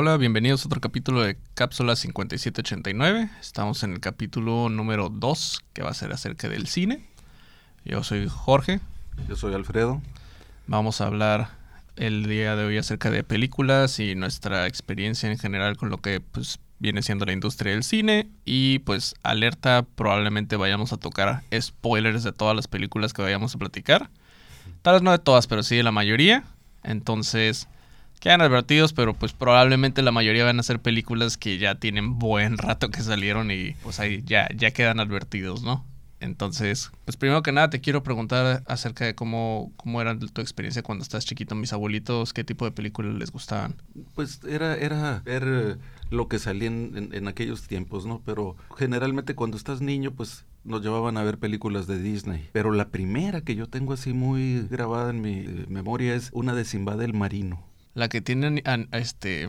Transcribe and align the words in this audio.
Hola, 0.00 0.16
bienvenidos 0.16 0.62
a 0.62 0.68
otro 0.68 0.80
capítulo 0.80 1.22
de 1.22 1.36
Cápsula 1.54 1.96
5789. 1.96 3.30
Estamos 3.40 3.82
en 3.82 3.94
el 3.94 3.98
capítulo 3.98 4.68
número 4.68 5.08
2, 5.08 5.64
que 5.72 5.82
va 5.82 5.90
a 5.90 5.94
ser 5.94 6.12
acerca 6.12 6.48
del 6.48 6.68
cine. 6.68 7.04
Yo 7.84 8.04
soy 8.04 8.28
Jorge. 8.28 8.78
Yo 9.28 9.34
soy 9.34 9.54
Alfredo. 9.54 10.00
Vamos 10.68 11.00
a 11.00 11.06
hablar 11.06 11.50
el 11.96 12.28
día 12.28 12.54
de 12.54 12.64
hoy 12.64 12.78
acerca 12.78 13.10
de 13.10 13.24
películas 13.24 13.98
y 13.98 14.14
nuestra 14.14 14.68
experiencia 14.68 15.28
en 15.28 15.36
general 15.36 15.76
con 15.76 15.90
lo 15.90 15.98
que 15.98 16.20
pues, 16.20 16.60
viene 16.78 17.02
siendo 17.02 17.26
la 17.26 17.32
industria 17.32 17.72
del 17.72 17.82
cine. 17.82 18.28
Y 18.44 18.78
pues 18.78 19.16
alerta, 19.24 19.84
probablemente 19.96 20.54
vayamos 20.54 20.92
a 20.92 20.98
tocar 20.98 21.42
spoilers 21.60 22.22
de 22.22 22.32
todas 22.32 22.54
las 22.54 22.68
películas 22.68 23.12
que 23.12 23.22
vayamos 23.22 23.52
a 23.56 23.58
platicar. 23.58 24.10
Tal 24.82 24.94
vez 24.94 25.02
no 25.02 25.10
de 25.10 25.18
todas, 25.18 25.48
pero 25.48 25.64
sí 25.64 25.74
de 25.74 25.82
la 25.82 25.90
mayoría. 25.90 26.44
Entonces, 26.84 27.66
quedan 28.20 28.40
advertidos, 28.40 28.92
pero 28.92 29.14
pues 29.14 29.32
probablemente 29.32 30.02
la 30.02 30.12
mayoría 30.12 30.44
van 30.44 30.60
a 30.60 30.62
ser 30.62 30.80
películas 30.80 31.36
que 31.36 31.58
ya 31.58 31.76
tienen 31.76 32.18
buen 32.18 32.58
rato 32.58 32.90
que 32.90 33.02
salieron 33.02 33.50
y 33.50 33.72
pues 33.82 34.00
ahí 34.00 34.22
ya, 34.24 34.48
ya 34.54 34.70
quedan 34.70 35.00
advertidos, 35.00 35.62
¿no? 35.62 35.84
Entonces, 36.20 36.90
pues 37.04 37.16
primero 37.16 37.42
que 37.42 37.52
nada 37.52 37.70
te 37.70 37.80
quiero 37.80 38.02
preguntar 38.02 38.64
acerca 38.66 39.04
de 39.04 39.14
cómo, 39.14 39.72
cómo 39.76 40.00
era 40.00 40.18
tu 40.18 40.40
experiencia 40.40 40.82
cuando 40.82 41.02
estás 41.02 41.24
chiquito, 41.24 41.54
mis 41.54 41.72
abuelitos, 41.72 42.32
qué 42.32 42.42
tipo 42.42 42.64
de 42.64 42.72
películas 42.72 43.14
les 43.14 43.30
gustaban. 43.30 43.76
Pues 44.14 44.40
era, 44.44 44.74
era 44.76 45.22
ver 45.24 45.78
lo 46.10 46.28
que 46.28 46.38
salía 46.38 46.68
en, 46.68 47.10
en, 47.12 47.28
aquellos 47.28 47.68
tiempos, 47.68 48.04
¿no? 48.06 48.20
Pero 48.24 48.56
generalmente 48.76 49.36
cuando 49.36 49.56
estás 49.56 49.80
niño, 49.80 50.12
pues 50.12 50.44
nos 50.64 50.82
llevaban 50.82 51.16
a 51.18 51.22
ver 51.22 51.38
películas 51.38 51.86
de 51.86 52.00
Disney. 52.00 52.48
Pero 52.52 52.72
la 52.72 52.88
primera 52.88 53.42
que 53.42 53.54
yo 53.54 53.68
tengo 53.68 53.92
así 53.92 54.12
muy 54.12 54.66
grabada 54.68 55.10
en 55.10 55.20
mi 55.20 55.46
memoria 55.68 56.14
es 56.14 56.30
una 56.32 56.54
de 56.54 56.64
Simba 56.64 56.94
el 57.02 57.14
Marino. 57.14 57.67
La 57.98 58.08
que 58.08 58.20
tiene 58.20 58.62
este 58.92 59.48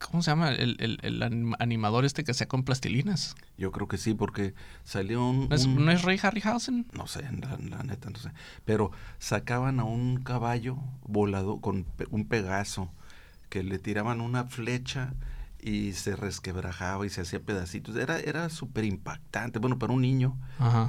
¿Cómo 0.00 0.20
se 0.20 0.32
llama? 0.32 0.50
El, 0.50 0.98
el, 1.00 1.54
animador 1.60 2.04
este 2.04 2.24
que 2.24 2.34
sea 2.34 2.48
con 2.48 2.64
plastilinas. 2.64 3.36
Yo 3.56 3.70
creo 3.70 3.86
que 3.86 3.98
sí, 3.98 4.14
porque 4.14 4.52
salió 4.82 5.24
un... 5.24 5.48
¿No 5.48 5.54
es, 5.54 5.64
¿no 5.68 5.92
es 5.92 6.02
Ray 6.02 6.18
Harryhausen? 6.20 6.88
No 6.92 7.06
sé, 7.06 7.22
la, 7.22 7.84
neta, 7.84 8.10
no 8.10 8.18
sé. 8.18 8.32
Pero 8.64 8.90
sacaban 9.20 9.78
a 9.78 9.84
un 9.84 10.24
caballo 10.24 10.76
volado 11.02 11.60
con 11.60 11.86
un 12.10 12.26
pegazo, 12.26 12.90
que 13.48 13.62
le 13.62 13.78
tiraban 13.78 14.20
una 14.20 14.42
flecha 14.42 15.14
y 15.60 15.92
se 15.92 16.16
resquebrajaba 16.16 17.06
y 17.06 17.10
se 17.10 17.20
hacía 17.20 17.40
pedacitos. 17.40 17.94
Era, 17.94 18.18
era 18.18 18.50
súper 18.50 18.84
impactante. 18.84 19.60
Bueno, 19.60 19.78
para 19.78 19.92
un 19.92 20.02
niño, 20.02 20.36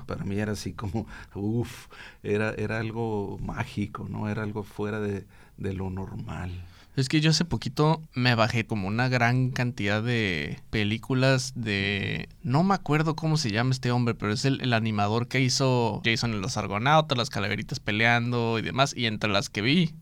para 0.07 0.25
mí 0.25 0.39
era 0.39 0.53
así 0.53 0.73
como, 0.73 1.05
uff, 1.35 1.87
era, 2.23 2.49
era 2.55 2.79
algo 2.79 3.37
mágico, 3.41 4.07
¿no? 4.09 4.27
Era 4.27 4.41
algo 4.41 4.63
fuera 4.63 4.99
de, 4.99 5.27
de 5.57 5.73
lo 5.73 5.89
normal. 5.89 6.51
Es 6.95 7.09
que 7.09 7.19
yo 7.19 7.31
hace 7.31 7.43
poquito 7.43 8.01
me 8.13 8.35
bajé 8.35 8.65
como 8.65 8.87
una 8.87 9.09
gran 9.09 9.51
cantidad 9.51 10.01
de 10.01 10.59
películas 10.69 11.51
de... 11.55 12.29
No 12.41 12.63
me 12.63 12.73
acuerdo 12.73 13.17
cómo 13.17 13.35
se 13.35 13.51
llama 13.51 13.71
este 13.71 13.91
hombre, 13.91 14.15
pero 14.15 14.31
es 14.31 14.45
el, 14.45 14.71
animador 14.71 15.27
que 15.27 15.41
hizo 15.41 16.01
Jason 16.05 16.33
en 16.33 16.41
los 16.41 16.55
Argonautas, 16.55 17.17
las 17.17 17.29
calaveritas 17.29 17.81
peleando 17.81 18.59
y 18.59 18.61
demás. 18.61 18.93
Y 18.95 19.07
entre 19.07 19.29
las 19.29 19.49
que 19.49 19.61
vi, 19.61 19.93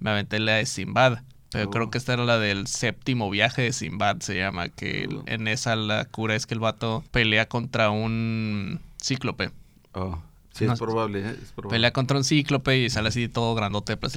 me 0.00 0.10
aventé 0.10 0.38
la 0.38 0.56
de 0.56 0.66
Simbad. 0.66 1.20
Pero 1.50 1.70
creo 1.70 1.86
oh. 1.86 1.90
que 1.90 1.98
esta 1.98 2.12
era 2.12 2.24
la 2.24 2.38
del 2.38 2.66
séptimo 2.66 3.30
viaje 3.30 3.62
de 3.62 3.72
Simbad, 3.72 4.18
se 4.20 4.36
llama. 4.36 4.68
Que 4.68 5.08
oh. 5.10 5.22
en 5.26 5.48
esa 5.48 5.76
la 5.76 6.04
cura 6.04 6.34
es 6.34 6.46
que 6.46 6.54
el 6.54 6.60
vato 6.60 7.04
pelea 7.10 7.48
contra 7.48 7.88
un 7.88 8.80
cíclope. 9.00 9.50
Oh. 9.92 10.18
Sí, 10.54 10.66
es, 10.66 10.78
probable, 10.78 11.18
¿eh? 11.18 11.36
es, 11.42 11.50
probable, 11.50 11.74
Pelea 11.74 11.92
contra 11.92 12.16
un 12.16 12.22
cíclope 12.22 12.78
y 12.78 12.88
sale 12.88 13.08
así 13.08 13.28
todo 13.28 13.56
grandote, 13.56 13.96
pues, 13.96 14.16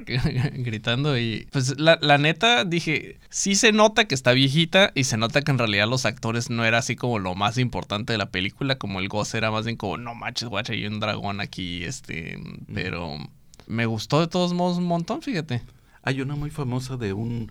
gritando. 0.54 1.18
Y 1.18 1.48
pues 1.52 1.78
la, 1.78 1.98
la, 2.00 2.18
neta, 2.18 2.64
dije, 2.64 3.18
sí 3.30 3.54
se 3.54 3.72
nota 3.72 4.06
que 4.06 4.14
está 4.14 4.32
viejita 4.32 4.92
y 4.94 5.04
se 5.04 5.16
nota 5.16 5.42
que 5.42 5.50
en 5.50 5.58
realidad 5.58 5.88
los 5.88 6.06
actores 6.06 6.50
no 6.50 6.64
era 6.64 6.78
así 6.78 6.96
como 6.96 7.18
lo 7.18 7.34
más 7.34 7.58
importante 7.58 8.12
de 8.12 8.18
la 8.18 8.30
película, 8.30 8.78
como 8.78 9.00
el 9.00 9.08
goce 9.08 9.38
era 9.38 9.50
más 9.50 9.64
bien 9.64 9.76
como, 9.76 9.96
no 9.96 10.14
manches, 10.14 10.48
guacha, 10.48 10.72
hay 10.72 10.86
un 10.86 11.00
dragón 11.00 11.40
aquí, 11.40 11.84
este, 11.84 12.38
pero 12.72 13.16
me 13.66 13.86
gustó 13.86 14.20
de 14.20 14.28
todos 14.28 14.52
modos 14.52 14.78
un 14.78 14.86
montón, 14.86 15.22
fíjate. 15.22 15.62
Hay 16.02 16.20
una 16.20 16.34
muy 16.34 16.50
famosa 16.50 16.96
de 16.96 17.12
un 17.12 17.50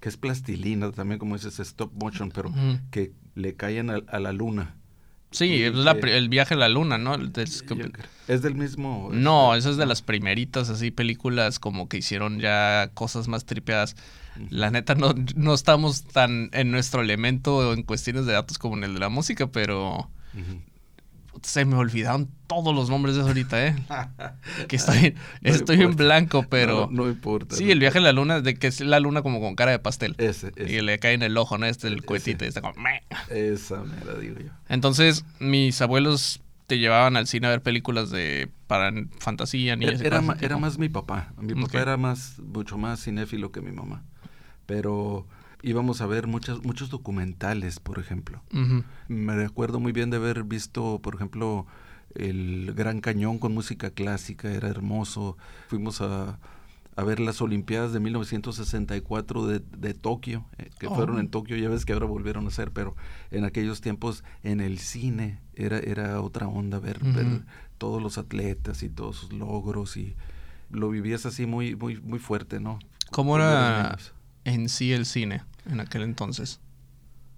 que 0.00 0.08
es 0.08 0.16
plastilina, 0.16 0.90
también 0.90 1.20
como 1.20 1.36
dices, 1.36 1.60
stop 1.60 1.92
motion, 1.94 2.32
pero 2.32 2.52
que 2.90 3.12
le 3.36 3.54
caen 3.54 3.88
a 3.90 4.18
la 4.18 4.32
luna 4.32 4.74
Sí, 5.32 5.62
es 5.62 5.74
el 5.74 6.28
viaje 6.28 6.54
a 6.54 6.56
la 6.56 6.68
luna, 6.68 6.98
¿no? 6.98 7.14
Es, 7.14 8.42
del 8.42 8.54
mismo... 8.54 9.08
No, 9.12 9.54
esa 9.54 9.70
es 9.70 9.76
de 9.76 9.86
las 9.86 10.02
primeritas, 10.02 10.68
así, 10.68 10.90
películas 10.90 11.58
como 11.58 11.88
que 11.88 11.96
hicieron 11.96 12.38
ya 12.38 12.90
cosas 12.94 13.28
más 13.28 13.44
tripeadas. 13.44 13.96
La 14.50 14.70
neta, 14.70 14.94
no, 14.94 15.14
no 15.34 15.54
estamos 15.54 16.04
tan 16.04 16.50
en 16.52 16.70
nuestro 16.70 17.02
elemento 17.02 17.72
en 17.72 17.82
cuestiones 17.82 18.26
de 18.26 18.32
datos 18.32 18.58
como 18.58 18.76
en 18.76 18.84
el 18.84 18.94
de 18.94 19.00
la 19.00 19.08
música, 19.08 19.48
pero 19.48 20.08
se 21.42 21.64
me 21.64 21.76
olvidaron 21.76 22.28
todos 22.46 22.74
los 22.74 22.90
nombres 22.90 23.14
de 23.14 23.22
eso 23.22 23.28
ahorita, 23.28 23.66
¿eh? 23.66 23.76
que 24.68 24.76
estoy, 24.76 25.14
estoy 25.42 25.82
en 25.82 25.96
blanco, 25.96 26.44
pero... 26.48 26.88
No, 26.90 27.08
importa. 27.08 27.56
Sí, 27.56 27.70
el 27.70 27.78
viaje 27.78 27.98
a 27.98 28.02
la 28.02 28.12
luna, 28.12 28.40
de 28.40 28.54
que 28.54 28.66
es 28.66 28.80
la 28.80 29.00
luna 29.00 29.22
como 29.22 29.40
con 29.40 29.54
cara 29.54 29.70
de 29.70 29.78
pastel. 29.78 30.14
Ese, 30.18 30.52
ese. 30.56 30.72
Y 30.72 30.80
le 30.80 30.98
cae 30.98 31.14
en 31.14 31.22
el 31.22 31.36
ojo, 31.36 31.58
¿no? 31.58 31.66
Este, 31.66 31.88
el 31.88 32.04
cohetito, 32.04 32.44
y 32.44 32.48
está 32.48 32.60
como... 32.60 32.74
Esa 33.30 33.82
me 33.82 34.04
la 34.04 34.18
digo 34.18 34.38
yo. 34.38 34.50
Entonces, 34.68 35.24
mis 35.38 35.80
abuelos 35.80 36.40
te 36.66 36.78
llevaban 36.78 37.16
al 37.16 37.26
cine 37.26 37.48
a 37.48 37.50
ver 37.50 37.62
películas 37.62 38.10
de 38.10 38.48
para 38.66 38.92
fantasía, 39.18 39.76
ni 39.76 39.84
era, 39.84 40.22
era, 40.40 40.56
más 40.56 40.78
mi 40.78 40.88
papá. 40.88 41.34
Mi 41.38 41.54
papá 41.54 41.82
era 41.82 41.96
más, 41.98 42.38
mucho 42.38 42.78
más 42.78 43.04
cinéfilo 43.04 43.52
que 43.52 43.60
mi 43.60 43.72
mamá. 43.72 44.02
Pero 44.64 45.26
íbamos 45.62 46.00
a 46.00 46.06
ver 46.06 46.26
muchas, 46.26 46.62
muchos 46.64 46.90
documentales, 46.90 47.80
por 47.80 47.98
ejemplo. 47.98 48.42
Me 49.08 49.36
recuerdo 49.36 49.80
muy 49.80 49.92
bien 49.92 50.10
de 50.10 50.16
haber 50.18 50.44
visto, 50.44 51.00
por 51.00 51.14
ejemplo, 51.14 51.66
el 52.14 52.72
Gran 52.74 53.00
Cañón 53.00 53.38
con 53.38 53.54
música 53.54 53.90
clásica, 53.90 54.50
era 54.50 54.68
hermoso. 54.68 55.36
Fuimos 55.68 56.00
a, 56.00 56.38
a 56.96 57.04
ver 57.04 57.20
las 57.20 57.40
Olimpiadas 57.40 57.92
de 57.92 58.00
1964 58.00 59.46
de, 59.46 59.62
de 59.76 59.94
Tokio, 59.94 60.44
eh, 60.58 60.70
que 60.78 60.88
oh. 60.88 60.94
fueron 60.94 61.18
en 61.18 61.28
Tokio, 61.28 61.56
ya 61.56 61.68
ves 61.68 61.84
que 61.84 61.92
ahora 61.92 62.06
volvieron 62.06 62.46
a 62.46 62.50
ser, 62.50 62.70
pero 62.72 62.94
en 63.30 63.44
aquellos 63.44 63.80
tiempos 63.80 64.24
en 64.42 64.60
el 64.60 64.78
cine 64.78 65.38
era, 65.54 65.78
era 65.78 66.20
otra 66.20 66.48
onda 66.48 66.78
ver, 66.78 66.98
ver 67.02 67.42
todos 67.78 68.02
los 68.02 68.18
atletas 68.18 68.82
y 68.82 68.88
todos 68.88 69.16
sus 69.16 69.32
logros 69.32 69.96
y 69.96 70.14
lo 70.70 70.88
vivías 70.90 71.26
así 71.26 71.46
muy, 71.46 71.76
muy, 71.76 72.00
muy 72.00 72.18
fuerte, 72.18 72.60
¿no? 72.60 72.78
¿Cómo 73.10 73.36
era 73.36 73.98
en 74.44 74.68
sí 74.68 74.92
el 74.92 75.06
cine? 75.06 75.42
En 75.70 75.80
aquel 75.80 76.02
entonces? 76.02 76.60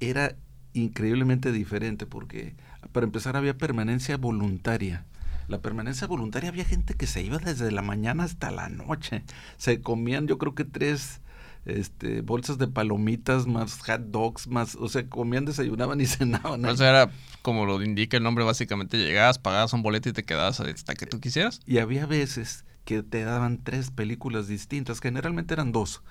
Era 0.01 0.37
increíblemente 0.73 1.53
diferente 1.53 2.07
porque, 2.07 2.55
para 2.93 3.05
empezar, 3.05 3.37
había 3.37 3.57
permanencia 3.57 4.17
voluntaria. 4.17 5.05
La 5.47 5.61
permanencia 5.61 6.07
voluntaria 6.07 6.49
había 6.49 6.65
gente 6.65 6.95
que 6.95 7.07
se 7.07 7.23
iba 7.23 7.39
desde 7.39 7.71
la 7.71 7.83
mañana 7.83 8.25
hasta 8.25 8.51
la 8.51 8.69
noche. 8.69 9.23
Se 9.57 9.81
comían, 9.81 10.27
yo 10.27 10.39
creo 10.39 10.55
que 10.55 10.65
tres 10.65 11.21
este, 11.67 12.21
bolsas 12.23 12.59
de 12.59 12.69
palomitas, 12.69 13.47
más 13.47 13.81
hot 13.81 14.01
dogs, 14.09 14.47
más, 14.47 14.75
o 14.75 14.89
sea, 14.89 15.09
comían, 15.09 15.45
desayunaban 15.45 16.01
y 16.01 16.07
cenaban. 16.07 16.65
O 16.65 16.77
sea, 16.77 16.91
era 16.91 17.11
como 17.43 17.67
lo 17.67 17.83
indica 17.83 18.17
el 18.17 18.23
nombre, 18.23 18.45
básicamente 18.45 18.97
llegabas, 18.97 19.39
pagabas 19.39 19.73
un 19.73 19.83
boleto 19.83 20.09
y 20.09 20.13
te 20.13 20.25
quedabas 20.25 20.61
hasta 20.61 20.95
que 20.95 21.07
tú 21.07 21.21
quisieras. 21.21 21.61
Y 21.67 21.79
había 21.79 22.07
veces 22.07 22.65
que 22.85 23.03
te 23.03 23.25
daban 23.25 23.63
tres 23.63 23.91
películas 23.91 24.47
distintas, 24.47 25.01
generalmente 25.01 25.55
eran 25.55 25.73
dos, 25.73 26.03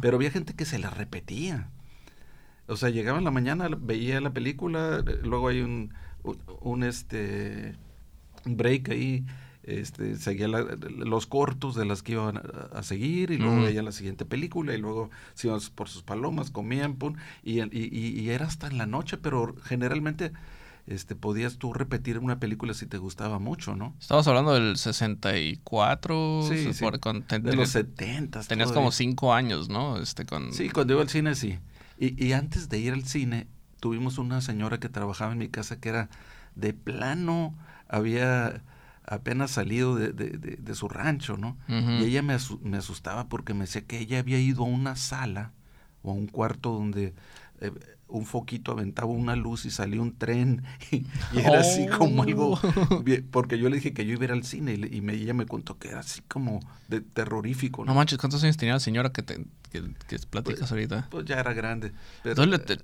pero 0.00 0.16
había 0.16 0.30
gente 0.30 0.54
que 0.54 0.64
se 0.64 0.78
las 0.78 0.96
repetía. 0.96 1.70
O 2.66 2.76
sea, 2.76 2.90
llegaba 2.90 3.18
en 3.18 3.24
la 3.24 3.30
mañana, 3.30 3.68
veía 3.80 4.20
la 4.20 4.32
película, 4.32 5.02
luego 5.22 5.48
hay 5.48 5.62
un, 5.62 5.94
un, 6.60 6.82
este 6.82 7.76
break 8.44 8.90
ahí, 8.90 9.24
este, 9.62 10.16
seguía 10.16 10.48
los 10.48 11.26
cortos 11.26 11.74
de 11.74 11.86
las 11.86 12.02
que 12.02 12.12
iban 12.12 12.40
a, 12.72 12.82
seguir 12.82 13.30
y 13.30 13.38
luego 13.38 13.62
veía 13.62 13.82
la 13.82 13.92
siguiente 13.92 14.26
película 14.26 14.74
y 14.74 14.78
luego 14.78 15.10
se 15.32 15.48
iban 15.48 15.60
por 15.74 15.88
sus 15.88 16.02
palomas, 16.02 16.50
comían, 16.50 16.96
pum, 16.96 17.16
y, 17.42 17.62
y, 17.62 18.20
y 18.20 18.30
era 18.30 18.46
hasta 18.46 18.66
en 18.66 18.76
la 18.76 18.86
noche, 18.86 19.16
pero 19.16 19.54
generalmente 19.64 20.32
este, 20.88 21.14
podías 21.14 21.58
tú 21.58 21.74
repetir 21.74 22.18
una 22.18 22.40
película 22.40 22.72
si 22.72 22.86
te 22.86 22.96
gustaba 22.96 23.38
mucho, 23.38 23.76
¿no? 23.76 23.94
Estamos 24.00 24.26
hablando 24.26 24.54
del 24.54 24.76
64, 24.76 26.42
sí, 26.48 26.72
sí. 26.72 26.84
de 27.40 27.56
los 27.56 27.68
70. 27.70 28.42
Tenías 28.44 28.72
como 28.72 28.90
cinco 28.90 29.34
años, 29.34 29.68
¿no? 29.68 29.98
Este, 29.98 30.24
con... 30.24 30.52
Sí, 30.52 30.70
cuando 30.70 30.94
iba 30.94 31.02
al 31.02 31.10
cine 31.10 31.34
sí. 31.34 31.58
Y, 31.98 32.24
y 32.24 32.32
antes 32.32 32.68
de 32.68 32.78
ir 32.78 32.94
al 32.94 33.04
cine, 33.04 33.46
tuvimos 33.80 34.16
una 34.16 34.40
señora 34.40 34.80
que 34.80 34.88
trabajaba 34.88 35.32
en 35.32 35.38
mi 35.38 35.48
casa 35.48 35.78
que 35.78 35.90
era 35.90 36.08
de 36.54 36.72
plano, 36.72 37.54
había 37.86 38.62
apenas 39.04 39.50
salido 39.50 39.94
de, 39.94 40.12
de, 40.12 40.30
de, 40.38 40.74
su 40.74 40.88
rancho, 40.88 41.36
¿no? 41.36 41.56
Y 41.68 42.04
ella 42.04 42.22
me, 42.22 42.36
me 42.62 42.76
asustaba 42.76 43.28
porque 43.28 43.54
me 43.54 43.60
decía 43.60 43.86
que 43.86 43.98
ella 43.98 44.18
había 44.18 44.38
ido 44.38 44.64
a 44.64 44.66
una 44.66 44.96
sala 44.96 45.52
o 46.02 46.10
a 46.10 46.14
un 46.14 46.26
cuarto 46.26 46.72
donde 46.72 47.14
eh, 47.60 47.72
un 48.08 48.26
foquito 48.26 48.72
aventaba 48.72 49.08
una 49.08 49.36
luz 49.36 49.64
y 49.64 49.70
salía 49.70 50.00
un 50.00 50.16
tren. 50.16 50.64
Y, 50.90 51.04
era 51.38 51.60
así 51.60 51.86
como 51.86 52.22
algo 52.22 52.52
oh. 52.52 53.02
porque 53.30 53.58
yo 53.58 53.68
le 53.68 53.76
dije 53.76 53.92
que 53.92 54.06
yo 54.06 54.12
iba 54.12 54.22
a 54.22 54.24
ir 54.24 54.32
al 54.32 54.44
cine 54.44 54.74
y, 54.74 55.00
me, 55.00 55.14
ella 55.14 55.34
me 55.34 55.44
contó 55.46 55.78
que 55.78 55.88
era 55.88 56.00
así 56.00 56.22
como 56.26 56.60
de 56.88 57.00
terrorífico 57.00 57.84
no, 57.84 57.94
manches 57.94 58.18
cuántos 58.18 58.42
años 58.42 58.56
tenía 58.56 58.74
la 58.74 58.80
señora 58.80 59.12
que 59.12 59.22
te 59.22 59.44
que, 59.70 59.82
platicas 60.30 60.60
pues, 60.60 60.72
ahorita 60.72 61.08
pues 61.10 61.26
ya 61.26 61.38
era 61.38 61.52
grande 61.52 61.92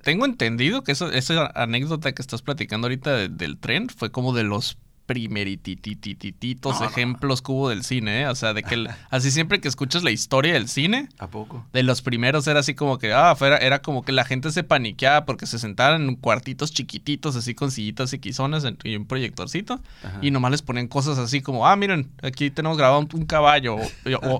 tengo 0.03 0.27
entendido 0.27 0.85
que 0.85 0.93
esa 0.93 1.47
anécdota 1.55 2.13
que 2.13 2.21
estás 2.21 2.43
platicando 2.43 2.87
ahorita 2.87 3.29
del 3.29 3.57
tren 3.59 3.89
fue 3.89 4.11
como 4.11 4.35
de 4.35 4.45
los 4.45 4.77
primerititititos 5.07 6.81
ejemplos 6.81 7.43
que 7.43 7.53
hubo 7.53 7.69
del 7.69 7.85
cine, 7.85 8.23
¿eh? 8.23 8.29
O 8.29 8.35
sea, 8.35 8.55
de 8.55 8.63
que 8.63 8.87
así 9.11 9.31
siempre 9.31 9.61
que 9.61 9.69
escuchas 9.69 10.03
la 10.03 10.11
historia 10.11 10.55
del 10.55 10.69
cine. 10.69 11.09
¿A 11.19 11.29
poco? 11.29 11.67
De 11.73 11.83
los 11.83 12.03
primeros 12.03 12.47
era 12.47 12.61
así 12.61 12.75
como 12.75 12.99
que, 12.99 13.13
ah, 13.13 13.35
fuera, 13.37 13.59
era 13.59 13.81
como 13.81 14.05
que 14.05 14.13
la 14.13 14.25
gente 14.25 14.51
se 14.51 14.65
paniqueaba 14.65 15.25
porque 15.27 15.47
se 15.47 15.59
sentaban 15.59 16.09
en 16.09 16.17
cuartitos 16.17 16.73
chiquititos, 16.73 17.37
así 17.37 17.55
con 17.55 17.71
sillitas 17.71 18.13
y 18.13 18.19
quizones 18.19 18.65
y 18.83 18.97
un 18.97 19.07
proyectorcito. 19.07 19.81
Y 20.23 20.31
nomás 20.31 20.51
les 20.51 20.63
ponían 20.63 20.89
cosas 20.89 21.19
así 21.19 21.43
como, 21.43 21.67
ah, 21.67 21.77
miren, 21.77 22.11
aquí 22.23 22.51
tenemos 22.51 22.79
grabado 22.79 23.01
un, 23.01 23.27
caballo. 23.27 23.77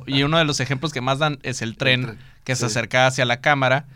y 0.07 0.23
uno 0.23 0.39
de 0.39 0.45
los 0.45 0.61
ejemplos 0.61 0.93
que 0.93 1.01
más 1.01 1.19
dan 1.19 1.39
es 1.43 1.63
el 1.63 1.77
tren 1.77 2.19
que 2.45 2.55
se 2.57 2.67
acercaba 2.67 3.07
hacia 3.07 3.25
la 3.25 3.41
cámara 3.41 3.87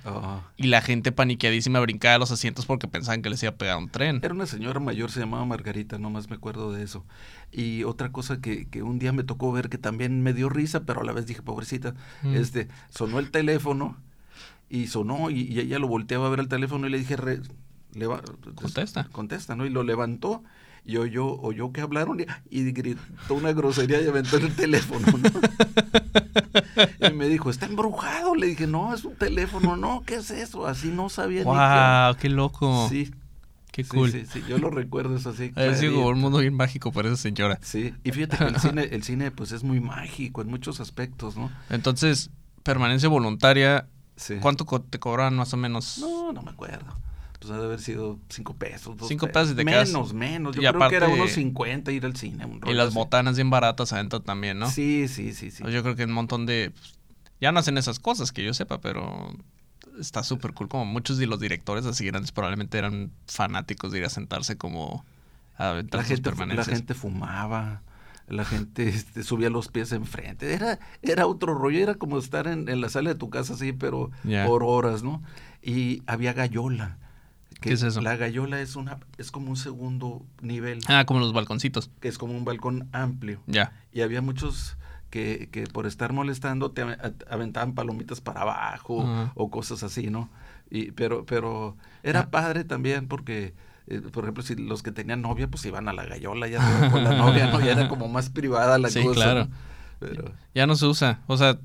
y 0.56 0.68
la 0.68 0.80
gente 0.80 1.12
paniqueadísima 1.12 1.80
brincaba 1.80 2.14
de 2.14 2.18
los 2.18 2.30
asientos 2.32 2.66
porque 2.66 2.88
pensaban 2.88 3.22
que 3.22 3.30
les 3.30 3.42
iba 3.42 3.50
a 3.50 3.56
pegar 3.56 3.76
un 3.76 3.90
tren. 3.90 4.20
Era 4.22 4.34
una 4.34 4.46
señora 4.46 4.80
mayor, 4.80 5.10
se 5.10 5.20
llamaba 5.20 5.44
Margarita, 5.44 5.98
nomás 5.98 6.30
me 6.30 6.36
acuerdo 6.36 6.72
de 6.72 6.82
eso. 6.82 7.04
Y 7.52 7.84
otra 7.84 8.10
cosa 8.10 8.40
que, 8.40 8.66
que 8.66 8.82
un 8.82 8.98
día 8.98 9.12
me 9.12 9.22
tocó 9.22 9.52
ver 9.52 9.68
que 9.68 9.78
también 9.78 10.22
me 10.22 10.32
dio 10.32 10.48
risa, 10.48 10.80
pero 10.84 11.02
a 11.02 11.04
la 11.04 11.12
vez 11.12 11.26
dije, 11.26 11.42
pobrecita, 11.42 11.94
mm. 12.22 12.34
este, 12.34 12.68
sonó 12.90 13.18
el 13.18 13.30
teléfono 13.30 13.96
y 14.70 14.86
sonó 14.88 15.30
y, 15.30 15.58
ella 15.60 15.78
lo 15.78 15.88
volteaba 15.88 16.26
a 16.26 16.30
ver 16.30 16.40
el 16.40 16.48
teléfono 16.48 16.86
y 16.86 16.90
le 16.90 16.98
dije, 16.98 17.16
contesta. 18.54 19.08
Contesta, 19.12 19.56
¿no? 19.56 19.66
Y 19.66 19.70
lo 19.70 19.82
levantó 19.82 20.42
y 20.88 20.96
oyó, 20.96 21.38
oyó 21.42 21.70
que 21.70 21.82
hablaron 21.82 22.18
y, 22.48 22.72
gritó 22.72 23.34
una 23.34 23.52
grosería 23.52 24.00
y 24.00 24.06
aventó 24.06 24.38
el 24.38 24.56
teléfono. 24.56 25.06
y 26.98 27.12
me 27.12 27.28
dijo, 27.28 27.50
está 27.50 27.66
embrujado. 27.66 28.34
Le 28.34 28.46
dije, 28.46 28.66
no, 28.66 28.94
es 28.94 29.04
un 29.04 29.14
teléfono. 29.14 29.76
No, 29.76 30.02
¿qué 30.06 30.14
es 30.14 30.30
eso? 30.30 30.66
Así 30.66 30.88
no 30.88 31.10
sabía 31.10 31.44
wow, 31.44 32.16
qué. 32.18 32.30
loco. 32.30 32.88
Sí. 32.88 33.12
Qué 33.70 33.84
cool. 33.84 34.10
Sí, 34.10 34.24
sí, 34.32 34.42
yo 34.48 34.56
lo 34.56 34.70
recuerdo, 34.70 35.14
es 35.14 35.26
así. 35.26 35.52
Es 35.56 35.82
un 35.82 36.18
mundo 36.20 36.38
bien 36.38 36.54
mágico 36.54 36.90
para 36.90 37.08
esa 37.08 37.18
señora. 37.18 37.58
Sí, 37.60 37.92
y 38.02 38.10
fíjate 38.10 38.38
que 38.38 38.44
el 38.44 38.58
cine, 38.58 38.82
el 38.90 39.02
cine 39.02 39.30
pues 39.30 39.52
es 39.52 39.62
muy 39.62 39.80
mágico 39.80 40.40
en 40.40 40.48
muchos 40.48 40.80
aspectos, 40.80 41.36
¿no? 41.36 41.52
Entonces, 41.68 42.30
permanencia 42.62 43.10
voluntaria, 43.10 43.86
¿cuánto 44.40 44.64
te 44.64 44.98
cobran 44.98 45.36
más 45.36 45.52
o 45.52 45.58
menos? 45.58 45.98
No, 45.98 46.32
no 46.32 46.40
me 46.40 46.50
acuerdo 46.50 46.96
pues 47.38 47.52
ha 47.52 47.58
de 47.58 47.64
haber 47.64 47.80
sido 47.80 48.18
cinco 48.28 48.56
pesos. 48.56 48.96
cinco 49.06 49.28
pesos, 49.28 49.54
te 49.54 49.64
Menos, 49.64 50.12
menos. 50.12 50.56
Yo 50.56 50.72
creo 50.72 50.88
que 50.88 50.96
era 50.96 51.08
unos 51.08 51.30
50 51.32 51.92
ir 51.92 52.04
al 52.04 52.16
cine. 52.16 52.46
y 52.66 52.72
las 52.72 52.94
botanas 52.94 53.36
bien 53.36 53.50
baratas 53.50 53.92
adentro 53.92 54.20
también, 54.20 54.58
¿no? 54.58 54.70
Sí, 54.70 55.08
sí, 55.08 55.32
sí. 55.32 55.50
sí. 55.50 55.62
Pues 55.62 55.74
yo 55.74 55.82
creo 55.82 55.96
que 55.96 56.04
un 56.04 56.12
montón 56.12 56.46
de... 56.46 56.72
Pues, 56.74 56.94
ya 57.40 57.52
no 57.52 57.60
hacen 57.60 57.78
esas 57.78 58.00
cosas, 58.00 58.32
que 58.32 58.44
yo 58.44 58.52
sepa, 58.52 58.80
pero 58.80 59.32
está 60.00 60.24
súper 60.24 60.54
cool. 60.54 60.68
Como 60.68 60.84
muchos 60.84 61.18
de 61.18 61.26
los 61.26 61.38
directores 61.38 61.86
así 61.86 62.04
grandes 62.04 62.32
probablemente 62.32 62.78
eran 62.78 63.12
fanáticos 63.26 63.92
de 63.92 63.98
ir 63.98 64.04
a 64.04 64.10
sentarse 64.10 64.56
como 64.56 65.04
a 65.56 65.82
la 65.90 66.02
gente, 66.04 66.30
la 66.54 66.64
gente 66.64 66.94
fumaba 66.94 67.82
la 68.28 68.44
gente 68.44 68.88
este, 68.88 69.22
subía 69.22 69.50
los 69.50 69.68
pies 69.68 69.92
enfrente. 69.92 70.52
Era, 70.52 70.78
era 71.02 71.26
otro 71.26 71.54
rollo, 71.54 71.78
era 71.78 71.94
como 71.94 72.18
estar 72.18 72.46
en, 72.46 72.68
en 72.68 72.80
la 72.80 72.88
sala 72.88 73.10
de 73.10 73.16
tu 73.16 73.30
casa 73.30 73.54
así, 73.54 73.72
pero 73.72 74.10
por 74.46 74.62
horas, 74.62 75.02
¿no? 75.02 75.22
Y 75.62 76.02
había 76.06 76.32
gallola. 76.32 76.98
¿Qué 77.60 77.72
es 77.72 77.82
eso? 77.82 78.00
La 78.00 78.16
gallola 78.16 78.60
es 78.60 78.76
una 78.76 78.98
es 79.16 79.30
como 79.30 79.50
un 79.50 79.56
segundo 79.56 80.24
nivel. 80.40 80.80
Ah, 80.86 81.04
como 81.04 81.20
los 81.20 81.32
balconcitos. 81.32 81.90
Que 82.00 82.08
es 82.08 82.18
como 82.18 82.36
un 82.36 82.44
balcón 82.44 82.88
amplio. 82.92 83.40
Ya. 83.46 83.72
Y 83.92 84.02
había 84.02 84.22
muchos 84.22 84.76
que, 85.10 85.48
que 85.50 85.66
por 85.66 85.86
estar 85.86 86.12
molestando 86.12 86.70
te 86.70 86.82
aventaban 87.28 87.74
palomitas 87.74 88.20
para 88.20 88.42
abajo 88.42 89.30
o 89.34 89.50
cosas 89.50 89.82
así, 89.82 90.08
¿no? 90.08 90.30
Y, 90.70 90.92
pero 90.92 91.24
pero 91.24 91.76
era 92.02 92.20
ah. 92.20 92.30
padre 92.30 92.64
también 92.64 93.08
porque 93.08 93.54
eh, 93.88 94.00
por 94.00 94.24
ejemplo, 94.24 94.42
si 94.42 94.54
los 94.54 94.82
que 94.82 94.92
tenían 94.92 95.22
novia, 95.22 95.48
pues 95.48 95.64
iban 95.64 95.88
a 95.88 95.92
la 95.92 96.04
gallola 96.04 96.46
ya 96.46 96.90
con 96.90 97.04
la 97.04 97.14
novia, 97.14 97.50
¿no? 97.50 97.60
Ya 97.60 97.72
era 97.72 97.88
como 97.88 98.06
más 98.08 98.28
privada 98.28 98.78
la 98.78 98.90
sí, 98.90 99.02
cosa. 99.02 99.14
claro. 99.14 99.48
Pero... 99.98 100.32
Ya 100.54 100.66
no 100.66 100.76
se 100.76 100.86
usa. 100.86 101.20
O 101.26 101.36
sea, 101.38 101.58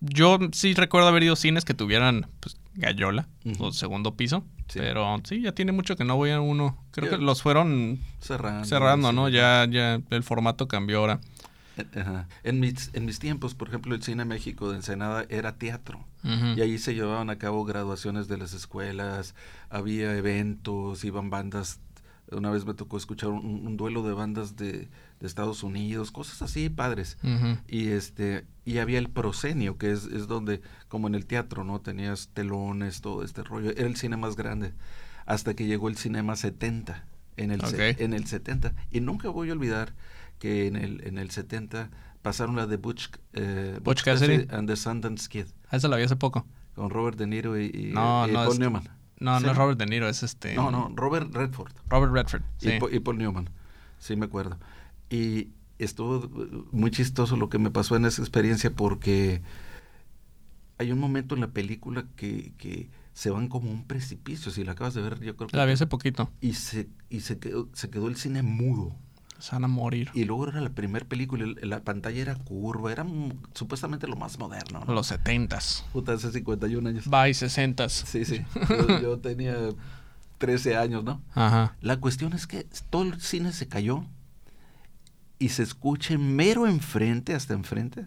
yo 0.00 0.38
sí 0.52 0.74
recuerdo 0.74 1.08
haber 1.08 1.22
ido 1.22 1.36
cines 1.36 1.64
que 1.64 1.74
tuvieran 1.74 2.26
pues, 2.40 2.56
gallola 2.74 3.28
o 3.58 3.70
segundo 3.72 4.16
piso. 4.16 4.44
Pero 4.72 5.20
sí, 5.24 5.42
ya 5.42 5.52
tiene 5.52 5.72
mucho 5.72 5.96
que 5.96 6.04
no 6.04 6.16
voy 6.16 6.30
a 6.30 6.40
uno. 6.40 6.76
Creo 6.90 7.10
que 7.10 7.18
los 7.18 7.42
fueron 7.42 8.00
cerrando, 8.20 8.64
cerrando 8.64 9.12
¿no? 9.12 9.28
Ya, 9.28 9.66
ya 9.70 10.00
el 10.10 10.22
formato 10.22 10.68
cambió 10.68 10.98
ahora. 10.98 11.20
Eh, 11.76 12.24
en 12.44 12.60
mis, 12.60 12.90
en 12.94 13.04
mis 13.04 13.18
tiempos, 13.18 13.54
por 13.54 13.68
ejemplo, 13.68 13.94
el 13.94 14.02
Cine 14.02 14.24
México 14.24 14.70
de 14.70 14.76
Ensenada 14.76 15.26
era 15.28 15.56
teatro. 15.56 16.04
Y 16.56 16.62
ahí 16.62 16.78
se 16.78 16.94
llevaban 16.94 17.28
a 17.28 17.36
cabo 17.36 17.66
graduaciones 17.66 18.28
de 18.28 18.38
las 18.38 18.54
escuelas, 18.54 19.34
había 19.68 20.16
eventos, 20.16 21.04
iban 21.04 21.28
bandas. 21.28 21.80
Una 22.32 22.50
vez 22.50 22.64
me 22.64 22.74
tocó 22.74 22.96
escuchar 22.96 23.30
un 23.30 23.76
duelo 23.76 24.02
de 24.02 24.14
bandas 24.14 24.56
de, 24.56 24.88
de 25.20 25.26
Estados 25.26 25.62
Unidos, 25.62 26.10
cosas 26.10 26.42
así 26.42 26.68
padres. 26.68 27.18
Y 27.66 27.88
este 27.88 28.46
y 28.64 28.78
había 28.78 28.98
el 28.98 29.08
prosenio, 29.08 29.78
que 29.78 29.92
es, 29.92 30.04
es 30.04 30.26
donde, 30.26 30.60
como 30.88 31.08
en 31.08 31.14
el 31.14 31.26
teatro, 31.26 31.64
¿no? 31.64 31.80
Tenías 31.80 32.28
telones, 32.32 33.00
todo 33.00 33.22
este 33.22 33.42
rollo. 33.42 33.70
Era 33.70 33.86
el 33.86 33.96
cine 33.96 34.16
más 34.16 34.36
grande. 34.36 34.72
Hasta 35.26 35.54
que 35.54 35.66
llegó 35.66 35.88
el 35.88 35.96
cinema 35.96 36.36
70, 36.36 37.04
en 37.36 37.50
el, 37.50 37.60
en 37.62 38.12
el 38.12 38.26
70. 38.26 38.74
Y 38.90 39.00
nunca 39.00 39.28
voy 39.28 39.50
a 39.50 39.52
olvidar 39.52 39.94
que 40.38 40.66
en 40.66 40.76
el, 40.76 41.06
en 41.06 41.18
el 41.18 41.30
70 41.30 41.90
pasaron 42.22 42.56
la 42.56 42.66
de 42.66 42.76
Butch, 42.76 43.10
eh, 43.34 43.78
Butch, 43.82 44.02
Cassidy 44.02 44.46
and 44.50 44.68
the 44.68 44.76
Sundance 44.76 45.28
Kid. 45.28 45.46
Ah, 45.70 45.76
esa 45.76 45.88
la 45.88 45.96
vi 45.96 46.02
hace 46.02 46.16
poco. 46.16 46.46
Con 46.74 46.90
Robert 46.90 47.16
De 47.16 47.26
Niro 47.26 47.58
y, 47.58 47.92
Paul 47.94 48.58
Newman. 48.58 48.88
No, 49.24 49.40
no 49.40 49.50
es 49.50 49.56
Robert 49.56 49.78
De 49.78 49.86
Niro, 49.86 50.08
es 50.08 50.22
este... 50.22 50.54
No, 50.54 50.70
no, 50.70 50.92
Robert 50.94 51.34
Redford. 51.34 51.72
Robert 51.88 52.12
Redford, 52.12 52.42
sí. 52.58 52.78
y 52.92 53.00
Paul 53.00 53.18
Newman. 53.18 53.50
Sí, 53.98 54.16
me 54.16 54.26
acuerdo. 54.26 54.58
Y 55.08 55.48
estuvo 55.78 56.28
muy 56.72 56.90
chistoso 56.90 57.36
lo 57.36 57.48
que 57.48 57.58
me 57.58 57.70
pasó 57.70 57.96
en 57.96 58.04
esa 58.04 58.22
experiencia 58.22 58.70
porque 58.70 59.42
hay 60.78 60.92
un 60.92 60.98
momento 60.98 61.34
en 61.34 61.40
la 61.40 61.48
película 61.48 62.04
que, 62.16 62.52
que 62.58 62.90
se 63.12 63.30
van 63.30 63.48
como 63.48 63.70
un 63.70 63.84
precipicio. 63.84 64.50
Si 64.50 64.64
la 64.64 64.72
acabas 64.72 64.94
de 64.94 65.02
ver, 65.02 65.20
yo 65.20 65.36
creo 65.36 65.48
que. 65.48 65.56
La 65.56 65.64
vi 65.64 65.72
hace 65.72 65.86
poquito. 65.86 66.30
Y 66.40 66.54
se, 66.54 66.88
y 67.08 67.20
se, 67.20 67.38
quedó, 67.38 67.68
se 67.72 67.90
quedó 67.90 68.08
el 68.08 68.16
cine 68.16 68.42
mudo. 68.42 68.94
Se 69.38 69.52
van 69.52 69.64
a 69.64 69.68
morir. 69.68 70.10
Y 70.14 70.24
luego 70.24 70.48
era 70.48 70.60
la 70.60 70.70
primera 70.70 71.04
película, 71.04 71.44
la 71.62 71.80
pantalla 71.80 72.20
era 72.20 72.34
curva, 72.34 72.92
era 72.92 73.04
supuestamente 73.52 74.06
lo 74.06 74.16
más 74.16 74.38
moderno. 74.38 74.84
Los 74.86 75.08
setentas. 75.08 75.84
Puta, 75.92 76.12
hace 76.12 76.32
51 76.32 76.88
años. 76.88 77.08
Bye, 77.08 77.34
sesentas. 77.34 77.92
Sí, 77.92 78.24
sí. 78.24 78.44
Yo, 78.68 79.00
yo, 79.00 79.18
tenía 79.18 79.56
13 80.38 80.76
años, 80.76 81.04
¿no? 81.04 81.20
Ajá. 81.34 81.76
La 81.80 81.98
cuestión 81.98 82.32
es 82.32 82.46
que 82.46 82.66
todo 82.90 83.02
el 83.02 83.20
cine 83.20 83.52
se 83.52 83.68
cayó 83.68 84.04
y 85.38 85.50
se 85.50 85.62
escuche 85.62 86.16
mero 86.16 86.66
enfrente, 86.66 87.34
hasta 87.34 87.54
enfrente, 87.54 88.06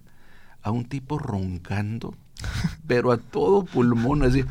a 0.61 0.71
un 0.71 0.85
tipo 0.85 1.19
roncando, 1.19 2.15
pero 2.87 3.11
a 3.11 3.17
todo 3.17 3.63
pulmón, 3.65 4.23
así. 4.23 4.43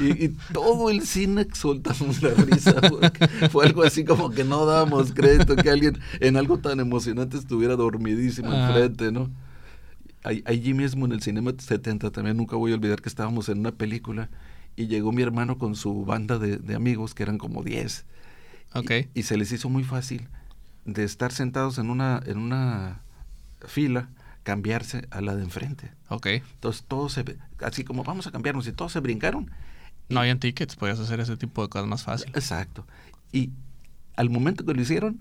Y, 0.00 0.28
todo 0.52 0.90
el 0.90 1.02
cine 1.02 1.46
soltamos 1.52 2.22
la 2.22 2.30
risa, 2.30 2.74
fue 3.50 3.66
algo 3.66 3.82
así 3.82 4.04
como 4.04 4.30
que 4.30 4.44
no 4.44 4.66
dábamos 4.66 5.12
crédito 5.12 5.56
que 5.56 5.70
alguien 5.70 5.98
en 6.20 6.36
algo 6.36 6.58
tan 6.58 6.80
emocionante 6.80 7.36
estuviera 7.36 7.76
dormidísimo 7.76 8.52
enfrente, 8.52 9.12
¿no? 9.12 9.30
Allí 10.22 10.72
mismo 10.72 11.04
en 11.04 11.12
el 11.12 11.22
Cinema 11.22 11.52
70 11.56 12.10
también 12.10 12.36
nunca 12.36 12.56
voy 12.56 12.72
a 12.72 12.76
olvidar 12.76 13.02
que 13.02 13.10
estábamos 13.10 13.48
en 13.50 13.58
una 13.58 13.72
película 13.72 14.30
y 14.74 14.86
llegó 14.86 15.12
mi 15.12 15.22
hermano 15.22 15.58
con 15.58 15.76
su 15.76 16.04
banda 16.04 16.38
de, 16.38 16.74
amigos, 16.74 17.14
que 17.14 17.22
eran 17.22 17.38
como 17.38 17.62
10. 17.62 18.06
Okay. 18.76 19.08
y 19.14 19.22
se 19.22 19.36
les 19.36 19.52
hizo 19.52 19.68
muy 19.68 19.84
fácil 19.84 20.26
de 20.84 21.04
estar 21.04 21.30
sentados 21.30 21.78
en 21.78 21.90
una, 21.90 22.20
en 22.26 22.38
una 22.38 23.02
fila, 23.66 24.08
cambiarse 24.42 25.06
a 25.10 25.20
la 25.20 25.34
de 25.34 25.42
enfrente. 25.42 25.92
Ok. 26.08 26.26
Entonces 26.26 26.84
todos 26.86 27.12
se, 27.12 27.24
así 27.60 27.84
como 27.84 28.04
vamos 28.04 28.26
a 28.26 28.30
cambiarnos 28.30 28.66
y 28.66 28.72
todos 28.72 28.92
se 28.92 29.00
brincaron. 29.00 29.50
No 30.08 30.20
habían 30.20 30.38
tickets, 30.38 30.76
podías 30.76 31.00
hacer 31.00 31.20
ese 31.20 31.36
tipo 31.36 31.62
de 31.62 31.68
cosas 31.68 31.88
más 31.88 32.02
fácil. 32.02 32.30
Exacto. 32.34 32.86
Y 33.32 33.50
al 34.16 34.30
momento 34.30 34.64
que 34.64 34.74
lo 34.74 34.80
hicieron, 34.80 35.20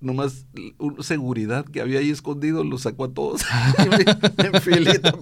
nomás 0.00 0.46
una 0.78 1.02
seguridad 1.02 1.64
que 1.64 1.80
había 1.80 2.00
ahí 2.00 2.10
escondido 2.10 2.64
lo 2.64 2.78
sacó 2.78 3.04
a 3.04 3.12
todos. 3.12 3.42
En 4.38 4.60
filita 4.60 5.14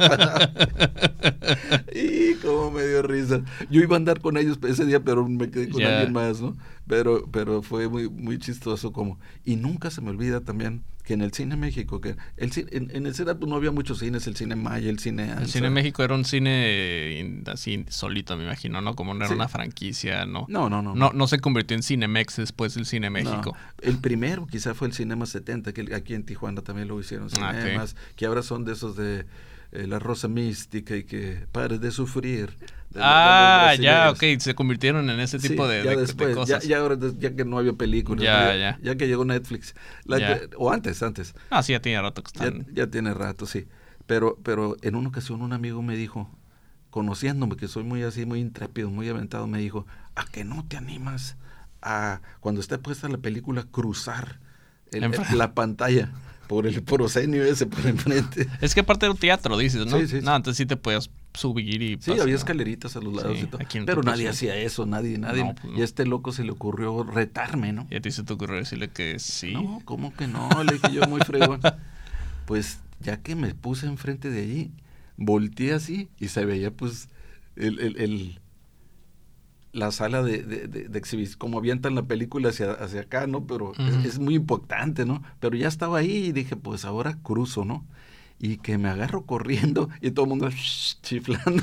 y 1.94 2.34
como 2.42 2.72
me 2.72 2.86
dio 2.86 3.02
risa. 3.02 3.42
Yo 3.70 3.80
iba 3.80 3.94
a 3.94 3.98
andar 3.98 4.20
con 4.20 4.36
ellos 4.36 4.58
ese 4.66 4.84
día 4.84 5.00
pero 5.00 5.26
me 5.28 5.50
quedé 5.50 5.68
con 5.68 5.82
alguien 5.82 6.12
más 6.12 6.40
no 6.40 6.56
pero 6.86 7.26
pero 7.30 7.62
fue 7.62 7.88
muy 7.88 8.08
muy 8.08 8.38
chistoso 8.38 8.92
como 8.92 9.18
y 9.44 9.56
nunca 9.56 9.90
se 9.90 10.00
me 10.00 10.10
olvida 10.10 10.40
también 10.40 10.82
que 11.04 11.12
en 11.12 11.20
el 11.20 11.32
cine 11.32 11.56
México, 11.56 12.00
que 12.00 12.16
el, 12.36 12.50
en, 12.70 12.90
en 12.90 13.06
el 13.06 13.14
cine 13.14 13.32
no 13.46 13.56
había 13.56 13.70
muchos 13.70 13.98
cines, 13.98 14.26
el 14.26 14.36
cine 14.36 14.56
Maya, 14.56 14.88
el 14.88 14.98
cine... 14.98 15.30
El 15.32 15.48
cine 15.48 15.68
México 15.68 16.02
era 16.02 16.14
un 16.14 16.24
cine 16.24 17.42
así 17.46 17.84
solito, 17.88 18.36
me 18.38 18.44
imagino, 18.44 18.80
¿no? 18.80 18.96
Como 18.96 19.12
no 19.12 19.24
era 19.24 19.34
una 19.34 19.48
franquicia, 19.48 20.24
¿no? 20.24 20.46
No, 20.48 20.70
no, 20.70 20.80
no. 20.80 20.94
No, 20.94 21.12
no 21.12 21.26
se 21.26 21.38
convirtió 21.40 21.76
en 21.76 21.82
Cinemex 21.82 22.36
después 22.36 22.74
del 22.74 22.86
Cine 22.86 23.10
México. 23.10 23.54
El 23.82 23.98
primero 23.98 24.46
quizá 24.46 24.74
fue 24.74 24.88
el 24.88 24.94
Cinema 24.94 25.26
70, 25.26 25.74
que 25.74 25.94
aquí 25.94 26.14
en 26.14 26.24
Tijuana 26.24 26.62
también 26.62 26.88
lo 26.88 26.98
hicieron, 26.98 27.28
ah, 27.40 27.52
cinemas, 27.52 27.96
que 28.16 28.24
ahora 28.24 28.42
son 28.42 28.64
de 28.64 28.72
esos 28.72 28.96
de 28.96 29.26
eh, 29.72 29.86
La 29.86 29.98
Rosa 29.98 30.28
Mística 30.28 30.96
y 30.96 31.04
que 31.04 31.46
pare 31.52 31.78
de 31.78 31.90
sufrir 31.90 32.56
ah, 33.00 33.74
ya, 33.80 34.10
ok, 34.10 34.22
se 34.38 34.54
convirtieron 34.54 35.08
en 35.10 35.20
ese 35.20 35.38
tipo 35.38 35.66
de, 35.66 35.84
ya 35.84 35.96
después, 35.96 36.34
cosas. 36.34 36.64
Ya, 36.64 36.78
ahora, 36.78 36.96
ya 37.18 37.34
que 37.34 37.44
no 37.44 37.58
había 37.58 37.72
películas, 37.72 38.24
ya, 38.24 38.56
ya. 38.56 38.78
ya 38.82 38.96
que 38.96 39.06
llegó 39.06 39.24
Netflix, 39.24 39.74
o 40.56 40.70
antes, 40.70 41.02
antes. 41.02 41.34
Ah, 41.50 41.62
sí, 41.62 41.72
ya 41.72 41.80
tiene 41.80 42.00
rato 42.02 42.22
que 42.22 42.28
están. 42.28 42.66
Ya, 42.72 42.86
tiene 42.86 43.14
rato, 43.14 43.46
sí. 43.46 43.66
Pero, 44.06 44.38
pero 44.42 44.76
en 44.82 44.96
una 44.96 45.08
ocasión 45.08 45.42
un 45.42 45.52
amigo 45.52 45.82
me 45.82 45.96
dijo, 45.96 46.30
conociéndome, 46.90 47.56
que 47.56 47.68
soy 47.68 47.84
muy 47.84 48.02
así, 48.02 48.26
muy 48.26 48.40
intrépido, 48.40 48.90
muy 48.90 49.08
aventado, 49.08 49.46
me 49.46 49.58
dijo, 49.58 49.86
¿a 50.14 50.26
que 50.26 50.44
no 50.44 50.64
te 50.66 50.76
animas 50.76 51.36
a, 51.82 52.20
cuando 52.40 52.60
esté 52.60 52.78
puesta 52.78 53.08
la 53.08 53.18
película, 53.18 53.64
cruzar 53.64 54.38
la 55.32 55.54
pantalla? 55.54 56.10
Por 56.46 56.66
el 56.66 56.82
proscenio 56.82 57.44
ese 57.44 57.66
por 57.66 57.86
enfrente. 57.86 58.48
Es 58.60 58.74
que 58.74 58.80
aparte 58.80 59.06
de 59.06 59.10
un 59.10 59.16
teatro, 59.16 59.56
dices, 59.56 59.86
¿no? 59.86 59.98
Sí, 59.98 60.08
sí, 60.08 60.20
No, 60.22 60.34
antes 60.34 60.56
sí 60.56 60.66
te 60.66 60.76
podías 60.76 61.10
subir 61.32 61.82
y 61.82 61.98
Sí, 62.00 62.18
había 62.18 62.34
escaleritas 62.34 62.96
a 62.96 63.00
los 63.00 63.14
lados 63.14 63.38
y 63.40 63.46
todo. 63.46 63.60
Pero 63.86 64.02
nadie 64.02 64.28
hacía 64.28 64.56
eso, 64.56 64.86
nadie, 64.86 65.18
nadie. 65.18 65.54
Pues 65.60 65.76
y 65.76 65.80
a 65.80 65.84
este 65.84 66.06
loco 66.06 66.32
se 66.32 66.44
le 66.44 66.52
ocurrió 66.52 67.02
retarme, 67.02 67.72
¿no? 67.72 67.86
Y 67.90 67.96
a 67.96 68.00
ti 68.00 68.10
se 68.10 68.22
te 68.22 68.32
ocurrió 68.32 68.56
decirle 68.56 68.88
que 68.88 69.18
sí. 69.18 69.52
No, 69.52 69.80
¿cómo 69.84 70.14
que 70.14 70.26
no? 70.26 70.48
Le 70.64 70.74
dije 70.74 70.92
yo 70.92 71.02
muy 71.08 71.20
fregón. 71.20 71.60
pues 72.46 72.78
ya 73.00 73.18
que 73.18 73.34
me 73.34 73.54
puse 73.54 73.86
enfrente 73.86 74.30
de 74.30 74.42
allí, 74.42 74.70
volteé 75.16 75.74
así 75.74 76.08
y 76.18 76.28
se 76.28 76.44
veía 76.44 76.70
pues 76.70 77.08
el, 77.56 77.78
el, 77.80 77.96
el 78.00 78.40
la 79.74 79.90
sala 79.90 80.22
de, 80.22 80.42
de, 80.42 80.66
de, 80.66 80.98
exhibición, 80.98 81.38
como 81.38 81.58
avientan 81.58 81.94
la 81.94 82.04
película 82.04 82.48
hacia, 82.48 82.72
hacia 82.72 83.02
acá, 83.02 83.26
¿no? 83.26 83.46
Pero 83.46 83.72
es, 83.76 84.06
es, 84.06 84.18
muy 84.18 84.34
importante, 84.34 85.04
¿no? 85.04 85.22
Pero 85.40 85.56
ya 85.56 85.68
estaba 85.68 85.98
ahí 85.98 86.26
y 86.26 86.32
dije, 86.32 86.56
pues 86.56 86.84
ahora 86.84 87.18
cruzo, 87.22 87.64
¿no? 87.64 87.84
y 88.40 88.58
que 88.58 88.78
me 88.78 88.88
agarro 88.88 89.24
corriendo 89.24 89.88
y 90.00 90.10
todo 90.10 90.24
el 90.24 90.28
mundo 90.30 90.48
chiflando. 91.02 91.62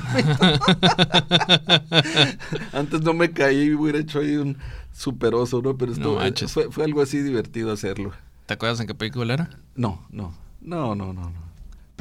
Antes 2.72 3.02
no 3.02 3.12
me 3.12 3.30
caí, 3.30 3.72
hubiera 3.74 3.98
hecho 3.98 4.20
ahí 4.20 4.36
un 4.36 4.56
superoso, 4.92 5.62
¿no? 5.62 5.76
Pero 5.76 5.92
esto 5.92 6.48
fue, 6.48 6.70
fue 6.70 6.84
algo 6.84 7.02
así 7.02 7.20
divertido 7.20 7.72
hacerlo. 7.72 8.12
¿Te 8.46 8.54
acuerdas 8.54 8.80
en 8.80 8.86
qué 8.86 8.94
película 8.94 9.34
era? 9.34 9.50
No, 9.76 10.04
no, 10.10 10.34
no, 10.60 10.94
no, 10.94 11.12
no, 11.12 11.30
no. 11.30 11.51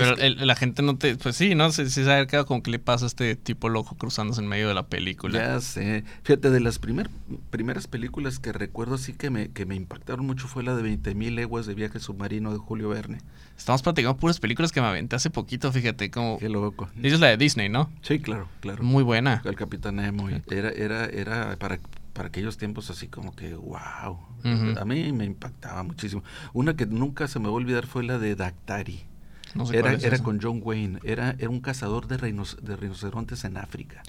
Pero 0.02 0.46
la 0.46 0.56
gente 0.56 0.82
no 0.82 0.98
te. 0.98 1.16
Pues 1.16 1.36
sí, 1.36 1.56
¿no? 1.56 1.72
Se, 1.72 1.90
se 1.90 2.06
sabe 2.06 2.28
quedado 2.28 2.46
como 2.46 2.64
que 2.64 2.72
le 2.72 2.80
pasa 2.80 3.06
a 3.06 3.08
este 3.08 3.36
tipo 3.36 3.70
loco 3.70 3.96
cruzándose 3.96 4.42
en 4.42 4.48
medio 4.48 4.68
de 4.68 4.74
la 4.74 4.88
película. 4.88 5.40
Ya 5.40 5.62
sé. 5.62 6.04
Fíjate, 6.24 6.50
de 6.50 6.60
las 6.60 6.80
primer, 6.80 7.10
primeras 7.50 7.88
películas 7.88 8.40
que 8.40 8.52
recuerdo 8.52 8.96
así 8.96 9.14
que 9.14 9.30
me, 9.30 9.50
que 9.50 9.66
me 9.66 9.76
impactaron 9.76 10.26
mucho 10.26 10.48
fue 10.48 10.64
la 10.64 10.76
de 10.76 10.84
20.000 10.84 11.36
leguas 11.36 11.66
de 11.66 11.74
viaje 11.74 12.00
submarino 12.00 12.52
de 12.52 12.58
Julio 12.58 12.90
Verne. 12.90 13.20
Estamos 13.58 13.82
platicando 13.82 14.18
puras 14.18 14.40
películas 14.40 14.72
que 14.72 14.82
me 14.82 14.88
aventé 14.88 15.16
hace 15.16 15.30
poquito, 15.30 15.72
fíjate. 15.72 16.10
como 16.10 16.40
Qué 16.40 16.50
loco. 16.50 16.90
Dices 16.96 17.20
la 17.20 17.28
de 17.28 17.38
Disney, 17.38 17.70
¿no? 17.70 17.92
Sí, 18.02 18.20
claro, 18.20 18.48
claro. 18.60 18.84
Muy 18.84 19.04
buena. 19.04 19.42
El 19.46 19.56
Capitán 19.56 19.98
Nemo. 19.98 20.30
Era, 20.50 20.70
era, 20.70 21.06
era 21.06 21.56
para 21.58 21.80
para 22.14 22.28
aquellos 22.28 22.58
tiempos 22.58 22.90
así 22.90 23.08
como 23.08 23.36
que 23.36 23.54
wow. 23.56 24.20
A 24.78 24.86
mí 24.86 25.14
me 25.14 25.26
impactaba 25.26 25.82
muchísimo. 25.84 26.24
Una 26.52 26.76
que 26.76 26.86
nunca 26.86 27.28
se 27.28 27.40
me 27.40 27.46
va 27.46 27.52
a 27.52 27.56
olvidar 27.56 27.86
fue 27.86 28.04
la 28.04 28.18
de 28.18 28.36
Dactari 28.36 29.06
era 29.74 29.94
era 29.94 30.20
con 30.20 30.40
John 30.42 30.62
Wayne, 30.64 31.00
era, 31.04 31.36
era 31.38 31.50
un 31.50 31.62
cazador 31.62 32.08
de, 32.08 32.18
de 32.18 32.76
rinocerontes 32.76 33.44
en 33.44 33.58
África, 33.58 34.04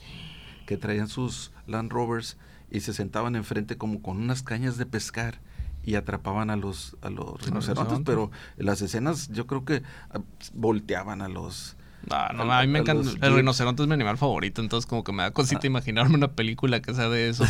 que 0.67 0.77
traían 0.77 1.09
sus 1.09 1.53
Land 1.67 1.93
Rovers 1.93 2.37
y 2.71 2.81
se 2.81 2.93
sentaban 2.93 3.37
enfrente 3.37 3.77
como 3.77 4.03
con 4.03 4.17
unas 4.17 4.43
cañas 4.43 4.77
de 4.79 4.87
pescar 4.87 5.41
y 5.85 5.97
atrapaban 5.97 6.51
a 6.51 6.57
los, 6.57 6.97
a 7.03 7.11
los 7.11 7.43
rinocerontes, 7.43 8.01
pero 8.05 8.31
las 8.57 8.83
escenas 8.83 9.29
yo 9.29 9.47
creo 9.47 9.65
que 9.65 9.83
ah, 10.11 10.21
volteaban 10.55 11.23
a 11.23 11.29
los 11.29 11.77
no, 12.09 12.45
no, 12.45 12.53
a, 12.53 12.63
mí 12.63 12.67
me 12.69 12.81
encanta. 12.81 13.09
El 13.21 13.35
rinoceronte 13.35 13.83
es 13.83 13.89
mi 13.89 13.95
animal 13.95 14.19
favorito, 14.19 14.61
entonces 14.61 14.89
como 14.89 15.05
que 15.05 15.13
me 15.13 15.23
da 15.23 15.31
cosita 15.31 15.61
ah. 15.65 15.67
imaginarme 15.67 16.17
una 16.17 16.33
película 16.33 16.81
que 16.83 16.95
sea 16.95 17.09
de 17.09 17.29
eso. 17.29 17.45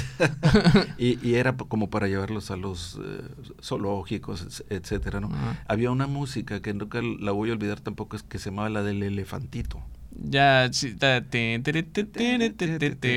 y, 0.99 1.35
era 1.35 1.57
como 1.57 1.91
para 1.91 2.09
llevarlos 2.09 2.51
a 2.51 2.57
los 2.57 3.01
eh, 3.03 3.23
zoológicos, 3.63 4.65
etcétera, 4.69 5.21
¿no? 5.21 5.31
Había 5.67 5.91
una 5.91 6.07
música 6.07 6.61
que 6.61 6.75
nunca 6.75 7.01
la 7.03 7.33
voy 7.33 7.51
a 7.51 7.53
olvidar 7.55 7.81
tampoco, 7.81 8.17
es 8.17 8.23
que 8.23 8.39
se 8.39 8.51
llamaba 8.51 8.69
la 8.69 8.83
del 8.83 9.03
elefantito. 9.03 9.83
Ya, 10.15 10.69
sí, 10.73 10.95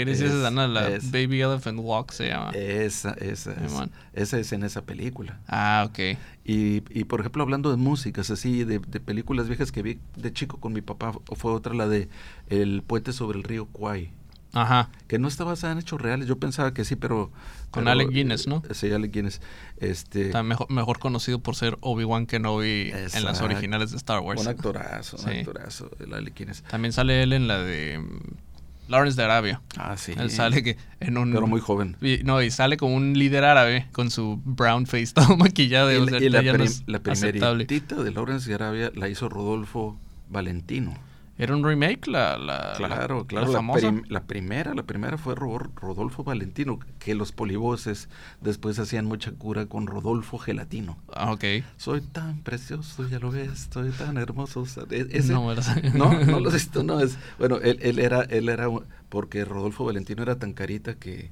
esa 0.10 0.50
la 0.68 0.90
Baby 1.12 1.42
Elephant 1.42 1.80
Walk 1.82 2.12
se 2.12 2.28
llama. 2.28 2.52
Esa, 2.52 3.12
esa, 3.14 3.54
esa, 3.54 3.90
esa 4.14 4.40
es 4.40 4.52
en 4.54 4.64
esa 4.64 4.82
película. 4.84 5.40
Ah, 5.48 5.86
ok. 5.88 6.18
Y, 6.46 6.84
y 6.98 7.04
por 7.04 7.20
ejemplo, 7.20 7.44
hablando 7.44 7.70
de 7.70 7.78
músicas, 7.78 8.30
así, 8.30 8.64
de, 8.64 8.80
de, 8.80 9.00
películas 9.00 9.48
viejas 9.48 9.72
que 9.72 9.82
vi 9.82 10.00
de 10.16 10.32
chico 10.32 10.60
con 10.60 10.74
mi 10.74 10.82
papá, 10.82 11.14
fue 11.36 11.52
otra 11.52 11.74
la 11.74 11.88
de 11.88 12.08
El 12.50 12.82
puente 12.82 13.14
sobre 13.14 13.38
el 13.38 13.44
río 13.44 13.66
Kwai. 13.66 14.12
Ajá. 14.56 14.90
Que 15.08 15.20
no 15.20 15.28
está 15.28 15.44
basada 15.44 15.74
en 15.74 15.80
hechos 15.80 16.02
reales. 16.02 16.28
Yo 16.28 16.40
pensaba 16.40 16.74
que 16.74 16.86
sí, 16.86 16.96
pero. 16.96 17.32
Con 17.72 17.88
Alec 17.90 18.10
Guinness, 18.10 18.48
¿no? 18.48 18.64
Eh, 18.70 18.74
sí, 18.74 18.92
Alec 18.92 19.12
Guinness. 19.12 19.42
Este, 19.78 20.28
está 20.28 20.44
mejor, 20.44 20.72
mejor 20.72 20.98
conocido 20.98 21.40
por 21.40 21.56
ser 21.56 21.78
Obi-Wan 21.82 22.26
Kenobi 22.26 22.92
en 22.92 23.24
las 23.24 23.42
originales 23.42 23.92
de 23.92 23.98
Star 23.98 24.22
Wars. 24.22 24.42
Un 24.42 24.48
actorazo, 24.48 25.18
un 25.18 25.30
actorazo, 25.30 25.92
el 26.00 26.14
Alec 26.14 26.36
Guinness. 26.36 26.64
También 26.64 26.94
sale 26.94 27.22
él 27.22 27.34
en 27.34 27.48
la 27.48 27.60
de. 27.60 28.00
Mm, 28.00 28.46
Lawrence 28.88 29.18
de 29.18 29.24
Arabia. 29.24 29.62
Ah, 29.78 29.98
sí. 29.98 30.14
Él 30.18 30.30
sale 30.30 30.62
que 30.62 30.78
en 31.00 31.18
un... 31.18 31.34
Pero 31.34 31.48
muy 31.48 31.60
joven. 31.60 31.98
no, 32.24 32.42
y 32.44 32.52
sale 32.52 32.78
como 32.78 32.96
un 32.96 33.14
líder 33.18 33.44
árabe 33.44 33.88
con 33.92 34.12
su 34.12 34.40
brown 34.46 34.86
face 34.86 35.08
todo 35.14 35.36
maquillado. 35.38 35.92
Y, 35.92 35.96
y 36.24 36.30
la, 36.30 36.42
la 36.86 37.00
primeritita 37.00 37.96
de 38.04 38.12
Lawrence 38.12 38.48
de 38.48 38.56
Arabia 38.56 38.92
la 38.94 39.10
hizo 39.10 39.28
Rodolfo 39.28 39.98
Valentino. 40.30 40.94
¿Era 41.38 41.54
un 41.54 41.66
remake 41.66 42.08
la, 42.08 42.38
la 42.38 42.74
Claro, 42.78 43.26
claro, 43.28 43.48
la, 43.48 43.58
famosa? 43.58 43.94
la, 44.08 44.24
primera, 44.24 44.74
la 44.74 44.84
primera 44.84 45.18
fue 45.18 45.36
Rodolfo 45.36 46.24
Valentino, 46.24 46.80
que 47.00 47.14
los 47.14 47.34
polivoces 47.34 48.08
después 48.40 48.80
hacían 48.80 49.06
mucha 49.06 49.32
cura 49.32 49.66
con 49.66 49.86
Rodolfo 49.86 50.38
Gelatino. 50.38 50.98
Ah, 51.14 51.34
ok. 51.34 51.44
Soy 51.76 52.00
tan 52.00 52.42
precioso, 52.42 53.08
ya 53.10 53.20
lo 53.20 53.32
ves, 53.32 53.68
soy 53.72 53.90
tan 53.92 54.18
hermoso. 54.18 54.66
E, 54.90 55.08
ese, 55.12 55.34
no, 55.34 55.54
no, 55.94 56.14
no 56.26 56.40
lo 56.40 56.50
visto, 56.52 56.84
no 56.84 57.02
es. 57.02 57.18
Bueno, 57.38 57.58
él, 57.58 57.80
él 57.82 58.00
era, 58.00 58.22
él 58.22 58.48
era, 58.48 58.70
porque 59.10 59.44
Rodolfo 59.44 59.84
Valentino 59.84 60.24
era 60.24 60.38
tan 60.38 60.54
carita 60.54 60.96
que 60.96 61.32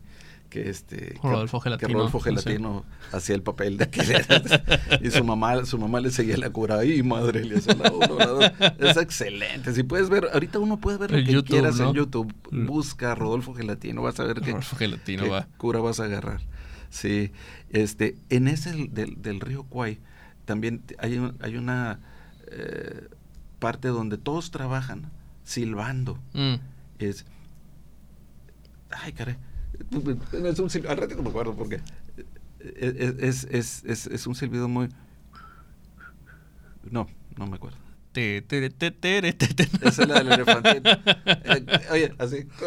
que 0.54 0.70
este 0.70 1.16
Rodolfo 1.24 1.60
Gelatino, 1.60 1.94
Rodolfo 1.94 2.20
Gelatino 2.20 2.86
hacía 3.12 3.34
el 3.34 3.42
papel 3.42 3.78
de 3.78 3.86
aquel 3.86 4.06
y 5.02 5.10
su 5.10 5.24
mamá 5.24 5.66
su 5.66 5.80
mamá 5.80 6.00
le 6.00 6.12
seguía 6.12 6.38
la 6.38 6.52
cura. 6.52 6.78
Ay 6.78 7.02
madre 7.02 7.44
le 7.44 7.58
hacía 7.58 7.74
la 7.74 8.54
es 8.78 8.98
excelente. 8.98 9.74
Si 9.74 9.82
puedes 9.82 10.10
ver 10.10 10.30
ahorita 10.32 10.60
uno 10.60 10.80
puede 10.80 11.00
ver 11.00 11.12
lo 11.12 11.44
que 11.44 11.44
quieras 11.44 11.80
en 11.80 11.94
YouTube. 11.94 12.32
Mm. 12.52 12.68
busca 12.68 13.16
Rodolfo 13.16 13.56
Gelatino 13.56 14.04
vas 14.04 14.20
a 14.20 14.26
ver 14.26 14.42
qué, 14.42 14.56
Gelatino 14.78 15.28
va. 15.28 15.48
cura 15.58 15.80
vas 15.80 16.00
a 16.00 16.04
agarrar. 16.04 16.42
Sí. 16.92 17.32
Este 17.72 18.16
en 18.30 18.48
ese 18.48 18.74
del, 18.90 19.20
del 19.24 19.40
río 19.40 19.64
Kwai 19.64 20.00
también 20.46 20.84
hay, 21.00 21.20
hay 21.40 21.58
una 21.58 22.00
eh, 22.52 23.08
parte 23.58 23.88
donde 23.88 24.20
todos 24.20 24.52
trabajan 24.52 25.12
silbando. 25.44 26.20
Mm. 26.34 26.56
es 27.00 27.26
ay 28.92 29.14
caray 29.14 29.38
es 30.44 30.60
un 30.60 30.70
silbido, 30.70 30.92
al 30.92 30.98
ratito 30.98 31.22
me 31.24 31.30
acuerdo 31.30 31.56
porque 31.56 31.82
es, 32.60 33.46
es, 33.46 33.84
es, 33.84 34.08
es, 34.08 34.28
un 34.28 34.36
silbido 34.36 34.68
muy... 34.68 34.90
No, 36.90 37.08
no 37.38 37.48
me 37.48 37.56
acuerdo. 37.56 37.78
Esa 39.82 40.04
es 40.04 40.08
la 40.08 40.20
del 40.20 40.32
elefante. 40.32 40.82
oye, 41.92 42.14
así. 42.20 42.48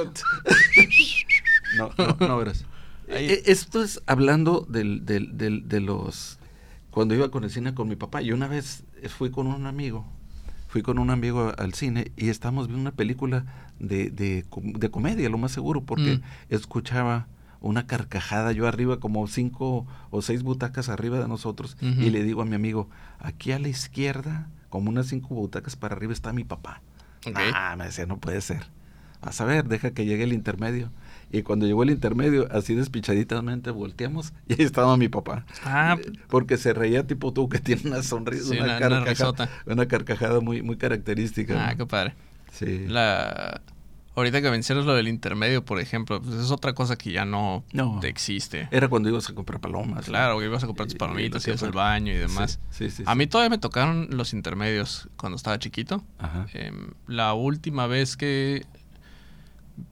No, 1.76 1.90
no, 1.98 2.16
no 2.26 2.38
verás. 2.38 2.64
Esto 3.08 3.82
es 3.82 4.00
hablando 4.06 4.66
del, 4.68 5.04
del, 5.04 5.36
del, 5.36 5.68
de 5.68 5.80
los... 5.80 6.38
Cuando 6.90 7.14
iba 7.14 7.30
con 7.30 7.44
el 7.44 7.50
cine 7.50 7.74
con 7.74 7.88
mi 7.88 7.96
papá, 7.96 8.22
y 8.22 8.32
una 8.32 8.48
vez 8.48 8.84
fui 9.18 9.30
con 9.30 9.46
un 9.46 9.66
amigo 9.66 10.06
fui 10.76 10.82
con 10.82 10.98
un 10.98 11.08
amigo 11.08 11.54
al 11.56 11.72
cine 11.72 12.12
y 12.18 12.28
estábamos 12.28 12.66
viendo 12.66 12.82
una 12.82 12.94
película 12.94 13.46
de, 13.78 14.10
de, 14.10 14.44
de 14.62 14.90
comedia, 14.90 15.30
lo 15.30 15.38
más 15.38 15.52
seguro, 15.52 15.80
porque 15.80 16.18
mm. 16.18 16.22
escuchaba 16.50 17.28
una 17.62 17.86
carcajada 17.86 18.52
yo 18.52 18.68
arriba, 18.68 19.00
como 19.00 19.26
cinco 19.26 19.86
o 20.10 20.20
seis 20.20 20.42
butacas 20.42 20.90
arriba 20.90 21.18
de 21.18 21.28
nosotros, 21.28 21.78
y 21.80 22.10
le 22.10 22.22
digo 22.24 22.42
a 22.42 22.44
mi 22.44 22.56
amigo, 22.56 22.90
aquí 23.20 23.52
a 23.52 23.58
la 23.58 23.68
izquierda, 23.68 24.50
como 24.68 24.90
unas 24.90 25.06
cinco 25.06 25.34
butacas 25.34 25.76
para 25.76 25.96
arriba 25.96 26.12
está 26.12 26.34
mi 26.34 26.44
papá. 26.44 26.82
Ah, 27.34 27.74
me 27.78 27.86
decía, 27.86 28.04
no 28.04 28.18
puede 28.18 28.42
ser. 28.42 28.66
a 29.22 29.32
saber, 29.32 29.68
deja 29.68 29.92
que 29.92 30.04
llegue 30.04 30.24
el 30.24 30.34
intermedio. 30.34 30.90
Y 31.30 31.42
cuando 31.42 31.66
llegó 31.66 31.82
el 31.82 31.90
intermedio, 31.90 32.48
así 32.50 32.74
despichaditamente 32.74 33.70
volteamos 33.70 34.32
y 34.48 34.54
ahí 34.54 34.62
estaba 34.62 34.96
mi 34.96 35.08
papá. 35.08 35.44
Ah. 35.64 35.96
Porque 36.28 36.56
se 36.56 36.72
reía 36.72 37.06
tipo 37.06 37.32
tú, 37.32 37.48
que 37.48 37.58
tiene 37.58 37.82
una 37.84 38.02
sonrisa, 38.02 38.52
una, 38.52 38.78
carcajada, 38.78 39.50
una, 39.66 39.86
carcajada 39.86 40.40
muy, 40.40 40.62
muy 40.62 40.76
característica. 40.76 41.68
Ah, 41.68 41.74
qué 41.74 41.86
padre. 41.86 42.14
Sí. 42.52 42.86
La... 42.88 43.60
Ahorita 44.14 44.40
que 44.40 44.50
mencionas 44.50 44.86
lo 44.86 44.94
del 44.94 45.08
intermedio, 45.08 45.62
por 45.62 45.78
ejemplo, 45.78 46.22
pues 46.22 46.36
es 46.36 46.50
otra 46.50 46.72
cosa 46.72 46.96
que 46.96 47.12
ya 47.12 47.26
no, 47.26 47.64
existe. 48.02 48.66
Era 48.70 48.88
cuando 48.88 49.10
ibas 49.10 49.28
a 49.28 49.34
comprar 49.34 49.60
palomas. 49.60 50.06
Claro, 50.06 50.42
ibas 50.42 50.64
a 50.64 50.66
comprar 50.66 50.88
tus 50.88 50.96
palomitas, 50.96 51.46
ibas 51.46 51.62
al 51.62 51.72
baño 51.72 52.14
y 52.14 52.16
demás. 52.16 52.58
Sí, 52.70 52.88
sí, 52.88 53.02
a 53.04 53.14
mí 53.14 53.26
todavía 53.26 53.50
me 53.50 53.58
tocaron 53.58 54.08
los 54.12 54.32
intermedios 54.32 55.10
cuando 55.18 55.36
estaba 55.36 55.58
chiquito. 55.58 56.02
Ajá. 56.18 56.46
Em, 56.54 56.92
la 57.06 57.34
última 57.34 57.86
vez 57.88 58.16
que 58.16 58.64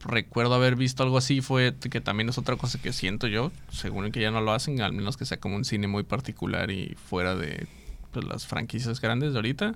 recuerdo 0.01 0.55
haber 0.55 0.77
visto 0.77 1.03
algo 1.03 1.19
así 1.19 1.41
fue 1.41 1.75
que 1.91 2.01
también 2.01 2.29
es 2.29 2.39
otra 2.39 2.57
cosa 2.57 2.81
que 2.81 2.93
siento 2.93 3.27
yo, 3.27 3.53
según 3.71 4.11
que 4.13 4.21
ya 4.21 4.31
no 4.31 4.41
lo 4.41 4.53
hacen, 4.53 4.81
al 4.81 4.93
menos 4.93 5.17
que 5.17 5.27
sea 5.27 5.39
como 5.39 5.57
un 5.57 5.65
cine 5.65 5.89
muy 5.89 6.03
particular 6.03 6.71
y 6.71 6.97
fuera 7.09 7.35
de 7.35 7.67
pues, 8.13 8.25
las 8.27 8.47
franquicias 8.47 9.01
grandes 9.01 9.33
de 9.33 9.39
ahorita, 9.39 9.75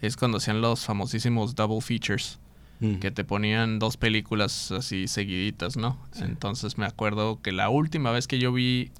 es 0.00 0.16
cuando 0.16 0.38
hacían 0.38 0.60
los 0.60 0.84
famosísimos 0.84 1.54
double 1.54 1.80
features, 1.80 2.38
mm. 2.80 2.96
que 2.96 3.10
te 3.10 3.24
ponían 3.24 3.78
dos 3.78 3.96
películas 3.96 4.72
así 4.72 5.08
seguiditas, 5.08 5.76
¿no? 5.76 5.98
Entonces 6.20 6.76
me 6.76 6.86
acuerdo 6.86 7.40
que 7.40 7.52
la 7.52 7.68
última 7.68 8.10
vez 8.10 8.26
que 8.26 8.38
yo 8.38 8.52
vi 8.52 8.90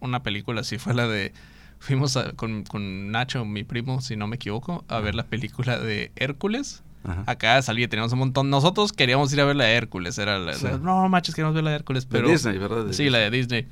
una 0.00 0.22
película 0.22 0.60
así 0.60 0.78
fue 0.78 0.94
la 0.94 1.06
de... 1.06 1.32
Fuimos 1.80 2.18
con, 2.34 2.64
con 2.64 3.12
Nacho, 3.12 3.44
mi 3.44 3.62
primo, 3.62 4.00
si 4.00 4.16
no 4.16 4.26
me 4.26 4.34
equivoco, 4.34 4.84
a 4.88 4.98
ver 4.98 5.14
la 5.14 5.26
película 5.26 5.78
de 5.78 6.10
Hércules 6.16 6.82
Acá 7.26 7.60
salía, 7.62 7.88
teníamos 7.88 8.12
un 8.12 8.18
montón. 8.18 8.50
Nosotros 8.50 8.92
queríamos 8.92 9.32
ir 9.32 9.40
a 9.40 9.44
ver 9.44 9.56
la 9.56 9.64
de 9.64 9.74
Hércules. 9.74 10.18
Era 10.18 10.38
la, 10.38 10.52
no, 10.78 11.08
machos, 11.08 11.34
queríamos 11.34 11.54
ver 11.54 11.64
la 11.64 11.70
de 11.70 11.76
Hércules. 11.76 12.06
Pero, 12.06 12.26
de 12.26 12.32
Disney, 12.34 12.58
¿verdad? 12.58 12.86
sí, 12.90 13.08
la 13.08 13.18
de 13.18 13.30
Disney. 13.30 13.66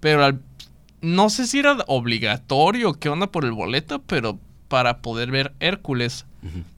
Pero 0.00 0.38
no 1.02 1.30
sé 1.30 1.46
si 1.46 1.58
era 1.58 1.76
obligatorio, 1.86 2.94
qué 2.94 3.08
onda 3.08 3.26
por 3.26 3.44
el 3.44 3.52
boleto, 3.52 4.00
pero 4.00 4.38
para 4.68 4.98
poder 4.98 5.30
ver 5.30 5.52
Hércules, 5.60 6.26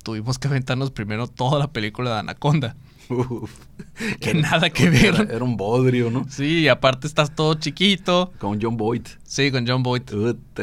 tuvimos 0.02 0.38
que 0.38 0.48
aventarnos 0.48 0.90
primero 0.90 1.28
toda 1.28 1.58
la 1.58 1.68
película 1.68 2.14
de 2.14 2.18
Anaconda. 2.20 2.76
que 4.20 4.34
nada 4.34 4.70
que 4.70 4.90
ver. 4.90 5.28
Era, 5.30 5.44
un 5.44 5.56
bodrio, 5.56 6.10
¿no? 6.10 6.26
Sí, 6.28 6.60
y 6.60 6.68
aparte 6.68 7.06
estás 7.06 7.34
todo 7.34 7.54
chiquito. 7.54 8.32
Con 8.38 8.60
John 8.60 8.76
Boyd. 8.76 9.02
Sí, 9.24 9.50
con 9.50 9.66
John 9.66 9.82
Boyd. 9.82 10.02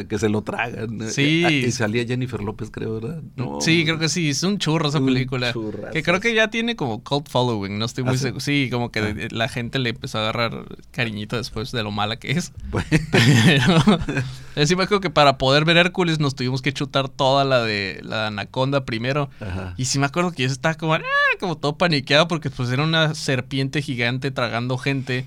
que 0.08 0.18
se 0.18 0.28
lo 0.28 0.42
tragan. 0.42 1.10
Sí. 1.10 1.44
Y 1.46 1.70
salía 1.72 2.04
Jennifer 2.06 2.40
López, 2.42 2.70
creo, 2.70 3.00
¿verdad? 3.00 3.22
Sí, 3.60 3.84
creo 3.84 3.98
que 3.98 4.08
sí. 4.08 4.30
Es 4.30 4.42
un 4.42 4.58
churro 4.58 4.88
esa 4.88 5.00
película. 5.00 5.52
Que 5.92 6.02
creo 6.02 6.20
que 6.20 6.34
ya 6.34 6.48
tiene 6.48 6.76
como 6.76 7.02
cult 7.02 7.28
following. 7.28 7.78
No 7.78 7.84
estoy 7.84 8.04
muy 8.04 8.14
¿Ah, 8.14 8.18
seguro. 8.18 8.40
Sí, 8.40 8.68
como 8.70 8.90
que 8.90 9.00
ah. 9.00 9.14
la 9.30 9.48
gente 9.48 9.78
le 9.78 9.90
empezó 9.90 10.18
a 10.18 10.22
agarrar 10.22 10.64
cariñito 10.90 11.36
después 11.36 11.72
de 11.72 11.82
lo 11.82 11.90
mala 11.90 12.16
que 12.16 12.32
es. 12.32 12.52
Pero 14.54 14.66
sí 14.66 14.76
me 14.76 14.84
acuerdo 14.84 15.00
que 15.00 15.10
para 15.10 15.36
poder 15.36 15.64
ver 15.64 15.76
Hércules 15.76 16.20
nos 16.20 16.34
tuvimos 16.34 16.62
que 16.62 16.72
chutar 16.72 17.08
toda 17.08 17.44
la 17.44 17.62
de 17.62 18.00
la 18.02 18.28
Anaconda 18.28 18.84
primero. 18.84 19.28
Y 19.76 19.86
sí 19.86 19.98
me 19.98 20.06
acuerdo 20.06 20.32
que 20.32 20.44
yo 20.44 20.48
estaba 20.48 20.74
como, 20.74 20.94
ah", 20.94 21.02
como 21.40 21.56
todo 21.56 21.76
paniqueado 21.76 22.28
porque 22.34 22.50
pues 22.50 22.68
era 22.72 22.82
una 22.82 23.14
serpiente 23.14 23.80
gigante 23.80 24.32
tragando 24.32 24.76
gente. 24.76 25.24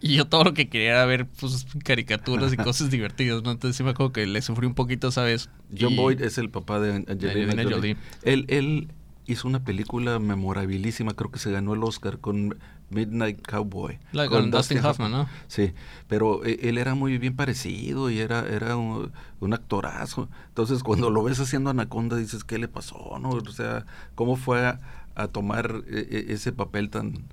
Y 0.00 0.14
yo 0.14 0.26
todo 0.26 0.44
lo 0.44 0.54
que 0.54 0.68
quería 0.68 0.90
era 0.90 1.04
ver 1.04 1.26
pues, 1.26 1.66
caricaturas 1.82 2.52
y 2.52 2.56
cosas 2.58 2.90
divertidas, 2.90 3.42
¿no? 3.42 3.50
Entonces 3.50 3.76
sí 3.76 3.82
me 3.82 3.90
acuerdo 3.90 4.12
que 4.12 4.24
le 4.24 4.40
sufrí 4.40 4.68
un 4.68 4.74
poquito, 4.74 5.10
¿sabes? 5.10 5.50
John 5.76 5.96
Boyd 5.96 6.22
es 6.22 6.38
el 6.38 6.50
papá 6.50 6.78
de 6.78 7.04
Angelina, 7.08 7.64
Jolie. 7.64 7.96
Él, 8.22 8.44
él 8.46 8.88
hizo 9.26 9.48
una 9.48 9.64
película 9.64 10.20
memorabilísima, 10.20 11.14
creo 11.14 11.32
que 11.32 11.40
se 11.40 11.50
ganó 11.50 11.74
el 11.74 11.82
Oscar 11.82 12.20
con 12.20 12.56
Midnight 12.90 13.44
Cowboy. 13.44 13.98
con, 14.28 14.52
Dustin, 14.52 14.78
Hoffman, 14.84 15.10
¿no? 15.10 15.28
Sí, 15.48 15.72
pero 16.06 16.44
e, 16.44 16.68
él 16.68 16.78
era 16.78 16.94
muy 16.94 17.18
bien 17.18 17.34
parecido 17.34 18.10
y 18.10 18.20
era, 18.20 18.46
era 18.46 18.76
un, 18.76 19.10
actorazo. 19.52 20.28
Entonces, 20.48 20.82
cuando 20.84 21.10
lo 21.10 21.24
ves 21.24 21.40
haciendo 21.40 21.70
Anaconda, 21.70 22.16
dices, 22.16 22.44
¿qué 22.44 22.58
le 22.58 22.68
pasó? 22.68 23.18
¿no? 23.20 23.30
O 23.30 23.52
sea, 23.52 23.86
¿cómo 24.14 24.36
fue 24.36 24.64
a, 24.64 24.80
tomar 25.28 25.82
e, 25.88 26.26
e, 26.28 26.32
ese 26.32 26.52
papel 26.52 26.90
tan, 26.90 27.24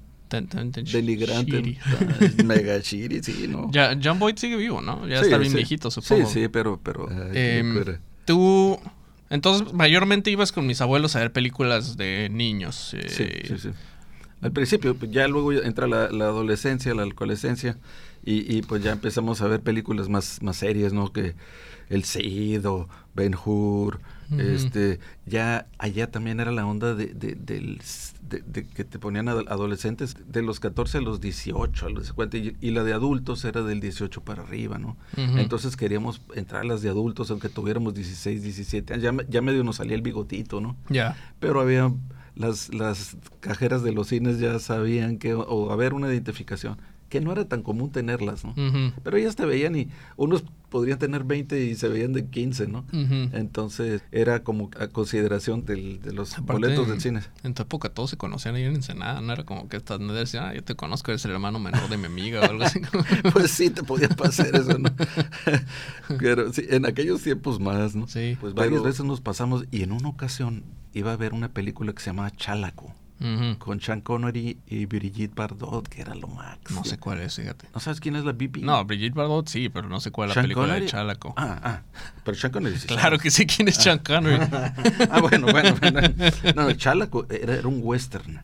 deligrante, 0.92 1.78
mega 2.46 2.82
chiri, 2.82 3.22
sí, 3.24 3.48
¿no? 3.48 3.70
Ya, 3.72 3.98
John 4.02 4.20
Boyd 4.20 4.38
sigue 4.38 4.56
vivo, 4.56 4.82
¿no? 4.82 5.08
Ya 5.08 5.22
está 5.22 5.38
bien 5.38 5.54
viejito, 5.54 5.92
supongo. 5.92 6.28
Sí, 6.28 6.42
sí, 6.42 6.48
pero... 6.48 6.80
pero 6.82 7.10
em, 7.34 7.84
tú... 8.26 8.80
Entonces, 9.30 9.74
mayormente 9.74 10.30
ibas 10.30 10.52
con 10.52 10.68
mis 10.68 10.82
abuelos 10.82 11.16
a 11.16 11.20
ver 11.20 11.32
películas 11.32 11.96
de 11.96 12.28
niños. 12.30 12.94
Eh, 12.94 13.08
sí, 13.08 13.28
sí, 13.48 13.58
sí. 13.58 13.70
Al 14.42 14.52
principio, 14.52 14.96
pues 14.96 15.12
ya 15.12 15.28
luego 15.28 15.54
entra 15.54 15.88
la, 15.88 16.06
adolescencia, 16.06 16.94
la 16.96 17.04
adolescencia, 17.04 17.78
y, 18.24 18.58
y, 18.58 18.62
pues 18.62 18.84
ya 18.84 18.92
empezamos 18.92 19.42
a 19.42 19.48
ver 19.48 19.62
películas 19.62 20.10
más, 20.10 20.42
más 20.42 20.58
serias, 20.58 20.94
¿no? 20.94 21.12
Que 21.12 21.36
El 21.90 22.04
Cid 22.04 22.68
o 22.68 22.88
Ben 23.16 23.36
Hur, 23.36 24.00
este, 24.38 25.00
ya 25.26 25.68
allá 25.78 26.10
también 26.10 26.40
era 26.40 26.52
la 26.52 26.66
onda 26.66 26.96
de, 26.96 27.08
de, 27.08 27.36
de, 27.36 28.66
que 28.68 28.86
te 28.86 28.98
ponían 28.98 29.28
adolescentes 29.28 30.16
de 30.26 30.42
los 30.42 30.62
14 30.62 31.00
a 31.00 31.02
los 31.02 31.20
18, 31.20 31.86
a 31.86 31.90
los 31.90 32.08
50, 32.08 32.38
y, 32.38 32.72
la 32.72 32.84
de 32.84 32.94
adultos 32.94 33.44
era 33.44 33.62
del 33.62 33.82
18 33.82 34.22
para 34.22 34.44
arriba, 34.44 34.78
¿no? 34.78 34.96
Entonces 35.18 35.76
queríamos 35.76 36.22
entrar 36.36 36.62
a 36.62 36.66
las 36.66 36.82
de 36.82 36.90
adultos, 36.90 37.30
aunque 37.32 37.50
tuviéramos 37.50 37.94
16, 37.94 38.42
17 38.42 39.00
ya, 39.00 39.14
ya 39.28 39.42
medio 39.42 39.64
nos 39.64 39.78
salía 39.78 39.96
el 39.96 40.02
bigotito, 40.02 40.62
¿no? 40.62 40.78
Ya. 40.90 41.18
Pero 41.40 41.60
había 41.60 41.92
las, 42.36 42.74
las 42.74 43.18
cajeras 43.42 43.84
de 43.84 43.92
los 43.92 44.08
cines 44.08 44.40
ya 44.40 44.60
sabían 44.60 45.18
que, 45.18 45.34
o 45.34 45.72
haber 45.72 45.94
una 45.94 46.08
identificación, 46.08 46.78
que 47.12 47.20
no 47.20 47.34
era 47.34 47.44
tan 47.44 47.62
común 47.62 47.92
tenerlas, 47.92 48.46
¿no? 48.46 48.56
Pero 49.04 49.18
ellas 49.18 49.36
te 49.36 49.46
veían 49.46 49.76
y 49.76 49.90
unos 50.16 50.46
podrían 50.70 50.98
tener 50.98 51.26
20 51.26 51.66
y 51.66 51.76
se 51.76 51.90
veían 51.90 52.14
de 52.14 52.26
15, 52.28 52.68
¿no? 52.68 52.86
Entonces 53.34 54.02
era 54.14 54.44
como 54.44 54.72
a 54.80 54.88
consideración 54.88 55.66
del, 55.66 56.02
de 56.02 56.14
los 56.14 56.40
boletos 56.40 56.88
del 56.88 57.02
cine. 57.02 57.20
En 57.44 57.54
tu 57.54 57.64
época 57.64 57.90
todos 57.90 58.12
se 58.12 58.18
conocían 58.18 58.56
ahí 58.56 58.64
en 58.64 58.76
Ensenada, 58.76 59.20
no 59.20 59.34
era 59.34 59.44
como 59.44 59.68
que 59.68 59.76
estas 59.76 60.00
no 60.00 60.14
decían, 60.14 60.46
ah, 60.46 60.54
yo 60.56 60.64
te 60.64 60.76
conozco, 60.76 61.12
eres 61.12 61.26
el 61.26 61.32
hermano 61.32 61.60
menor 61.60 61.90
de 61.90 61.98
mi 61.98 62.06
amiga 62.06 62.40
o 62.40 62.44
algo 62.46 62.64
así. 62.64 62.80
pues 63.34 63.52
sí, 63.52 63.70
te 63.70 63.84
podía 63.84 64.08
pasar 64.08 64.56
eso, 64.56 64.80
¿no? 64.80 64.90
Pero 66.18 66.54
sí, 66.54 66.66
en 66.70 66.86
aquellos 66.86 67.22
tiempos 67.22 67.60
más, 67.60 67.94
¿no? 67.94 68.08
Sí. 68.08 68.38
Pues 68.40 68.54
varias 68.54 68.82
veces 68.82 69.04
nos 69.04 69.20
pasamos 69.20 69.66
y 69.70 69.84
en 69.84 69.92
una 69.92 70.08
ocasión 70.08 70.64
iba 70.94 71.12
a 71.12 71.18
ver 71.18 71.34
una 71.34 71.50
película 71.50 71.92
que 71.92 72.00
se 72.00 72.12
llamaba 72.12 72.32
Chalaco 72.32 72.96
con 73.60 73.80
Sean 73.80 74.02
Connery 74.02 74.58
y 74.68 74.86
Brigitte 74.86 75.36
Bardot, 75.36 75.88
que 75.88 76.02
era 76.02 76.16
lo 76.16 76.28
máximo. 76.28 76.80
No 76.80 76.86
sé 76.86 76.98
cuál 76.98 77.22
es, 77.22 77.36
fíjate. 77.36 77.68
¿No 77.74 77.80
sabes 77.80 78.00
quién 78.00 78.16
es 78.16 78.26
la 78.26 78.32
Bibi? 78.32 78.62
No, 78.62 78.84
Brigitte 78.84 79.14
Bardot 79.14 79.48
sí, 79.48 79.70
pero 79.70 79.88
no 79.90 80.00
sé 80.00 80.12
cuál 80.12 80.30
es 80.30 80.36
la 80.36 80.42
película 80.42 80.74
de 80.74 80.86
Chalaco. 80.88 81.34
Ah, 81.38 81.60
ah, 81.64 81.82
pero 82.24 82.36
Sean 82.36 82.52
Connery 82.52 82.78
sí. 82.78 82.88
Claro 83.02 83.20
que 83.20 83.30
sé 83.30 83.46
quién 83.46 83.68
es 83.68 83.76
Sean 83.76 84.00
Connery. 84.00 84.44
ah, 85.12 85.22
bueno, 85.22 85.48
bueno, 85.52 85.76
bueno. 85.80 86.02
No, 86.56 86.72
Chalaco 86.74 87.28
era, 87.30 87.56
era, 87.56 87.68
un 87.68 87.82
western. 87.84 88.42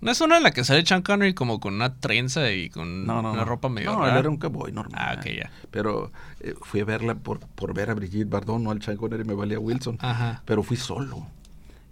¿No 0.00 0.10
es 0.10 0.20
una 0.20 0.36
en 0.36 0.42
la 0.42 0.50
que 0.52 0.64
sale 0.64 0.86
Sean 0.86 1.02
Connery 1.02 1.34
como 1.34 1.58
con 1.58 1.74
una 1.74 1.94
trenza 1.94 2.52
y 2.52 2.70
con 2.70 3.08
una 3.08 3.44
ropa 3.44 3.68
medio 3.68 3.92
No, 3.92 4.06
él 4.06 4.16
era 4.16 4.28
un 4.28 4.36
cowboy 4.36 4.70
normal. 4.70 5.00
Ah, 5.02 5.16
ok, 5.18 5.26
ya. 5.26 5.50
Pero 5.70 6.12
eh, 6.40 6.54
fui 6.60 6.80
a 6.80 6.84
verla 6.84 7.14
por, 7.16 7.40
por 7.40 7.74
ver 7.74 7.90
a 7.90 7.94
Brigitte 7.94 8.28
Bardot, 8.28 8.60
no 8.60 8.70
al 8.70 8.82
Sean 8.82 8.96
Connery, 8.96 9.24
me 9.24 9.34
valía 9.34 9.58
Wilson. 9.58 9.98
Ajá. 10.00 10.42
Pero 10.44 10.62
fui 10.62 10.76
solo 10.76 11.26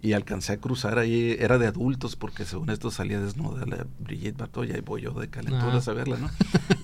y 0.03 0.11
alcancé 0.11 0.51
a 0.51 0.57
cruzar 0.57 0.99
ahí, 0.99 1.37
era 1.39 1.57
de 1.57 1.65
adultos, 1.65 2.17
porque 2.17 2.43
según 2.43 2.69
esto 2.69 2.91
salía 2.91 3.21
desnuda 3.21 3.65
la 3.65 3.87
Brigitte 3.99 4.37
Bardot, 4.37 4.67
y 4.67 4.73
ahí 4.73 4.81
voy 4.81 5.03
yo 5.03 5.11
de 5.13 5.29
calenturas 5.29 5.87
a 5.87 5.93
verla, 5.93 6.17
¿no? 6.17 6.29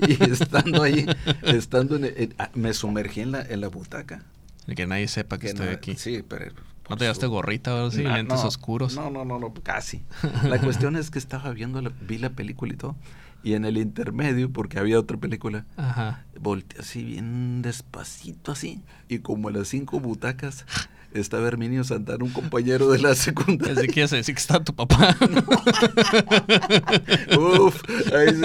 y 0.07 0.13
estando 0.31 0.81
ahí, 0.81 1.05
estando 1.43 1.97
en, 1.97 2.33
ah, 2.37 2.49
me 2.53 2.73
sumergí 2.73 3.19
en 3.19 3.33
la, 3.33 3.41
en 3.41 3.59
la 3.59 3.67
butaca. 3.67 4.23
Y 4.67 4.73
que 4.73 4.87
nadie 4.87 5.09
sepa 5.09 5.37
que, 5.37 5.47
estoy 5.47 5.67
aquí. 5.67 5.95
Sí, 5.97 6.23
pero... 6.25 6.53
¿No 6.89 6.95
te 6.95 7.03
llevaste 7.03 7.27
gorrita 7.27 7.75
o 7.75 7.87
así, 7.87 8.03
lentes 8.03 8.39
oscuros? 8.39 8.95
No, 8.95 9.09
no, 9.09 9.25
no, 9.25 9.37
no, 9.37 9.53
casi. 9.53 10.01
La 10.43 10.57
cuestión 10.61 10.95
es 10.95 11.11
que 11.11 11.19
estaba 11.19 11.51
viendo, 11.51 11.81
la, 11.81 11.91
vi 12.07 12.19
la 12.19 12.29
película 12.29 12.73
y 12.73 12.77
todo, 12.77 12.95
y 13.43 13.53
en 13.53 13.65
el 13.65 13.77
intermedio, 13.77 14.49
porque 14.49 14.79
había 14.79 14.97
otra 14.97 15.17
película, 15.17 15.65
Ajá. 15.75 16.23
volteé 16.39 16.79
así 16.79 17.03
bien 17.03 17.61
despacito 17.61 18.53
así, 18.53 18.81
y 19.09 19.19
como 19.19 19.49
a 19.49 19.51
las 19.51 19.67
cinco 19.67 19.99
butacas 19.99 20.65
estaba 21.13 21.47
Herminio 21.47 21.83
Santana, 21.83 22.23
un 22.23 22.31
compañero 22.31 22.89
de 22.89 22.99
la 22.99 23.15
secundaria. 23.15 23.75
Así 23.77 23.87
que 23.87 24.01
decir 24.01 24.35
que 24.35 24.39
está 24.39 24.63
tu 24.63 24.73
papá. 24.73 25.15
Uf, 27.37 27.83
ahí 28.13 28.35
sí, 28.35 28.43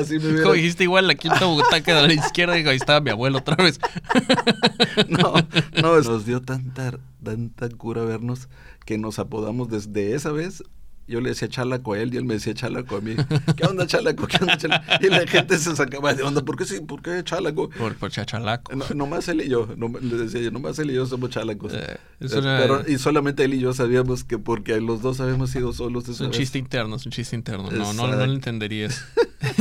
así 0.00 0.18
me 0.18 0.42
Como 0.42 0.54
dijiste 0.54 0.84
igual 0.84 1.06
la 1.06 1.14
quinta 1.14 1.44
butaca 1.46 2.02
de 2.02 2.08
la 2.08 2.14
izquierda 2.14 2.58
y 2.58 2.66
ahí 2.66 2.76
estaba 2.76 3.00
mi 3.00 3.10
abuelo 3.10 3.38
otra 3.38 3.56
vez. 3.56 3.78
no, 5.08 5.34
no, 5.82 6.00
nos 6.00 6.24
dio 6.24 6.42
tanta, 6.42 6.98
tanta 7.22 7.68
cura 7.70 8.04
vernos 8.04 8.48
que 8.84 8.98
nos 8.98 9.18
apodamos 9.18 9.68
desde 9.68 10.14
esa 10.14 10.32
vez 10.32 10.62
yo 11.08 11.20
le 11.20 11.30
decía 11.30 11.48
chalaco 11.48 11.94
a 11.94 11.98
él 11.98 12.14
y 12.14 12.18
él 12.18 12.24
me 12.24 12.34
decía 12.34 12.54
chalaco 12.54 12.96
a 12.96 13.00
mí. 13.00 13.16
¿Qué 13.56 13.66
onda 13.66 13.86
chalaco? 13.86 14.26
¿Qué 14.28 14.36
onda 14.40 14.56
chalaco? 14.56 14.84
Y 15.00 15.08
la 15.08 15.26
gente 15.26 15.58
se 15.58 15.74
sacaba 15.74 16.14
de 16.14 16.22
onda. 16.22 16.44
¿Por 16.44 16.56
qué 16.56 16.64
sí? 16.64 16.80
¿Por 16.80 17.02
qué 17.02 17.22
chalaco? 17.24 17.70
Por, 17.70 17.96
por 17.96 18.10
chalaco. 18.10 18.74
No, 18.74 18.84
nomás 18.94 19.28
él 19.28 19.42
y 19.42 19.48
yo, 19.48 19.68
no, 19.76 19.88
le 20.00 20.16
decía 20.16 20.40
yo, 20.40 20.50
nomás 20.50 20.78
él 20.78 20.90
y 20.90 20.94
yo 20.94 21.06
somos 21.06 21.30
chalacos. 21.30 21.72
Eh, 21.74 21.98
Pero, 22.20 22.84
y 22.86 22.98
solamente 22.98 23.44
él 23.44 23.54
y 23.54 23.60
yo 23.60 23.72
sabíamos 23.72 24.24
que 24.24 24.38
porque 24.38 24.80
los 24.80 25.02
dos 25.02 25.20
habíamos 25.20 25.50
sido 25.50 25.72
solos. 25.72 26.08
Es 26.08 26.20
un 26.20 26.30
chiste 26.30 26.58
interno, 26.58 26.96
es 26.96 27.06
un 27.06 27.12
chiste 27.12 27.36
interno. 27.36 27.70
No, 27.70 27.92
no, 27.92 28.06
no, 28.06 28.26
lo 28.26 28.32
entenderías. 28.32 29.04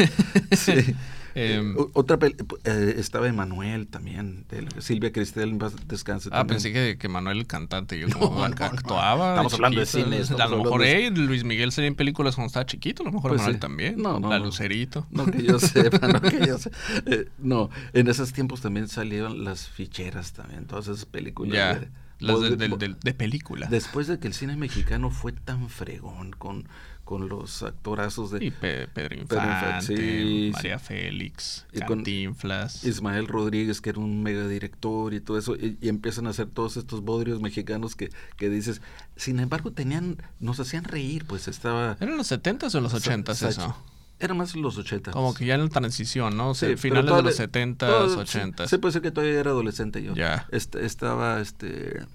sí. 0.52 0.74
Em, 1.39 1.76
otra 1.93 2.17
eh, 2.63 2.95
estaba 2.97 3.28
Emanuel 3.28 3.88
también, 3.88 4.45
de 4.50 4.65
Silvia 4.82 5.12
Cristel, 5.12 5.56
descanse. 5.88 6.30
Ah, 6.32 6.47
pensé 6.47 6.73
que, 6.73 6.97
que 6.97 7.08
Manuel 7.10 7.38
el 7.38 7.45
cantante, 7.45 8.00
yo 8.00 8.08
como 8.19 8.43
actuaba. 8.43 9.30
Estamos 9.30 9.54
hablando 9.54 9.80
de 9.80 9.86
cine. 9.86 10.21
A 10.39 10.47
lo 10.47 10.63
mejor 10.63 10.82
Luis 11.15 11.43
Miguel 11.43 11.71
sería 11.71 11.89
en 11.89 11.95
películas 11.95 12.34
cuando 12.34 12.47
estaba 12.47 12.65
chiquito, 12.65 13.04
a 13.04 13.06
lo 13.06 13.12
mejor 13.12 13.32
pues 13.32 13.41
Manuel 13.41 13.60
también. 13.60 14.02
No, 14.02 14.19
no, 14.19 14.30
La 14.30 14.39
Lucerito. 14.39 15.06
No 15.12 15.28
que 15.28 15.43
yo 15.43 15.60
sepa, 15.60 16.08
no 16.08 16.19
que 16.21 16.47
yo 16.47 16.58
sepa. 16.58 16.76
Eh, 17.06 17.30
no, 17.38 17.69
en 17.93 18.08
esos 18.08 18.34
tiempos 18.34 18.62
también 18.62 18.88
salieron 18.88 19.43
las 19.43 19.69
ficheras 19.69 20.34
también, 20.34 20.65
todas 20.65 20.88
esas 20.88 21.06
películas. 21.06 21.54
Ya. 21.54 21.88
las 22.17 22.41
de, 22.41 22.56
de, 22.56 22.95
de, 23.00 23.13
película. 23.13 23.67
Después 23.67 24.08
de 24.08 24.17
que 24.17 24.28
el 24.28 24.34
cine 24.34 24.58
mexicano 24.58 25.12
fue 25.12 25.34
tan 25.34 25.69
fregón 25.69 26.32
con 26.32 26.67
con 27.08 27.30
los 27.30 27.63
actorazos 27.63 28.32
de 28.32 28.43
y 28.43 28.52
Pedro 28.52 29.15
Infante, 29.15 30.52
María 30.52 30.78
Félix, 30.78 31.65
Cantinflas, 31.88 32.84
Ismael 32.84 33.28
Rodríguez, 33.30 33.80
que 33.80 33.91
era 33.91 34.00
un 34.00 34.22
mega 34.22 34.46
director 34.46 35.13
y 35.13 35.22
todo 35.22 35.38
eso, 35.38 35.56
y, 35.56 35.78
empiezan 35.88 36.28
a 36.28 36.32
hacer 36.32 36.48
todos 36.48 36.76
estos 36.76 37.02
bodrios 37.04 37.39
mexicanos 37.39 37.96
que, 37.96 38.10
que, 38.36 38.50
dices, 38.50 38.82
sin 39.15 39.39
embargo 39.39 39.72
tenían, 39.72 40.17
nos 40.41 40.60
hacían 40.60 40.84
reír, 40.84 41.24
pues 41.26 41.48
estaba... 41.48 41.96
¿Eran 42.02 42.17
los 42.17 42.30
70s 42.30 42.76
o 42.76 42.82
los 42.82 42.93
80s 42.93 43.48
eso? 43.48 43.76
Era 44.20 44.34
más 44.34 44.54
los 44.54 44.78
80. 44.78 45.12
Como 45.12 45.34
que 45.34 45.46
ya 45.46 45.56
en 45.56 45.63
la 45.63 45.70
transición, 45.70 46.36
¿no? 46.36 46.50
O 46.50 46.56
sea, 46.56 46.76
finales 46.76 47.15
de 47.15 47.22
los 47.22 47.39
70s, 47.39 48.17
80s. 48.17 48.67
Sí, 48.67 48.78
puede 48.80 48.91
ser 48.91 49.02
que 49.02 49.12
todavía 49.12 49.39
era 49.39 49.52
adolescente 49.52 50.04
yo. 50.04 50.13
Ya. 50.13 50.46
estaba, 50.52 51.39
este... 51.39 52.06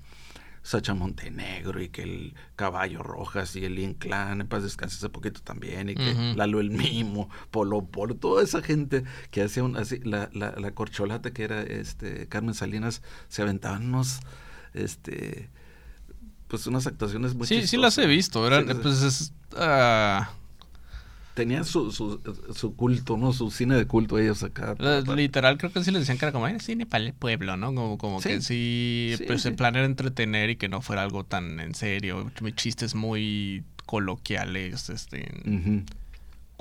Sacha 0.63 0.95
Montenegro 0.95 1.83
y 1.83 1.89
que 1.89 2.03
el 2.03 2.35
Caballo 2.57 3.03
Rojas 3.03 3.57
y 3.57 3.65
el 3.65 3.79
Inclán, 3.79 4.41
en 4.41 4.47
paz 4.47 4.63
descanse 4.63 4.97
hace 4.97 5.09
poquito 5.09 5.41
también, 5.43 5.89
y 5.89 5.95
que 5.95 6.35
Lalo 6.37 6.61
el 6.61 6.71
Mimo, 6.71 7.29
Polo 7.51 7.85
Polo, 7.85 8.15
toda 8.15 8.43
esa 8.43 8.63
gente 8.63 9.05
que 9.31 9.43
hacía 9.43 9.65
un, 9.65 9.77
así, 9.77 9.99
la, 10.05 10.31
la, 10.33 10.55
la 10.57 10.71
corcholata 10.73 11.33
que 11.33 11.45
era 11.45 11.63
este 11.63 12.29
Carmen 12.29 12.55
Salinas, 12.55 13.03
se 13.29 13.43
aventaban 13.43 13.87
unos, 13.89 14.21
este, 14.75 15.51
pues 16.49 16.67
unas 16.67 16.87
actuaciones 16.87 17.35
muy 17.35 17.47
Sí, 17.47 17.67
sí 17.67 17.77
las 17.77 17.99
he 17.99 18.07
visto, 18.07 18.47
eran, 18.47 18.67
pues 18.81 19.03
es... 19.03 19.33
Uh 19.55 20.42
Tenía 21.35 21.65
su, 21.65 21.91
su, 21.93 22.21
su, 22.55 22.77
culto, 22.77 23.17
¿no? 23.17 23.33
Su 23.33 23.51
cine 23.51 23.75
de 23.75 23.87
culto 23.87 24.19
ellos 24.19 24.43
acá. 24.43 24.75
Literal, 25.17 25.57
creo 25.57 25.73
que 25.73 25.83
sí 25.83 25.91
les 25.91 26.03
decían 26.03 26.19
que 26.19 26.27
era 26.27 26.33
como, 26.33 26.47
cine 26.61 26.85
para 26.85 27.05
el 27.05 27.15
pueblo, 27.15 27.57
¿no? 27.57 27.75
Como, 27.75 27.97
como 27.97 28.21
que 28.21 28.43
sí, 28.43 29.15
pues 29.27 29.47
el 29.47 29.55
plan 29.55 29.75
era 29.77 29.87
entretener 29.87 30.51
y 30.51 30.57
que 30.57 30.69
no 30.69 30.83
fuera 30.83 31.03
algo 31.03 31.25
tan 31.25 31.59
en 31.61 31.75
serio. 31.75 32.31
Chistes 32.55 32.95
muy 32.95 33.65
coloquiales, 33.87 34.91
este 34.91 35.27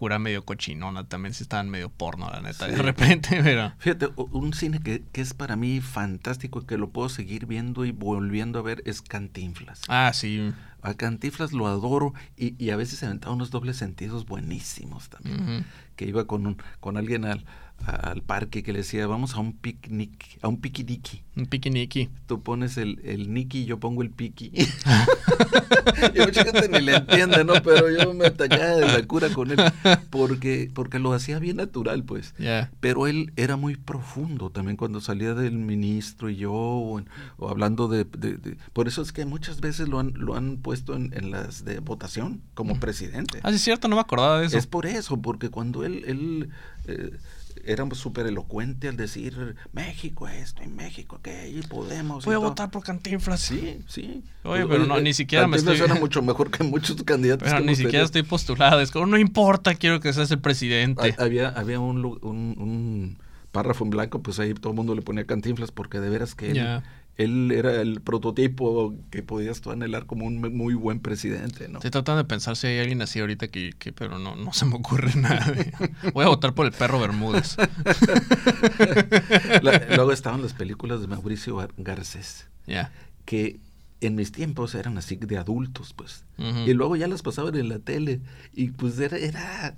cura 0.02 0.18
medio 0.18 0.44
cochinona 0.44 1.04
también, 1.04 1.36
si 1.36 1.44
estaban 1.44 1.70
medio 1.70 1.88
porno, 1.92 2.28
la 2.32 2.42
neta, 2.42 2.68
de 2.68 2.76
repente, 2.82 3.40
pero... 3.44 3.72
Fíjate, 3.78 4.08
un 4.16 4.52
cine 4.52 4.80
que, 4.80 5.04
que, 5.12 5.22
es 5.22 5.36
para 5.36 5.56
mí 5.56 5.80
fantástico, 5.80 6.66
que 6.66 6.80
lo 6.80 6.90
puedo 6.90 7.08
seguir 7.08 7.46
viendo 7.46 7.86
y 7.86 7.92
volviendo 7.92 8.58
a 8.58 8.64
ver, 8.64 8.82
es 8.88 9.04
Cantinflas. 9.04 9.82
Ah, 9.90 10.10
sí. 10.12 10.54
A 10.82 10.96
Cantinflas 10.96 11.54
lo 11.54 11.68
adoro 11.68 12.16
y, 12.36 12.56
y 12.58 12.72
a 12.72 12.78
veces 12.78 12.98
se 12.98 13.06
aventaba 13.06 13.36
unos 13.36 13.52
dobles 13.52 13.78
sentidos 13.78 14.26
buenísimos 14.26 15.08
también. 15.10 15.68
Que 15.96 16.06
iba 16.06 16.26
con, 16.26 16.48
un, 16.48 16.58
con 16.80 16.98
alguien 16.98 17.26
al, 17.26 17.46
al 17.86 18.22
parque 18.22 18.64
que 18.64 18.74
le 18.74 18.80
decía, 18.80 19.08
vamos 19.08 19.36
a 19.36 19.40
un 19.40 19.54
picnic, 19.54 20.38
a 20.42 20.48
un 20.48 20.60
piquiniqui. 20.60 21.24
Un 21.36 21.46
piquiniqui. 21.46 22.10
Tú 22.28 22.42
pones 22.42 22.78
el, 22.78 23.00
el 23.04 23.34
niki 23.34 23.60
y 23.60 23.66
yo 23.66 23.80
pongo 23.80 24.02
el 24.02 24.10
piqui. 24.10 24.52
y 26.14 26.20
mucha 26.20 26.44
gente 26.44 26.68
ni 26.70 26.82
le 26.82 26.98
entiende, 26.98 27.44
¿no? 27.44 27.54
Pero 27.64 27.90
yo 27.90 28.14
me 28.14 28.30
tallaba 28.32 28.76
de 28.76 28.88
la 28.88 29.08
cura 29.08 29.30
con 29.30 29.52
él. 29.52 29.58
Porque, 30.10 30.70
porque 30.74 31.00
lo 31.00 31.14
hacía 31.14 31.40
bien 31.40 31.58
natural, 31.58 32.04
pues. 32.04 32.34
Pero 32.80 33.08
él 33.08 33.32
era 33.36 33.56
muy 33.56 33.78
profundo 33.78 34.50
también 34.50 34.78
cuando 34.78 35.00
salía 35.00 35.34
del 35.34 35.54
ministro 35.54 36.30
y 36.30 36.36
yo, 36.36 36.52
o, 36.52 37.02
hablando 37.48 37.88
de, 37.88 38.06
Por 38.74 38.88
eso 38.88 39.02
es 39.02 39.12
que 39.12 39.26
muchas 39.26 39.62
veces 39.62 39.88
lo 39.88 40.00
han, 40.00 40.14
lo 40.16 40.36
han 40.36 40.58
puesto 40.58 40.96
en, 40.96 41.14
en 41.16 41.32
las 41.32 41.64
de 41.64 41.80
votación 41.80 42.42
como 42.54 42.80
presidente. 42.80 43.40
Ah, 43.44 43.50
sí, 43.50 43.56
es 43.56 43.62
cierto, 43.62 43.88
no 43.88 43.96
me 43.96 44.02
acordaba 44.02 44.40
de 44.40 44.48
eso. 44.48 44.58
Es 44.58 44.68
por 44.68 44.86
eso, 44.86 45.18
porque 45.22 45.50
cuando 45.50 45.86
él... 45.86 46.04
él 46.08 46.50
eh, 46.88 47.12
era 47.66 47.88
súper 47.94 48.28
elocuente 48.28 48.88
al 48.88 48.98
decir 48.98 49.56
México 49.74 50.28
esto 50.28 50.64
y 50.64 50.68
México 50.68 51.18
aquello 51.18 51.60
y 51.60 51.62
podemos. 51.64 52.26
Voy 52.26 52.36
a 52.36 52.40
votar 52.40 52.70
por 52.72 52.84
Cantinflas. 52.84 53.42
Sí, 53.42 53.80
sí. 53.88 54.24
Oye, 54.44 54.66
pero 54.68 54.86
no, 54.86 55.00
ni 55.00 55.14
siquiera 55.14 55.48
me 55.48 55.58
estoy. 55.58 55.78
suena 55.78 55.96
mucho 55.96 56.22
mejor 56.22 56.52
que 56.52 56.64
muchos 56.64 57.02
candidatos. 57.04 57.48
Pero 57.48 57.64
ni 57.64 57.76
siquiera 57.76 58.06
estoy 58.06 58.24
postulado. 58.24 58.82
Es 58.82 58.92
como, 58.92 59.06
no 59.06 59.18
importa, 59.18 59.76
quiero 59.76 60.00
que 60.00 60.14
seas 60.14 60.32
el 60.32 60.40
presidente. 60.40 61.16
Había, 61.18 61.50
había 61.50 61.80
un, 61.80 62.06
un, 62.06 63.18
párrafo 63.52 63.84
en 63.84 63.90
blanco, 63.90 64.22
pues 64.22 64.40
ahí 64.40 64.54
todo 64.54 64.72
el 64.72 64.78
mundo 64.78 64.96
le 64.96 65.02
ponía 65.02 65.26
Cantinflas 65.26 65.72
porque 65.72 66.00
de 66.00 66.10
veras 66.10 66.36
que 66.36 66.52
él 66.52 66.82
era 67.24 67.82
el 67.82 68.02
prototipo 68.02 68.96
que 69.10 69.24
podías 69.24 69.62
tú 69.62 69.72
anhelar 69.72 70.06
como 70.06 70.26
un 70.26 70.40
muy 70.56 70.74
buen 70.74 71.00
presidente, 71.00 71.68
¿no? 71.68 71.80
Estoy 71.80 71.92
tratando 71.92 72.24
de 72.24 72.28
pensar 72.28 72.56
si 72.56 72.68
hay 72.68 72.80
alguien 72.80 73.02
así 73.02 73.20
ahorita 73.20 73.48
que, 73.48 73.74
que 73.78 73.92
pero 73.92 74.20
no, 74.20 74.36
no 74.36 74.54
se 74.54 74.66
me 74.66 74.76
ocurre 74.76 75.16
nada. 75.16 75.46
Voy 76.14 76.26
a 76.26 76.30
votar 76.30 76.54
por 76.54 76.66
el 76.66 76.72
perro 76.72 77.00
Bermúdez. 77.00 77.58
luego 79.96 80.12
estaban 80.12 80.42
las 80.42 80.54
películas 80.54 81.02
de 81.02 81.08
Mauricio 81.08 81.68
Garcés, 81.78 82.48
ya 82.68 82.92
que 83.26 83.60
en 84.02 84.16
mis 84.16 84.32
tiempos 84.32 84.76
eran 84.76 84.98
así 84.98 85.16
de 85.16 85.38
adultos, 85.38 85.94
pues. 85.94 86.26
Y 86.66 86.74
luego 86.74 86.96
ya 86.96 87.08
las 87.08 87.22
pasaban 87.22 87.56
en 87.56 87.70
la 87.70 87.80
tele 87.80 88.20
y 88.54 88.72
pues 88.72 89.00
era, 89.00 89.16
era 89.16 89.76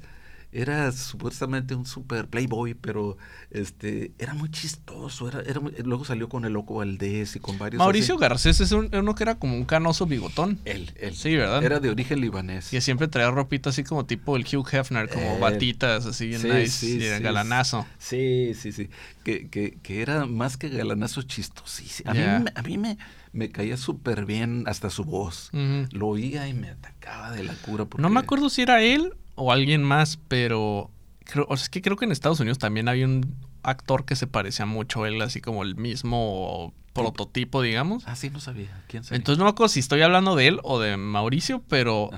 era 0.54 0.92
supuestamente 0.92 1.74
un 1.74 1.86
super 1.86 2.28
playboy, 2.28 2.76
pero 2.76 3.18
este 3.50 4.12
era 4.20 4.36
muy 4.36 4.50
chistoso. 4.50 5.28
Era, 5.28 5.42
era 5.42 5.60
luego 5.84 6.06
salió 6.06 6.30
con 6.30 6.46
el 6.46 6.54
loco 6.54 6.76
Valdés 6.76 7.36
y 7.36 7.40
con 7.40 7.58
varios. 7.58 7.80
Mauricio 7.80 8.18
Garcés 8.18 8.62
es 8.62 8.72
uno 8.72 9.16
que 9.16 9.24
era 9.24 9.36
como 9.36 9.56
un 9.56 9.66
canoso 9.66 10.06
bigotón. 10.06 10.60
Él, 10.66 10.92
él. 11.00 11.16
Sí, 11.16 11.36
¿verdad? 11.36 11.64
Era 11.64 11.80
de 11.80 11.90
origen 11.90 12.22
libanés. 12.22 12.72
Y 12.72 12.80
siempre 12.82 13.08
traía 13.08 13.32
ropita 13.32 13.72
así 13.72 13.84
como 13.84 14.06
tipo 14.06 14.36
el 14.36 14.44
Hugh 14.44 14.68
Hefner, 14.72 15.10
como 15.10 15.40
batitas 15.40 16.06
así 16.06 16.28
bien 16.28 16.44
nice, 16.44 16.70
sí, 16.70 17.00
galanazo. 17.00 17.88
Sí, 17.98 18.54
sí, 18.54 18.72
sí. 18.72 18.90
Que, 19.24 19.50
que, 19.50 19.80
que, 19.82 20.02
era 20.02 20.26
más 20.26 20.58
que 20.58 20.70
galanazo 20.70 21.24
chistosísimo. 21.24 22.12
A 22.12 22.14
mí, 22.14 22.22
a 22.54 22.62
mí 22.62 22.78
me, 22.78 22.98
me 23.32 23.50
caía 23.50 23.78
súper 23.78 24.26
bien 24.26 24.66
hasta 24.68 24.92
su 24.92 25.04
voz. 25.04 25.50
Lo 25.92 26.10
oía 26.10 26.48
y 26.48 26.54
me 26.54 26.70
atacaba 26.70 27.32
de 27.32 27.44
la 27.44 27.54
cura. 27.56 27.88
No 27.98 28.10
me 28.10 28.20
acuerdo 28.20 28.50
si 28.50 28.62
era 28.62 28.82
él 28.82 29.14
o 29.36 29.52
alguien 29.52 29.84
más, 29.84 30.20
pero 30.28 30.90
creo, 31.26 31.46
o 31.50 31.58
sea, 31.58 31.64
es 31.64 31.70
que 31.70 31.82
creo 31.82 31.98
que 31.98 32.06
en 32.06 32.12
Estados 32.12 32.40
Unidos 32.40 32.60
también 32.60 32.88
había 32.88 33.06
un 33.06 33.36
actor 33.64 34.06
que 34.06 34.16
se 34.16 34.28
parecía 34.28 34.66
mucho 34.66 35.04
a 35.04 35.08
él, 35.08 35.22
así 35.22 35.42
como 35.42 35.64
el 35.64 35.76
mismo 35.76 36.74
prototipo, 36.94 37.62
digamos. 37.62 38.04
Ah, 38.06 38.16
sí, 38.16 38.30
no 38.30 38.40
sabía. 38.40 38.84
¿Quién 38.88 39.04
sabía? 39.04 39.18
Entonces 39.18 39.40
no 39.40 39.46
me 39.46 39.50
acuerdo 39.52 39.70
si 39.70 39.80
estoy 39.80 40.02
hablando 40.02 40.36
de 40.36 40.48
él 40.48 40.60
o 40.64 40.80
de 40.80 40.98
Mauricio, 40.98 41.64
pero 41.68 42.10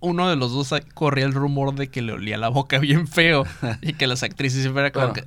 uno 0.00 0.28
de 0.28 0.36
los 0.36 0.52
dos 0.52 0.74
corría 0.94 1.26
el 1.26 1.32
rumor 1.32 1.74
de 1.74 1.88
que 1.88 2.02
le 2.02 2.12
olía 2.12 2.38
la 2.38 2.48
boca 2.48 2.78
bien 2.80 3.06
feo 3.06 3.44
y 3.82 3.94
que 3.94 4.06
las 4.06 4.22
actrices 4.22 4.62
siempre 4.62 4.86
eran 4.86 4.92
como 4.92 5.12
que... 5.12 5.22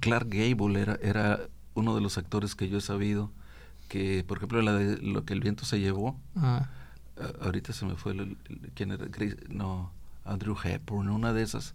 Clark, 0.00 0.28
Gable 0.28 0.80
era, 0.80 0.98
era 1.02 1.40
uno 1.74 1.94
de 1.94 2.00
los 2.00 2.18
actores 2.18 2.54
que 2.54 2.68
yo 2.68 2.78
he 2.78 2.82
sabido 2.82 3.30
que, 3.88 4.24
por 4.26 4.38
ejemplo, 4.38 4.62
la 4.62 4.74
de 4.74 4.98
lo 4.98 5.24
que 5.24 5.32
el 5.32 5.40
viento 5.40 5.64
se 5.64 5.80
llevó. 5.80 6.18
ahorita 7.42 7.72
se 7.72 7.84
me 7.84 7.96
fue 7.96 8.12
el, 8.12 8.36
quién 8.74 8.92
era 8.92 9.06
no 9.48 9.92
Andrew 10.30 10.56
Hepburn, 10.62 11.08
una 11.08 11.32
de 11.32 11.42
esas, 11.42 11.74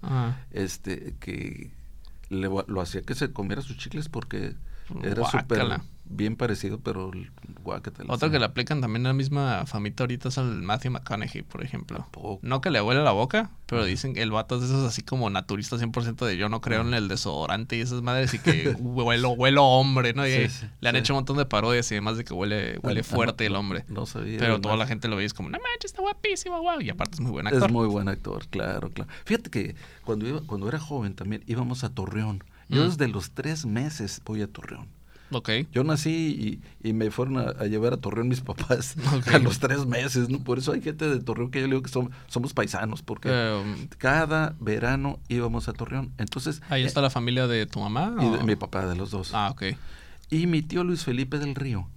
este, 0.52 1.16
que 1.20 1.72
le, 2.30 2.48
lo 2.50 2.82
hacía 2.82 3.02
que 3.02 3.14
se 3.16 3.32
comiera 3.32 3.62
sus 3.62 3.78
chicles 3.78 4.10
porque 4.10 4.56
era 5.04 5.24
súper 5.30 5.60
bien 6.08 6.36
parecido, 6.36 6.80
pero 6.80 7.12
guácatela. 7.64 8.14
Otro 8.14 8.30
que 8.30 8.40
le 8.40 8.46
aplican 8.46 8.82
también 8.82 9.04
la 9.04 9.14
misma 9.14 9.66
famita 9.66 10.04
ahorita 10.04 10.30
es 10.30 10.38
al 10.38 10.62
Matthew 10.62 10.92
McConaughey, 10.92 11.42
por 11.42 11.64
ejemplo. 11.64 12.08
No 12.42 12.62
que 12.62 12.70
le 12.70 12.82
huele 12.82 13.04
la 13.04 13.12
boca, 13.12 13.52
pero 13.66 13.84
dicen 13.84 14.14
que 14.14 14.22
el 14.22 14.32
vato 14.32 14.58
es 14.58 14.64
esos 14.64 14.86
así 14.86 15.02
como 15.02 15.30
naturista 15.30 15.76
100% 15.78 16.26
de 16.26 16.38
yo 16.38 16.50
no 16.50 16.62
creo 16.62 16.82
en 16.82 16.94
el 16.94 17.08
desodorante 17.08 17.76
y 17.76 17.82
esas 17.82 18.02
madres 18.02 18.34
y 18.34 18.40
que 18.40 18.70
huelo, 18.80 19.32
huelo 19.32 19.66
hombre, 19.66 20.14
¿no? 20.14 20.28
Y 20.28 20.48
le 20.80 20.90
han 20.90 20.96
hecho 20.96 21.14
un 21.14 21.18
montón 21.18 21.38
de 21.38 21.46
parodias 21.46 21.92
y 21.92 21.96
además 21.96 22.18
de 22.18 22.24
que 22.24 22.34
huele, 22.34 22.80
huele 22.84 23.04
fuerte 23.04 23.46
el 23.46 23.56
hombre. 23.56 23.86
No 23.88 24.06
sabía. 24.06 24.38
Pero 24.38 24.62
toda 24.62 24.78
la 24.78 24.88
gente 24.88 25.08
lo 25.08 25.16
ve 25.16 25.26
es 25.26 25.34
como, 25.34 25.50
no 25.50 25.58
manches, 25.58 25.92
está 25.92 26.02
guapísimo, 26.02 26.60
guau. 26.62 26.82
Y 26.82 26.90
aparte 26.90 27.16
es 27.16 27.22
muy 27.22 27.32
buen 27.32 27.48
actor. 27.48 27.64
Es 27.64 27.72
muy 27.72 27.88
buen 27.88 28.08
actor, 28.08 28.48
claro, 28.48 28.90
claro. 28.92 29.10
Fíjate 29.26 29.50
que 29.50 29.76
cuando, 30.04 30.28
iba, 30.28 30.42
cuando 30.42 30.68
era 30.68 30.80
joven 30.80 31.16
también 31.16 31.44
íbamos 31.48 31.84
a 31.84 31.90
Torreón. 31.90 32.44
Yo 32.68 32.84
mm. 32.84 32.90
desde 32.90 33.08
los 33.08 33.32
tres 33.32 33.66
meses 33.66 34.22
voy 34.26 34.42
a 34.42 34.48
Torreón 34.48 34.95
Ok. 35.32 35.50
Yo 35.72 35.84
nací 35.84 36.62
y, 36.84 36.88
y 36.88 36.94
me 36.94 37.12
fueron 37.12 37.38
a, 37.38 37.66
llevar 37.66 37.94
a 37.94 37.98
Torreón 37.98 38.28
mis 38.28 38.42
papás 38.42 38.96
a 39.34 39.40
los 39.40 39.60
tres 39.60 39.86
meses, 39.86 40.30
¿no? 40.30 40.40
Por 40.44 40.60
eso 40.60 40.72
hay 40.72 40.82
gente 40.82 41.08
de 41.08 41.20
Torreón 41.20 41.52
que 41.52 41.60
yo 41.60 41.68
le 41.68 41.72
digo 41.72 41.84
que 41.84 41.90
somos, 41.90 42.12
somos 42.28 42.54
paisanos, 42.54 43.02
porque 43.02 43.30
em, 43.30 43.88
cada 43.98 44.56
verano 44.60 45.20
íbamos 45.28 45.68
a 45.68 45.74
Torreón. 45.74 46.14
Entonces... 46.18 46.62
¿Ahí 46.70 46.84
está 46.84 47.02
la 47.02 47.10
familia 47.10 47.48
de 47.48 47.66
tu 47.66 47.80
mamá? 47.80 48.16
Y 48.20 48.38
de 48.38 48.44
mi 48.44 48.56
papá, 48.56 48.86
de 48.86 48.96
los 48.96 49.12
dos. 49.12 49.32
Ah, 49.34 49.50
ok. 49.52 49.64
Y 50.30 50.48
mi 50.48 50.62
tío 50.62 50.84
Luis 50.84 51.04
Felipe 51.04 51.38
del 51.38 51.56
Río 51.56 51.88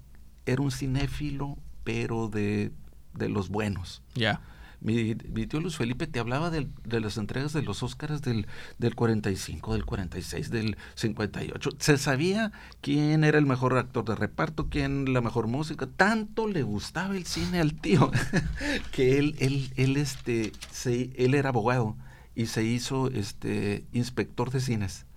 era 0.46 0.62
un 0.62 0.70
cinéfilo, 0.70 1.56
pero 1.84 2.28
de, 2.28 2.72
de 3.14 3.28
los 3.28 3.48
buenos. 3.48 4.02
Ya. 4.14 4.40
Mi, 4.80 5.14
tío 5.14 5.60
Luis 5.60 5.76
Felipe 5.76 6.06
te 6.06 6.20
hablaba 6.20 6.50
de, 6.50 6.68
las 7.00 7.16
entregas 7.16 7.52
de 7.52 7.62
los 7.62 7.82
Óscares 7.82 8.22
del, 8.22 8.46
del 8.78 8.94
45, 8.94 9.72
del 9.72 9.84
46, 9.84 10.50
del 10.50 10.76
58. 10.94 11.70
Se 11.78 11.98
sabía 11.98 12.52
quién 12.80 13.24
era 13.24 13.38
el 13.38 13.46
mejor 13.46 13.76
actor 13.76 14.04
de 14.04 14.14
reparto, 14.14 14.68
quién 14.68 15.12
la 15.12 15.20
mejor 15.20 15.48
música. 15.48 15.88
Tanto 15.96 16.46
le 16.46 16.62
gustaba 16.62 17.16
el 17.16 17.26
cine 17.26 17.60
al 17.60 17.74
tío 17.74 18.10
que 18.92 19.18
él, 19.18 19.34
él, 19.40 19.72
él, 19.76 19.96
este, 19.96 20.52
se, 20.70 21.10
él 21.16 21.34
era 21.34 21.48
abogado 21.48 21.96
y 22.36 22.46
se 22.46 22.62
hizo 22.62 23.08
este 23.10 23.84
inspector 23.92 24.50
de 24.50 24.60
cines. 24.60 25.07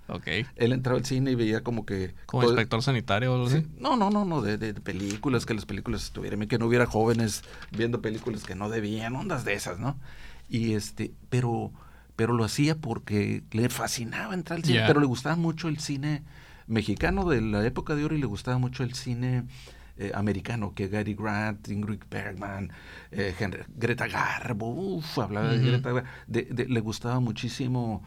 Él 0.55 0.73
entraba 0.73 0.99
al 0.99 1.05
cine 1.05 1.31
y 1.31 1.35
veía 1.35 1.61
como 1.61 1.85
que... 1.85 2.13
¿Como 2.25 2.43
inspector 2.43 2.81
sanitario 2.81 3.31
o 3.31 3.35
algo 3.35 3.47
así? 3.47 3.65
No, 3.77 3.95
no, 3.95 4.09
no, 4.09 4.25
no, 4.25 4.41
de, 4.41 4.73
películas, 4.73 5.45
que 5.45 5.53
las 5.53 5.65
películas 5.65 6.03
estuvieran, 6.03 6.47
que 6.47 6.57
no 6.57 6.67
hubiera 6.67 6.85
jóvenes 6.85 7.43
viendo 7.71 8.01
películas 8.01 8.43
que 8.43 8.55
no 8.55 8.69
debían, 8.69 9.15
ondas 9.15 9.45
de 9.45 9.53
esas, 9.53 9.79
¿no? 9.79 9.97
Y 10.49 10.73
este, 10.73 11.11
pero, 11.29 11.71
pero 12.15 12.33
lo 12.33 12.43
hacía 12.43 12.75
porque 12.75 13.43
le 13.51 13.69
fascinaba 13.69 14.33
entrar 14.33 14.57
al 14.57 14.65
cine, 14.65 14.83
pero 14.87 14.99
le 14.99 15.05
gustaba 15.05 15.35
mucho 15.35 15.67
el 15.67 15.79
cine 15.79 16.23
mexicano 16.67 17.25
de 17.29 17.41
la 17.41 17.65
época 17.65 17.95
de 17.95 18.05
oro 18.05 18.15
y 18.15 18.19
le 18.19 18.27
gustaba 18.27 18.57
mucho 18.57 18.83
el 18.83 18.93
cine... 18.93 19.45
Eh, 19.97 20.09
americano, 20.15 20.73
que 20.73 20.87
Gary 20.87 21.13
Grant, 21.13 21.67
Ingrid 21.67 21.99
Bergman, 22.09 22.71
eh, 23.11 23.35
Greta 23.75 24.07
Garbo, 24.07 24.69
uff, 24.69 25.19
hablaba 25.19 25.49
de 25.49 25.59
Greta 25.59 25.91
Garbo, 25.91 26.09
le 26.27 26.79
gustaba 26.79 27.19
muchísimo 27.19 28.01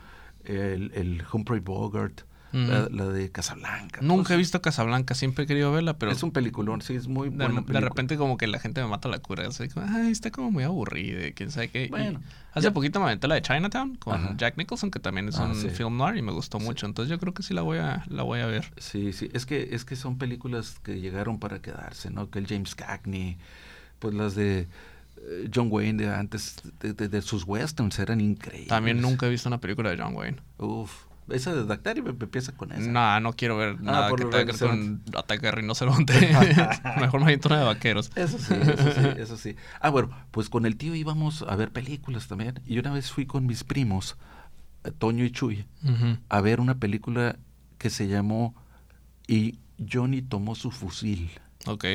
el, 0.44 0.92
el 0.94 1.24
Humphrey 1.32 1.60
Bogart, 1.60 2.22
la, 2.54 3.08
de 3.08 3.30
Casablanca. 3.32 4.00
Nunca 4.00 4.34
he 4.34 4.36
visto 4.36 4.62
Casablanca, 4.62 5.14
siempre 5.14 5.44
he 5.44 5.46
querido 5.46 5.72
verla, 5.72 5.98
pero... 5.98 6.12
Es 6.12 6.22
un 6.22 6.30
peliculón, 6.30 6.82
sí, 6.82 6.94
es 6.94 7.08
muy 7.08 7.28
de, 7.30 7.48
De 7.66 7.80
repente 7.80 8.16
como 8.16 8.36
que 8.36 8.46
la 8.46 8.60
gente 8.60 8.80
me 8.80 8.86
mata 8.86 9.08
la 9.08 9.18
cura, 9.18 9.48
así 9.48 9.68
como, 9.68 9.86
ay, 9.88 10.12
está 10.12 10.30
como 10.30 10.50
muy 10.50 10.62
aburrida, 10.62 11.32
quién 11.34 11.50
sabe 11.50 11.68
qué. 11.68 11.88
Bueno. 11.90 12.20
hace 12.52 12.70
poquito 12.70 13.00
me 13.00 13.06
aventé 13.06 13.26
la 13.26 13.34
de 13.34 13.42
Chinatown 13.42 13.96
con 13.96 14.38
Jack 14.38 14.56
Nicholson, 14.56 14.90
que 14.90 15.00
también 15.00 15.28
es 15.28 15.36
ah, 15.38 15.46
un 15.46 15.54
film 15.54 15.96
noir 15.96 16.16
y 16.16 16.22
me 16.22 16.32
gustó 16.32 16.60
mucho, 16.60 16.86
entonces 16.86 17.10
yo 17.10 17.18
creo 17.18 17.34
que 17.34 17.42
sí 17.42 17.54
la 17.54 17.62
voy 17.62 17.78
a, 17.78 18.04
la 18.08 18.22
voy 18.22 18.40
a 18.40 18.46
ver. 18.46 18.72
Sí, 18.76 19.12
sí, 19.12 19.30
es 19.32 19.46
que, 19.46 19.70
es 19.72 19.84
que 19.84 19.96
son 19.96 20.18
películas 20.18 20.78
que 20.82 21.00
llegaron 21.00 21.40
para 21.40 21.60
quedarse, 21.60 22.10
¿no? 22.10 22.30
Que 22.30 22.38
el 22.38 22.46
James 22.46 22.74
Cagney, 22.74 23.36
pues 23.98 24.14
las 24.14 24.34
de... 24.34 24.68
Eh, 25.26 25.48
John 25.54 25.68
Wayne 25.70 26.02
de 26.02 26.14
antes 26.14 26.56
de, 26.80 27.22
sus 27.22 27.44
westerns 27.44 27.98
eran 27.98 28.20
increíbles. 28.20 28.68
También 28.68 29.00
nunca 29.00 29.26
he 29.26 29.30
visto 29.30 29.48
una 29.48 29.60
película 29.60 29.90
de 29.90 30.02
John 30.02 30.14
Wayne. 30.14 30.38
Uf, 30.58 30.90
esa 31.30 31.54
de 31.54 31.64
Dactari 31.64 32.02
me 32.02 32.10
empieza 32.10 32.52
con 32.52 32.72
esa. 32.72 32.90
No, 32.90 33.20
no 33.20 33.32
quiero 33.32 33.56
ver 33.56 33.76
ah, 33.78 33.82
nada 33.82 34.10
que 34.10 34.24
tenga 34.24 34.44
que 34.44 34.52
ver 34.52 34.58
con 34.58 35.02
ataque 35.16 35.46
de 35.46 35.52
rinoceronte. 35.52 36.12
Mejor 37.00 37.24
me 37.24 37.38
una 37.44 37.58
de 37.58 37.64
vaqueros. 37.64 38.10
Eso 38.14 38.38
sí, 38.38 38.54
eso 38.54 38.92
sí, 38.92 39.08
eso 39.18 39.36
sí. 39.36 39.56
Ah, 39.80 39.88
bueno, 39.88 40.10
pues 40.30 40.50
con 40.50 40.66
el 40.66 40.76
tío 40.76 40.94
íbamos 40.94 41.42
a 41.42 41.56
ver 41.56 41.70
películas 41.70 42.28
también. 42.28 42.60
Y 42.66 42.78
una 42.78 42.92
vez 42.92 43.10
fui 43.10 43.24
con 43.24 43.46
mis 43.46 43.64
primos, 43.64 44.16
eh, 44.84 44.90
Toño 44.90 45.24
y 45.24 45.30
Chuy, 45.30 45.64
a 46.28 46.40
ver 46.42 46.60
una 46.60 46.74
película 46.74 47.36
que 47.78 47.88
se 47.88 48.08
llamó 48.08 48.54
Y 49.26 49.58
Johnny 49.90 50.20
tomó 50.20 50.54
su 50.54 50.70
fusil. 50.70 51.30
Ok. 51.66 51.86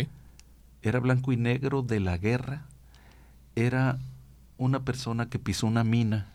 Era 0.82 1.00
blanco 1.00 1.32
y 1.32 1.38
negro 1.38 1.84
de 1.84 2.00
la 2.00 2.18
guerra 2.18 2.66
era 3.66 3.98
una 4.58 4.84
persona 4.84 5.30
que 5.30 5.40
pisó 5.40 5.68
una 5.68 5.84
mina 5.84 6.28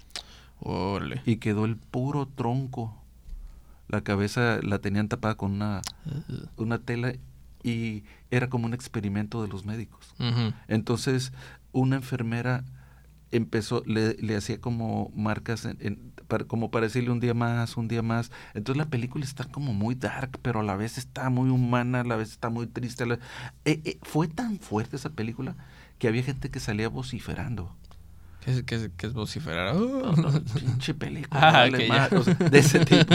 y 1.25 1.37
quedó 1.37 1.65
el 1.65 1.77
puro 1.77 2.27
tronco. 2.27 2.95
La 3.89 4.01
cabeza 4.01 4.61
la 4.63 4.79
tenían 4.79 5.09
tapada 5.09 5.35
con 5.37 5.53
una, 5.53 5.83
una 6.57 6.79
tela 6.79 7.13
y 7.63 8.05
era 8.31 8.49
como 8.49 8.67
un 8.67 8.75
experimento 8.75 9.43
de 9.43 9.49
los 9.49 9.65
médicos. 9.65 10.15
Entonces, 10.69 11.33
una 11.73 11.97
enfermera 11.97 12.65
empezó, 13.31 13.83
le, 13.85 14.15
le 14.15 14.37
hacía 14.37 14.61
como 14.61 15.13
marcas, 15.15 15.65
en, 15.65 16.13
para, 16.29 16.45
como 16.45 16.71
para 16.71 16.87
decirle 16.87 17.11
un 17.11 17.21
día 17.21 17.35
más, 17.35 17.77
un 17.77 17.89
día 17.89 18.03
más. 18.03 18.31
Entonces 18.55 18.79
la 18.79 18.89
película 18.89 19.25
está 19.25 19.45
como 19.45 19.75
muy 19.75 19.95
dark, 19.95 20.39
pero 20.41 20.61
a 20.61 20.63
la 20.63 20.77
vez 20.77 20.99
está 20.99 21.31
muy 21.31 21.51
humana, 21.51 22.01
a 22.01 22.05
la 22.05 22.17
vez 22.17 22.31
está 22.31 22.49
muy 22.49 22.67
triste. 22.67 23.05
Eh, 23.65 23.81
eh, 23.85 23.99
fue 24.03 24.29
tan 24.29 24.59
fuerte 24.59 24.97
esa 24.97 25.11
película 25.11 25.57
que 25.99 26.09
había 26.09 26.23
gente 26.23 26.51
que 26.51 26.61
salía 26.61 26.89
vociferando. 26.89 27.75
¿Qué 28.45 28.51
es, 28.51 28.91
es 28.99 29.13
vociferar? 29.15 29.75
pinche 30.55 30.93
película. 30.99 31.65
Ah, 31.65 31.69
de 31.71 32.59
ese 32.59 32.81
tipo. 32.85 33.15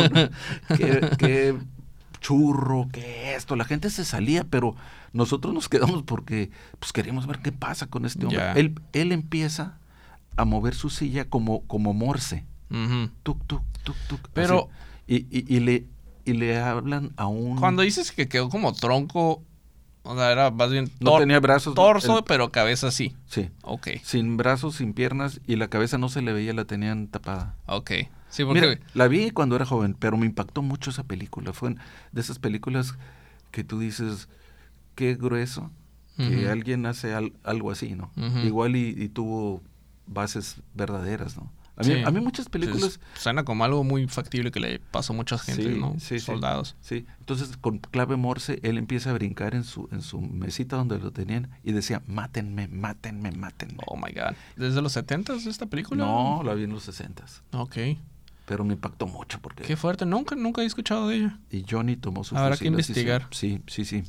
¿Qué, 1.19 1.55
churro, 2.19 2.87
qué 2.91 3.35
esto. 3.35 3.55
La 3.55 3.65
gente 3.65 3.89
se 3.91 4.05
salía, 4.05 4.43
pero 4.43 4.75
nosotros 5.13 5.53
nos 5.53 5.69
quedamos 5.69 6.03
porque 6.03 6.49
pues 6.79 6.91
queríamos 6.91 7.27
ver 7.27 7.39
qué 7.39 7.51
pasa 7.51 7.87
con 7.87 8.05
este 8.05 8.25
hombre. 8.25 8.59
Él, 8.59 8.81
él 8.93 9.11
empieza 9.11 9.77
a 10.35 10.45
mover 10.45 10.73
su 10.73 10.89
silla 10.89 11.25
como, 11.25 11.61
como 11.67 11.93
morse. 11.93 12.43
Tuk, 13.23 13.45
tuk, 13.45 13.63
tuk, 13.83 13.95
tuk. 14.07 14.29
Pero... 14.33 14.69
Y, 15.05 15.25
y, 15.31 15.55
y, 15.55 15.59
le, 15.59 15.87
y 16.23 16.33
le 16.33 16.59
hablan 16.59 17.13
a 17.17 17.25
un... 17.25 17.57
Cuando 17.57 17.81
dices 17.81 18.11
que 18.11 18.27
quedó 18.27 18.49
como 18.49 18.73
tronco, 18.73 19.43
o 20.03 20.15
sea, 20.15 20.31
era 20.31 20.51
más 20.51 20.71
bien... 20.71 20.89
No 20.99 21.17
tenía 21.17 21.39
brazos. 21.39 21.75
Torso, 21.75 22.23
pero 22.25 22.51
cabeza 22.51 22.91
sí. 22.91 23.15
Sí. 23.27 23.49
Ok. 23.61 23.89
Sin 24.03 24.37
brazos, 24.37 24.75
sin 24.75 24.93
piernas 24.93 25.41
y 25.45 25.55
la 25.55 25.67
cabeza 25.67 25.97
no 25.97 26.09
se 26.09 26.21
le 26.21 26.33
veía, 26.33 26.53
la 26.53 26.65
tenían 26.65 27.07
tapada. 27.07 27.55
Ok. 27.65 27.91
Sí, 28.29 28.45
porque... 28.45 28.61
Mira, 28.61 28.79
la 28.93 29.07
vi 29.07 29.31
cuando 29.31 29.55
era 29.55 29.65
joven, 29.65 29.95
pero 29.97 30.17
me 30.17 30.25
impactó 30.25 30.61
mucho 30.61 30.89
esa 30.89 31.03
película. 31.03 31.53
Fue 31.53 31.75
de 32.11 32.21
esas 32.21 32.39
películas 32.39 32.95
que 33.51 33.63
tú 33.63 33.79
dices, 33.79 34.29
qué 34.95 35.15
grueso 35.15 35.71
que 36.17 36.49
alguien 36.49 36.85
hace 36.85 37.13
algo 37.43 37.71
así, 37.71 37.95
¿no? 37.95 38.11
Igual 38.43 38.75
y, 38.75 39.07
tuvo 39.07 39.61
bases 40.05 40.57
verdaderas, 40.73 41.37
¿no? 41.37 41.49
A 41.79 42.11
mí, 42.11 42.19
muchas 42.19 42.49
películas... 42.49 42.99
suena 43.15 43.45
como 43.45 43.63
algo 43.63 43.85
muy 43.85 44.07
factible 44.07 44.51
que 44.51 44.59
le 44.59 44.79
pasó 44.79 45.13
a 45.13 45.15
mucha 45.15 45.37
gente, 45.37 45.69
¿no? 45.69 45.95
Sí, 45.99 46.19
Soldados. 46.19 46.75
Sí, 46.81 47.05
entonces 47.19 47.55
con 47.55 47.77
clave 47.79 48.17
Morse 48.17 48.59
él 48.63 48.77
empieza 48.77 49.11
a 49.11 49.13
brincar 49.13 49.55
en 49.55 49.63
su, 49.63 49.87
en 49.91 50.01
su 50.01 50.19
mesita 50.19 50.75
donde 50.75 50.99
lo 50.99 51.11
tenían 51.11 51.49
y 51.63 51.71
decía, 51.71 52.01
mátenme, 52.05 52.67
mátenme, 52.67 53.31
mátenme. 53.31 53.77
Oh, 53.87 53.95
my 53.95 54.11
God. 54.11 54.35
¿Desde 54.57 54.81
los 54.81 54.91
70 54.91 55.35
esta 55.35 55.67
película? 55.67 56.05
No, 56.05 56.41
la 56.43 56.53
vi 56.53 56.65
en 56.65 56.71
los 56.71 56.83
60 56.83 57.23
Ok. 57.53 57.77
Pero 58.45 58.65
me 58.65 58.73
impactó 58.73 59.07
mucho 59.07 59.39
porque... 59.41 59.63
Qué 59.63 59.77
fuerte, 59.77 60.05
nunca, 60.05 60.35
nunca 60.35 60.61
he 60.63 60.65
escuchado 60.65 61.07
de 61.07 61.17
ella. 61.17 61.39
Y 61.49 61.63
Johnny 61.69 61.95
tomó 61.95 62.23
su 62.23 62.35
Habrá 62.35 62.57
que 62.57 62.67
investigar. 62.67 63.27
Sí, 63.31 63.61
sí, 63.67 63.85
sí. 63.85 64.03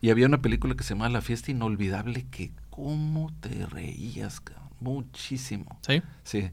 Y 0.00 0.10
había 0.10 0.26
una 0.26 0.42
película 0.42 0.74
que 0.74 0.82
se 0.82 0.94
llama 0.94 1.08
La 1.08 1.20
Fiesta 1.20 1.52
Inolvidable 1.52 2.26
que 2.30 2.50
cómo 2.70 3.32
te 3.40 3.66
reías, 3.66 4.40
cabrón. 4.40 4.70
Muchísimo. 4.80 5.78
¿Sí? 5.82 6.02
Sí 6.24 6.50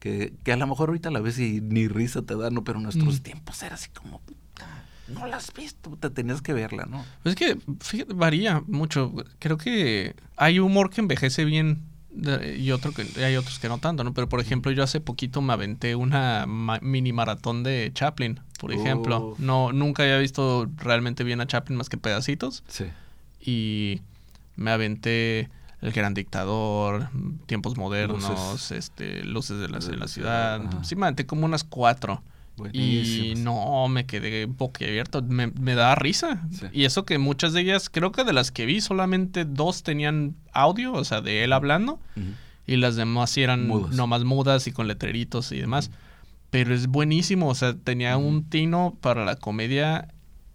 que, 0.00 0.32
que 0.42 0.52
a 0.52 0.56
lo 0.56 0.66
mejor 0.66 0.88
ahorita 0.88 1.10
la 1.10 1.20
ves 1.20 1.38
y 1.38 1.60
ni 1.60 1.86
risa 1.86 2.22
te 2.22 2.36
da, 2.36 2.50
¿no? 2.50 2.64
Pero 2.64 2.78
en 2.78 2.84
nuestros 2.84 3.20
mm. 3.20 3.22
tiempos 3.22 3.62
era 3.62 3.76
así 3.76 3.90
como, 3.90 4.20
no 5.08 5.26
la 5.26 5.36
has 5.36 5.52
visto, 5.52 5.96
te 5.96 6.10
tenías 6.10 6.42
que 6.42 6.52
verla, 6.52 6.86
¿no? 6.86 7.04
Pues 7.22 7.34
es 7.34 7.36
que, 7.36 7.58
fíjate, 7.80 8.14
varía 8.14 8.62
mucho. 8.66 9.12
Creo 9.38 9.58
que 9.58 10.16
hay 10.36 10.58
humor 10.58 10.90
que 10.90 11.00
envejece 11.00 11.44
bien 11.44 11.84
y 12.56 12.72
otro 12.72 12.92
que 12.92 13.06
hay 13.24 13.36
otros 13.36 13.58
que 13.58 13.68
no 13.68 13.78
tanto, 13.78 14.02
¿no? 14.02 14.12
Pero 14.14 14.28
por 14.28 14.40
ejemplo, 14.40 14.72
yo 14.72 14.82
hace 14.82 15.00
poquito 15.00 15.42
me 15.42 15.52
aventé 15.52 15.94
una 15.94 16.46
mini 16.46 17.12
maratón 17.12 17.62
de 17.62 17.90
Chaplin, 17.94 18.40
por 18.58 18.72
ejemplo. 18.72 19.36
No, 19.38 19.72
nunca 19.72 20.02
había 20.02 20.18
visto 20.18 20.68
realmente 20.76 21.24
bien 21.24 21.40
a 21.40 21.46
Chaplin 21.46 21.76
más 21.76 21.88
que 21.88 21.98
pedacitos. 21.98 22.64
Sí. 22.68 22.86
Y 23.40 24.00
me 24.56 24.70
aventé 24.70 25.50
el 25.82 25.92
Gran 25.92 26.14
Dictador, 26.14 27.08
Tiempos 27.46 27.76
Modernos, 27.76 28.28
luces. 28.28 28.70
este, 28.72 29.24
Luces 29.24 29.58
de 29.58 29.68
la, 29.68 29.78
de 29.78 29.96
la 29.96 30.08
ciudad. 30.08 30.62
Sí, 30.82 30.96
me 30.96 31.06
aventé 31.06 31.26
como 31.26 31.44
unas 31.46 31.64
cuatro. 31.64 32.22
Y 32.72 33.34
no, 33.38 33.88
me 33.88 34.04
quedé 34.04 34.44
boquiabierto. 34.44 35.22
Me, 35.22 35.46
me 35.46 35.74
da 35.74 35.94
risa. 35.94 36.46
Y 36.72 36.84
eso 36.84 37.06
que 37.06 37.18
muchas 37.18 37.54
de 37.54 37.62
ellas, 37.62 37.88
creo 37.88 38.12
que 38.12 38.24
de 38.24 38.32
las 38.34 38.50
que 38.50 38.66
vi, 38.66 38.80
solamente 38.82 39.46
dos 39.46 39.82
tenían 39.82 40.36
audio, 40.52 40.92
o 40.92 41.04
sea, 41.04 41.22
de 41.22 41.44
él 41.44 41.52
hablando. 41.52 41.98
Y 42.66 42.76
las 42.76 42.96
demás 42.96 43.30
sí 43.30 43.42
eran 43.42 43.68
nomás 43.68 44.24
mudas 44.24 44.66
y 44.66 44.72
con 44.72 44.86
letreritos 44.88 45.52
y 45.52 45.58
demás. 45.58 45.90
Pero 46.50 46.74
es 46.74 46.88
buenísimo, 46.88 47.48
o 47.48 47.54
sea, 47.54 47.74
tenía 47.74 48.16
un 48.16 48.44
tino 48.44 48.96
para 49.00 49.24
la 49.24 49.36
comedia 49.36 50.08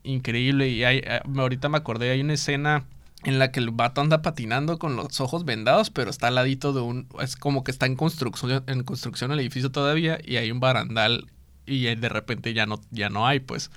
increíble. 0.04 0.70
Y 0.70 0.84
hay, 0.84 0.98
eh, 0.98 1.22
ahorita 1.36 1.70
me 1.70 1.78
acordé, 1.78 2.12
hay 2.12 2.22
una 2.22 2.34
escena 2.34 2.86
en 3.26 3.40
la 3.40 3.52
que 3.52 3.60
el 3.60 3.72
vato 3.72 4.02
anda 4.02 4.22
patinando 4.22 4.80
con 4.80 4.96
los 4.96 5.20
ojos 5.20 5.46
vendados, 5.46 5.90
pero 5.90 6.10
está 6.10 6.28
al 6.28 6.36
ladito 6.36 6.74
de 6.74 6.82
un... 6.82 7.08
Es 7.20 7.36
como 7.36 7.64
que 7.64 7.72
está 7.72 7.88
en 7.88 7.96
construcción, 7.96 8.64
en 8.68 8.84
construcción 8.84 9.32
el 9.32 9.40
edificio 9.40 9.72
todavía 9.72 10.20
y 10.24 10.38
hay 10.38 10.52
un 10.52 10.60
barandal 10.60 11.26
y 11.66 11.84
de 11.96 12.10
repente 12.10 12.54
ya 12.54 12.68
no, 12.68 12.80
ya 12.92 13.10
no 13.10 13.26
hay, 13.26 13.40
pues. 13.40 13.72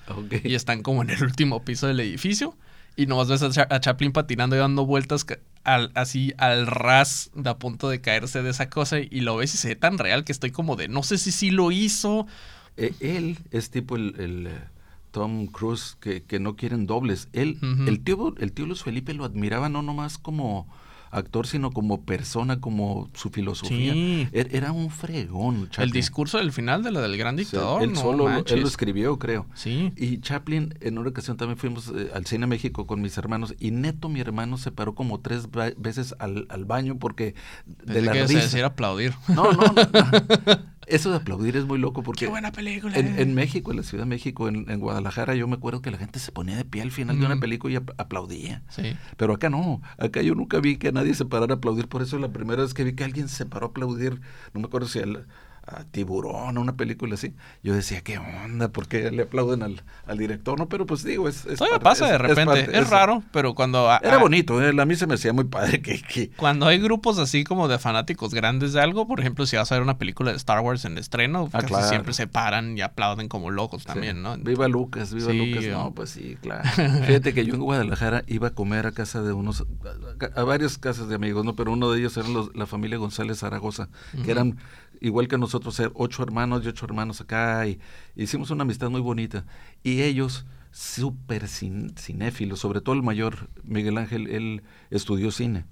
Y 0.44 0.54
están 0.54 0.82
como 0.82 1.02
en 1.02 1.10
el 1.10 1.22
último 1.22 1.64
piso 1.64 1.86
del 1.86 2.00
edificio 2.00 2.54
y 2.98 3.06
nomás 3.06 3.28
ves 3.28 3.42
a, 3.58 3.80
Chaplin 3.80 4.12
patinando 4.12 4.56
y 4.56 4.58
dando 4.58 4.84
vueltas 4.84 5.24
al, 5.64 5.92
así 5.94 6.34
al 6.36 6.66
ras 6.66 7.30
de 7.32 7.48
a 7.48 7.56
punto 7.56 7.88
de 7.88 8.00
caerse 8.00 8.42
de 8.42 8.50
esa 8.50 8.68
cosa 8.68 8.98
y 8.98 9.20
lo 9.20 9.36
ves 9.36 9.54
y 9.54 9.56
se 9.56 9.68
ve 9.68 9.76
tan 9.76 9.98
real 9.98 10.24
que 10.24 10.32
estoy 10.32 10.50
como 10.50 10.76
de 10.76 10.88
no 10.88 11.02
sé 11.02 11.16
si 11.16 11.32
sí 11.32 11.50
lo 11.50 11.70
hizo. 11.70 12.26
E, 12.76 12.92
él 13.00 13.38
es 13.50 13.70
tipo 13.70 13.96
el, 13.96 14.50
Tom 15.10 15.46
Cruise 15.46 15.96
que, 16.00 16.22
que, 16.22 16.38
no 16.38 16.56
quieren 16.56 16.86
dobles. 16.86 17.28
Él, 17.32 17.58
el 17.86 18.00
tío, 18.00 18.34
el 18.38 18.52
tío 18.52 18.66
Luis 18.66 18.82
Felipe 18.82 19.14
lo 19.14 19.24
admiraba 19.24 19.68
no 19.68 19.82
nomás 19.82 20.18
como 20.18 20.66
actor, 21.10 21.46
sino 21.46 21.70
como 21.70 22.02
persona, 22.02 22.60
como 22.60 23.08
su 23.14 23.30
filosofía. 23.30 24.26
Er, 24.32 24.48
era 24.54 24.72
un 24.72 24.90
fregón. 24.90 25.68
El 25.78 25.90
discurso 25.90 26.38
del 26.38 26.52
final 26.52 26.82
de 26.82 26.90
la 26.90 27.00
del 27.00 27.16
gran 27.16 27.36
dictador. 27.36 27.82
él 27.82 27.96
solo, 27.96 28.28
él 28.28 28.60
lo 28.60 28.68
escribió, 28.68 29.18
creo. 29.18 29.46
Sí. 29.54 29.92
Y 29.96 30.20
Chaplin, 30.20 30.74
en 30.80 30.98
una 30.98 31.10
ocasión 31.10 31.36
también 31.36 31.58
fuimos 31.58 31.92
eh, 31.94 32.10
al 32.14 32.26
cine 32.26 32.46
México 32.46 32.86
con 32.86 33.00
mis 33.00 33.16
hermanos 33.18 33.54
y 33.58 33.70
neto 33.70 34.08
mi 34.08 34.20
hermano 34.20 34.58
se 34.58 34.72
paró 34.72 34.94
como 34.94 35.20
tres 35.20 35.48
veces 35.76 36.14
al, 36.18 36.46
baño 36.66 36.98
porque 36.98 37.34
de 37.66 38.02
la 38.02 38.12
que 38.12 38.26
risa. 38.26 38.66
aplaudir. 38.66 39.14
No, 39.28 39.52
no, 39.52 39.62
no. 39.62 40.68
Eso 40.88 41.10
de 41.10 41.16
aplaudir 41.16 41.56
es 41.56 41.64
muy 41.64 41.78
loco 41.78 42.02
porque... 42.02 42.24
¡Qué 42.24 42.30
buena 42.30 42.52
película! 42.52 42.96
En, 42.96 43.34
México, 43.34 43.70
en 43.70 43.78
la 43.78 43.82
Ciudad 43.82 44.04
de 44.04 44.08
México, 44.08 44.48
en, 44.48 44.80
Guadalajara, 44.80 45.34
yo 45.34 45.46
me 45.46 45.56
acuerdo 45.56 45.82
que 45.82 45.90
la 45.90 45.98
gente 45.98 46.18
se 46.18 46.32
ponía 46.32 46.56
de 46.56 46.64
pie 46.64 46.82
al 46.82 46.90
final 46.90 47.18
de 47.18 47.26
una 47.26 47.38
película 47.38 47.74
y 47.74 47.76
aplaudía. 47.76 48.62
Sí. 48.68 48.96
Pero 49.16 49.34
acá 49.34 49.50
no. 49.50 49.82
Acá 49.98 50.22
yo 50.22 50.34
nunca 50.34 50.60
vi 50.60 50.76
que 50.76 50.92
nadie 50.92 51.14
se 51.14 51.24
parara 51.24 51.54
a 51.54 51.56
aplaudir. 51.56 51.88
Por 51.88 52.02
eso 52.02 52.18
la 52.18 52.28
primera 52.28 52.62
vez 52.62 52.74
que 52.74 52.84
vi 52.84 52.94
que 52.94 53.04
alguien 53.04 53.28
se 53.28 53.46
paró 53.46 53.66
a 53.66 53.70
aplaudir, 53.70 54.20
no 54.54 54.60
me 54.60 54.66
acuerdo 54.66 54.88
si 54.88 54.98
el 55.00 55.26
a 55.70 55.84
Tiburón, 55.84 56.58
una 56.58 56.76
película 56.76 57.14
así. 57.14 57.34
Yo 57.62 57.74
decía, 57.74 58.00
¿qué 58.00 58.18
onda? 58.18 58.68
¿Por 58.68 58.88
qué 58.88 59.10
le 59.10 59.24
aplauden 59.24 59.62
al, 59.62 59.82
al 60.06 60.18
director? 60.18 60.58
No, 60.58 60.68
pero 60.68 60.86
pues 60.86 61.04
digo, 61.04 61.28
es... 61.28 61.44
es 61.46 61.60
pasa 61.82 62.06
de 62.06 62.18
repente. 62.18 62.78
Es, 62.78 62.88
raro, 62.88 63.22
pero 63.32 63.54
cuando... 63.54 63.88
era 64.02 64.18
bonito, 64.18 64.62
¿eh? 64.62 64.72
a 64.78 64.84
mí 64.84 64.96
se 64.96 65.06
me 65.06 65.14
hacía 65.14 65.32
muy 65.32 65.44
padre 65.44 65.82
que, 65.82 66.00
que, 66.00 66.30
Cuando 66.30 66.66
hay 66.66 66.78
grupos 66.78 67.18
así 67.18 67.44
como 67.44 67.68
de 67.68 67.78
fanáticos 67.78 68.34
grandes 68.34 68.72
de 68.72 68.80
algo, 68.80 69.06
por 69.06 69.20
ejemplo, 69.20 69.46
si 69.46 69.56
vas 69.56 69.70
a 69.70 69.74
ver 69.74 69.82
una 69.82 69.98
película 69.98 70.30
de 70.30 70.36
Star 70.36 70.60
Wars 70.60 70.84
en 70.84 70.96
estreno, 70.98 71.48
ah, 71.52 71.62
casi 71.62 71.88
siempre 71.88 72.14
se 72.14 72.26
paran 72.26 72.76
y 72.76 72.80
aplauden 72.80 73.28
como 73.28 73.50
locos 73.50 73.84
también, 73.84 74.22
¿no? 74.22 74.36
Viva 74.38 74.68
Lucas, 74.68 75.12
viva 75.12 75.32
Lucas. 75.32 75.64
No, 75.66 75.92
pues 75.94 76.10
sí, 76.10 76.36
claro. 76.40 76.68
Fíjate 77.06 77.34
que 77.34 77.44
yo 77.44 77.54
en 77.54 77.60
Guadalajara 77.60 78.24
iba 78.26 78.48
a 78.48 78.50
comer 78.50 78.86
a 78.86 78.92
casa 78.92 79.22
de 79.22 79.32
unos... 79.32 79.64
a, 80.34 80.42
varias 80.42 80.78
casas 80.78 81.08
de 81.08 81.14
amigos, 81.14 81.44
¿no? 81.44 81.54
Pero 81.56 81.72
uno 81.72 81.90
de 81.90 82.00
ellos 82.00 82.16
era 82.16 82.28
la 82.54 82.66
familia 82.66 82.98
González 82.98 83.38
Zaragoza, 83.38 83.88
que 84.24 84.30
eran 84.30 84.58
igual 85.00 85.28
que 85.28 85.38
nosotros, 85.38 85.74
ser 85.74 85.90
ocho 85.94 86.22
hermanos 86.22 86.64
y 86.64 86.68
ocho 86.68 86.86
hermanos 86.86 87.20
acá, 87.20 87.66
y 87.66 87.80
hicimos 88.16 88.50
una 88.50 88.62
amistad 88.62 88.90
muy 88.90 89.00
bonita. 89.00 89.44
Y 89.82 90.02
ellos, 90.02 90.46
súper 90.70 91.48
cinéfilos, 91.48 92.60
sobre 92.60 92.80
todo 92.80 92.94
el 92.94 93.02
mayor, 93.02 93.48
Miguel 93.64 93.98
Ángel, 93.98 94.28
él 94.28 94.62
estudió 94.90 95.30
cine, 95.30 95.64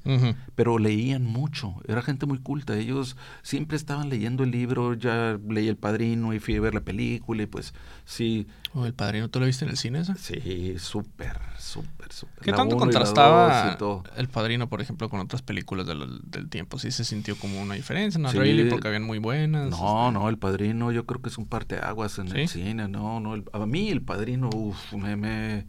pero 0.55 0.79
leían 0.79 1.25
mucho, 1.25 1.75
era 1.87 2.03
gente 2.03 2.27
muy 2.27 2.39
culta, 2.39 2.77
ellos 2.77 3.17
siempre 3.43 3.77
estaban 3.77 4.09
leyendo 4.09 4.43
el 4.43 4.51
libro, 4.51 4.95
ya 4.95 5.39
leí 5.49 5.69
El 5.69 5.77
Padrino 5.77 6.33
y 6.33 6.41
fui 6.41 6.57
a 6.57 6.61
ver 6.61 6.75
la 6.75 6.81
película 6.81 7.43
y 7.43 7.47
pues 7.47 7.75
sí. 8.05 8.47
¿O 8.77 8.85
¿El 8.85 8.93
Padrino 8.93 9.31
tú 9.31 9.41
lo 9.41 9.47
viste 9.47 9.65
en 9.65 9.71
el 9.71 9.79
cine 9.79 10.01
esa? 10.01 10.17
Sí, 10.17 10.75
súper, 10.79 11.41
súper, 11.59 12.13
súper. 12.13 12.45
¿Qué 12.45 12.53
tanto 12.53 12.77
contrastaba 12.77 13.75
El 14.19 14.29
Padrino, 14.29 14.69
por 14.69 14.83
ejemplo, 14.83 15.09
con 15.09 15.19
otras 15.19 15.41
películas 15.41 15.87
del, 15.87 16.51
tiempo? 16.51 16.79
¿Sí 16.79 16.91
se 16.91 17.03
sintió 17.03 17.37
como 17.37 17.63
una 17.63 17.75
diferencia? 17.75 18.21
No, 18.21 18.31
really, 18.31 18.69
porque 18.69 18.89
habían 18.89 19.05
muy 19.05 19.19
buenas. 19.19 19.71
No, 19.71 20.13
no, 20.13 20.29
El 20.29 20.37
Padrino 20.37 20.93
yo 20.93 21.07
creo 21.07 21.23
que 21.23 21.31
es 21.31 21.39
un 21.39 21.47
parteaguas 21.47 22.19
en 22.19 22.37
el 22.37 22.49
cine, 22.49 22.87
no, 22.87 23.19
no, 23.19 23.43
a 23.51 23.67
mí 23.67 23.89
El 23.89 24.03
Padrino, 24.03 24.51
uff, 24.53 24.93
me... 24.93 25.17
me 25.17 25.67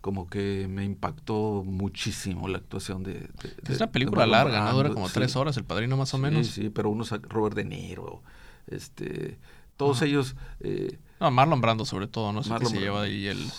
como 0.00 0.26
que 0.26 0.66
me 0.68 0.84
impactó 0.84 1.62
muchísimo 1.64 2.48
la 2.48 2.58
actuación 2.58 3.04
de... 3.04 3.30
es 3.68 3.76
una 3.76 3.92
película 3.92 4.26
larga, 4.26 4.64
¿no? 4.64 4.72
Dura 4.72 4.90
como 4.90 5.08
tres 5.08 5.36
horas, 5.36 5.56
El 5.56 5.64
Padrino 5.64 5.96
más 5.96 6.12
o 6.12 6.18
menos. 6.18 6.44
Sí, 6.48 6.62
sí, 6.62 6.70
pero 6.70 6.90
unos, 6.90 7.10
Robert 7.10 7.54
De 7.54 7.64
Niro, 7.64 8.20
este, 8.66 9.38
todos 9.76 10.02
ellos... 10.02 10.34
Eh, 10.58 10.98
no, 11.22 11.30
Marlon 11.30 11.60
Brando 11.60 11.84
sobre 11.84 12.06
todo, 12.06 12.32
no 12.32 12.42
sé 12.42 12.52
qué 12.58 12.66
se 12.66 12.78
lleva 12.78 13.02
ahí 13.02 13.26
el, 13.26 13.50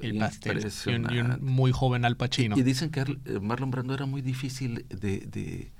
el 0.00 0.18
pastel. 0.18 0.66
Y 0.86 1.18
un, 1.18 1.38
muy 1.40 1.72
joven 1.72 2.04
Al 2.04 2.16
Pacino. 2.16 2.56
Y, 2.56 2.62
dicen 2.62 2.90
que 2.90 3.04
Marlon 3.40 3.70
Brando 3.70 3.94
era 3.94 4.06
muy 4.06 4.22
difícil 4.22 4.86
de, 4.88 5.20
de 5.20 5.72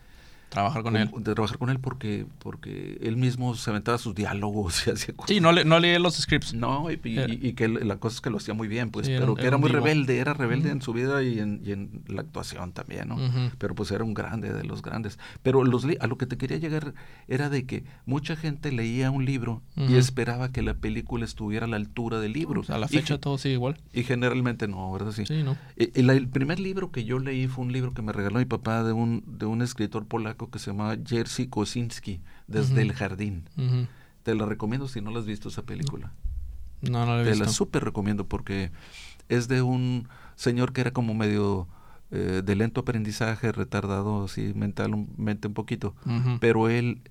Trabajar 0.49 0.83
con 0.83 0.97
él. 0.97 1.11
De 1.19 1.35
trabajar 1.35 1.59
con 1.59 1.71
él 1.71 1.79
porque, 1.79 2.27
porque 2.39 2.99
él 3.03 3.17
mismo 3.17 3.55
se 3.55 3.71
aventaba 3.71 3.99
sus 3.99 4.15
diálogos 4.15 4.87
y 4.87 4.91
hacía 4.93 5.15
cosas. 5.15 5.35
Sí, 5.35 5.41
no, 5.41 5.53
le, 5.53 5.65
no 5.65 5.79
leía 5.79 5.99
los 5.99 6.17
scripts. 6.17 6.55
No, 6.55 6.91
y, 6.91 6.99
que 7.53 7.69
la 7.69 7.97
cosa 7.97 8.17
es 8.17 8.21
que 8.21 8.31
lo 8.31 8.39
hacía 8.39 8.55
muy 8.55 8.69
bien, 8.69 8.91
pues, 8.91 9.09
pero 9.09 9.35
que 9.35 9.47
era, 9.47 9.59
muy 9.59 9.71
rebelde, 9.71 10.19
era 10.19 10.33
rebelde 10.33 10.71
en 10.71 10.83
su 10.83 10.93
vida 10.93 11.23
y 11.23 11.39
en, 11.39 11.61
y 11.65 11.73
en, 11.73 12.03
la 12.07 12.23
actuación 12.23 12.73
también, 12.73 13.09
¿no? 13.09 13.19
Pero 13.59 13.75
pues 13.75 13.91
era 13.91 14.05
un 14.05 14.15
grande 14.15 14.53
de 14.53 14.65
los 14.65 14.83
grandes. 14.83 15.19
Pero 15.43 15.65
los 15.65 15.87
a 16.01 16.07
lo 16.07 16.19
que 16.19 16.27
te 16.27 16.37
quería 16.37 16.57
llegar 16.57 16.95
era 17.29 17.49
de 17.49 17.67
que 17.67 17.85
mucha 18.07 18.37
gente 18.37 18.73
leía 18.73 19.11
un 19.11 19.25
libro 19.25 19.63
y 19.77 19.97
esperaba 19.97 20.51
que 20.51 20.63
la 20.63 20.75
película 20.75 21.25
estuviera 21.25 21.67
a 21.67 21.69
la 21.69 21.77
altura 21.77 22.21
del 22.21 22.33
libro. 22.33 22.63
a 22.69 22.79
la 22.79 22.89
fecha 22.89 23.19
todo 23.19 23.39
sigue 23.39 23.55
igual. 23.55 23.77
Y 23.93 24.05
generalmente 24.05 24.69
no, 24.69 24.91
¿verdad? 24.93 25.13
Sí, 25.13 25.27
sí 25.27 25.43
no. 25.43 25.57
El, 25.77 26.11
el, 26.11 26.29
primer 26.29 26.61
libro 26.61 26.91
que 26.91 27.05
yo 27.05 27.19
leí 27.19 27.47
fue 27.47 27.65
un 27.65 27.73
libro 27.73 27.95
que 27.95 28.03
me 28.03 28.13
regaló 28.13 28.39
mi 28.39 28.45
papá 28.45 28.83
de 28.83 28.93
un, 28.93 29.23
de 29.27 29.47
un 29.47 29.63
escritor 29.63 30.07
polaco 30.07 30.38
que 30.47 30.59
se 30.59 30.71
llama 30.71 30.97
Jerzy 31.05 31.49
Kosinski, 31.49 32.21
Desde 32.47 32.83
el 32.83 32.93
Jardín. 32.93 33.49
Te 34.23 34.35
la 34.35 34.47
recomiendo 34.47 34.89
si 34.89 35.01
no 35.01 35.11
la 35.11 35.19
has 35.21 35.27
visto 35.27 35.49
esa 35.49 35.63
película. 35.63 36.13
No, 36.81 37.05
no 37.05 37.17
la 37.17 37.23
he 37.23 37.25
Te 37.25 37.31
visto. 37.31 37.45
la 37.45 37.51
súper 37.51 37.85
recomiendo 37.85 38.27
porque 38.27 38.71
es 39.29 39.49
de 39.49 39.63
un 39.63 40.09
señor 40.37 40.73
que 40.73 40.81
era 40.81 40.93
como 40.93 41.15
medio 41.15 41.69
eh, 42.11 42.43
de 42.45 42.57
lento 42.57 42.81
aprendizaje, 42.81 43.53
retardado 43.53 44.25
así 44.25 44.53
mentalmente 44.55 45.49
un 45.49 45.55
poquito, 45.55 45.95
pero 46.41 46.69
él 46.69 47.03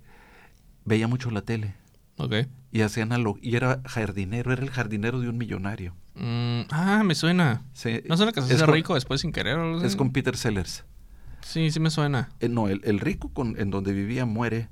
veía 0.84 1.06
mucho 1.06 1.30
la 1.30 1.42
tele. 1.42 1.74
Okay. 2.16 2.48
Y 2.72 2.80
hacía 2.80 3.06
y 3.40 3.54
era 3.56 3.80
jardinero, 3.84 4.52
era 4.52 4.62
el 4.62 4.70
jardinero 4.70 5.20
de 5.20 5.28
un 5.28 5.38
millonario. 5.38 5.94
Mm, 6.16 6.62
ah, 6.70 7.02
me 7.04 7.14
suena. 7.14 7.62
¿No 8.08 8.16
suena 8.16 8.32
que 8.32 8.42
se 8.42 8.54
hace 8.54 8.66
rico 8.66 8.94
después 8.94 9.20
sin 9.20 9.30
querer? 9.30 9.58
Es 9.84 9.94
con 9.94 10.10
Peter 10.12 10.36
Sellers. 10.36 10.84
Sí, 11.48 11.70
sí 11.70 11.80
me 11.80 11.88
suena. 11.88 12.28
Eh, 12.40 12.50
no, 12.50 12.68
el, 12.68 13.00
rico 13.00 13.30
con, 13.30 13.58
en 13.58 13.70
donde 13.70 13.94
vivía 13.94 14.26
muere 14.26 14.68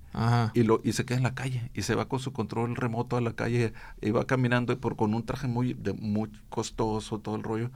Y, 0.53 0.63
lo, 0.63 0.83
y 0.85 0.93
se 0.93 1.07
queda 1.07 1.17
en 1.17 1.23
la 1.23 1.35
calle 1.35 1.71
y 1.73 1.81
se 1.81 1.95
va 1.95 2.07
con 2.07 2.21
su 2.21 2.35
control 2.35 2.77
remoto 2.77 3.17
a 3.17 3.23
la 3.23 3.33
calle 3.33 3.73
y 4.03 4.11
va 4.11 4.27
caminando 4.27 4.79
por, 4.79 4.95
con 4.95 5.15
un 5.15 5.25
traje 5.25 5.47
muy, 5.47 5.73
de, 5.73 5.95
muy 5.95 6.31
costoso, 6.51 7.19
todo 7.19 7.37
el 7.37 7.45
rollo. 7.45 7.71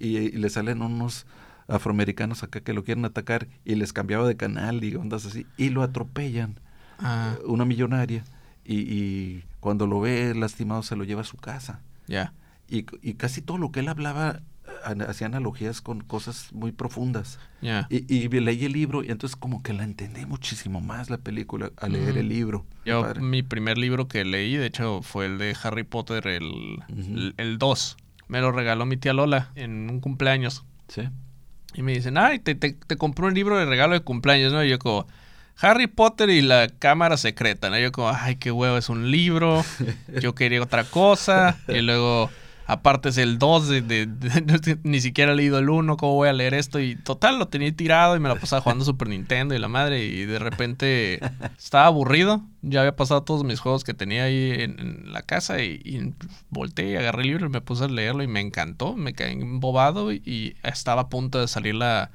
Y, 0.00 0.32
le 0.32 0.50
salen 0.50 0.82
unos 0.82 1.24
afroamericanos 1.68 2.42
acá 2.42 2.58
que 2.58 2.72
lo 2.72 2.82
quieren 2.82 3.04
atacar 3.04 3.46
y 3.64 3.76
les 3.76 3.92
cambiaba 3.92 4.26
de 4.26 4.36
canal 4.36 4.82
y 4.82 4.96
ondas 4.96 5.24
así 5.24 5.46
y 5.56 5.68
lo 5.68 5.84
atropellan. 5.84 6.58
Ah. 6.98 7.36
Eh, 7.38 7.42
una 7.46 7.64
millonaria 7.64 8.24
y, 8.64 8.78
y, 8.80 9.44
cuando 9.60 9.86
lo 9.86 10.00
ve 10.00 10.34
lastimado 10.34 10.82
se 10.82 10.96
lo 10.96 11.04
lleva 11.04 11.20
a 11.20 11.24
su 11.24 11.36
casa. 11.36 11.78
Ya. 12.08 12.32
Y, 12.68 12.86
y 13.02 13.14
casi 13.14 13.40
todo 13.40 13.58
lo 13.58 13.70
que 13.70 13.78
él 13.78 13.88
hablaba 13.88 14.40
hacía 15.08 15.26
analogías 15.26 15.80
con 15.80 16.00
cosas 16.00 16.52
muy 16.52 16.72
profundas. 16.72 17.38
Y, 17.88 18.28
leí 18.28 18.64
el 18.64 18.72
libro 18.72 19.04
y 19.04 19.10
entonces 19.10 19.36
como 19.36 19.62
que 19.62 19.72
la 19.72 19.84
entendí 19.84 20.26
muchísimo 20.26 20.80
más 20.80 21.10
la 21.10 21.18
película 21.18 21.70
al 21.76 21.92
leer 21.92 22.18
el 22.18 22.28
libro. 22.28 22.66
Yo, 22.84 23.14
mi 23.20 23.42
primer 23.42 23.78
libro 23.78 24.08
que 24.08 24.24
leí, 24.24 24.56
de 24.56 24.66
hecho, 24.66 25.02
fue 25.02 25.26
el 25.26 25.38
de 25.38 25.56
Harry 25.62 25.84
Potter, 25.84 26.26
el, 26.26 26.82
el, 27.36 27.58
2. 27.58 27.96
Me 28.28 28.40
lo 28.40 28.52
regaló 28.52 28.86
mi 28.86 28.96
tía 28.96 29.12
Lola 29.12 29.50
en 29.54 29.90
un 29.90 30.00
cumpleaños. 30.00 30.64
Sí. 30.88 31.02
Y 31.74 31.82
me 31.82 31.92
dicen, 31.92 32.18
ay, 32.18 32.38
te, 32.38 32.54
te, 32.54 32.72
te 32.72 32.96
compré 32.96 33.26
un 33.26 33.34
libro 33.34 33.56
de 33.56 33.64
regalo 33.64 33.94
de 33.94 34.00
cumpleaños, 34.00 34.52
¿no? 34.52 34.64
Y 34.64 34.70
yo 34.70 34.78
como... 34.78 35.06
Harry 35.60 35.86
Potter 35.86 36.30
y 36.30 36.40
la 36.40 36.68
cámara 36.78 37.16
secreta, 37.16 37.70
¿no? 37.70 37.78
Yo 37.78 37.92
como, 37.92 38.08
ay, 38.08 38.36
qué 38.36 38.50
huevo, 38.50 38.78
es 38.78 38.88
un 38.88 39.10
libro, 39.10 39.64
yo 40.20 40.34
quería 40.34 40.62
otra 40.62 40.84
cosa, 40.84 41.58
y 41.68 41.82
luego 41.82 42.30
Aparte 42.72 43.10
es 43.10 43.18
el 43.18 43.38
2, 43.38 43.68
de, 43.68 44.08
ni 44.82 45.00
siquiera 45.02 45.32
he 45.32 45.34
leído 45.34 45.58
el 45.58 45.68
1, 45.68 45.98
¿cómo 45.98 46.14
voy 46.14 46.30
a 46.30 46.32
leer 46.32 46.54
esto? 46.54 46.80
Y 46.80 46.96
total, 46.96 47.38
lo 47.38 47.48
tenía 47.48 47.70
tirado 47.76 48.16
y 48.16 48.20
me 48.20 48.30
lo 48.30 48.36
pasaba 48.38 48.62
jugando 48.62 48.82
Super 48.82 49.08
Nintendo 49.08 49.54
y 49.54 49.58
la 49.58 49.68
madre. 49.68 50.06
Y 50.06 50.24
de 50.24 50.38
repente 50.38 51.20
estaba 51.58 51.84
aburrido. 51.84 52.42
Ya 52.62 52.80
había 52.80 52.96
pasado 52.96 53.24
todos 53.24 53.44
mis 53.44 53.60
juegos 53.60 53.84
que 53.84 53.92
tenía 53.92 54.24
ahí 54.24 54.52
en, 54.58 55.12
la 55.12 55.20
casa 55.20 55.62
y, 55.62 56.14
volteé, 56.48 56.96
agarré 56.96 57.22
el 57.22 57.28
libro 57.28 57.46
y 57.46 57.50
me 57.50 57.60
puse 57.60 57.84
a 57.84 57.88
leerlo 57.88 58.22
y 58.22 58.26
me 58.26 58.40
encantó. 58.40 58.96
Me 58.96 59.12
quedé 59.12 59.32
embobado 59.32 60.10
y 60.10 60.56
estaba 60.62 61.02
a 61.02 61.08
punto 61.10 61.40
de 61.40 61.48
salir 61.48 61.74
la, 61.74 62.10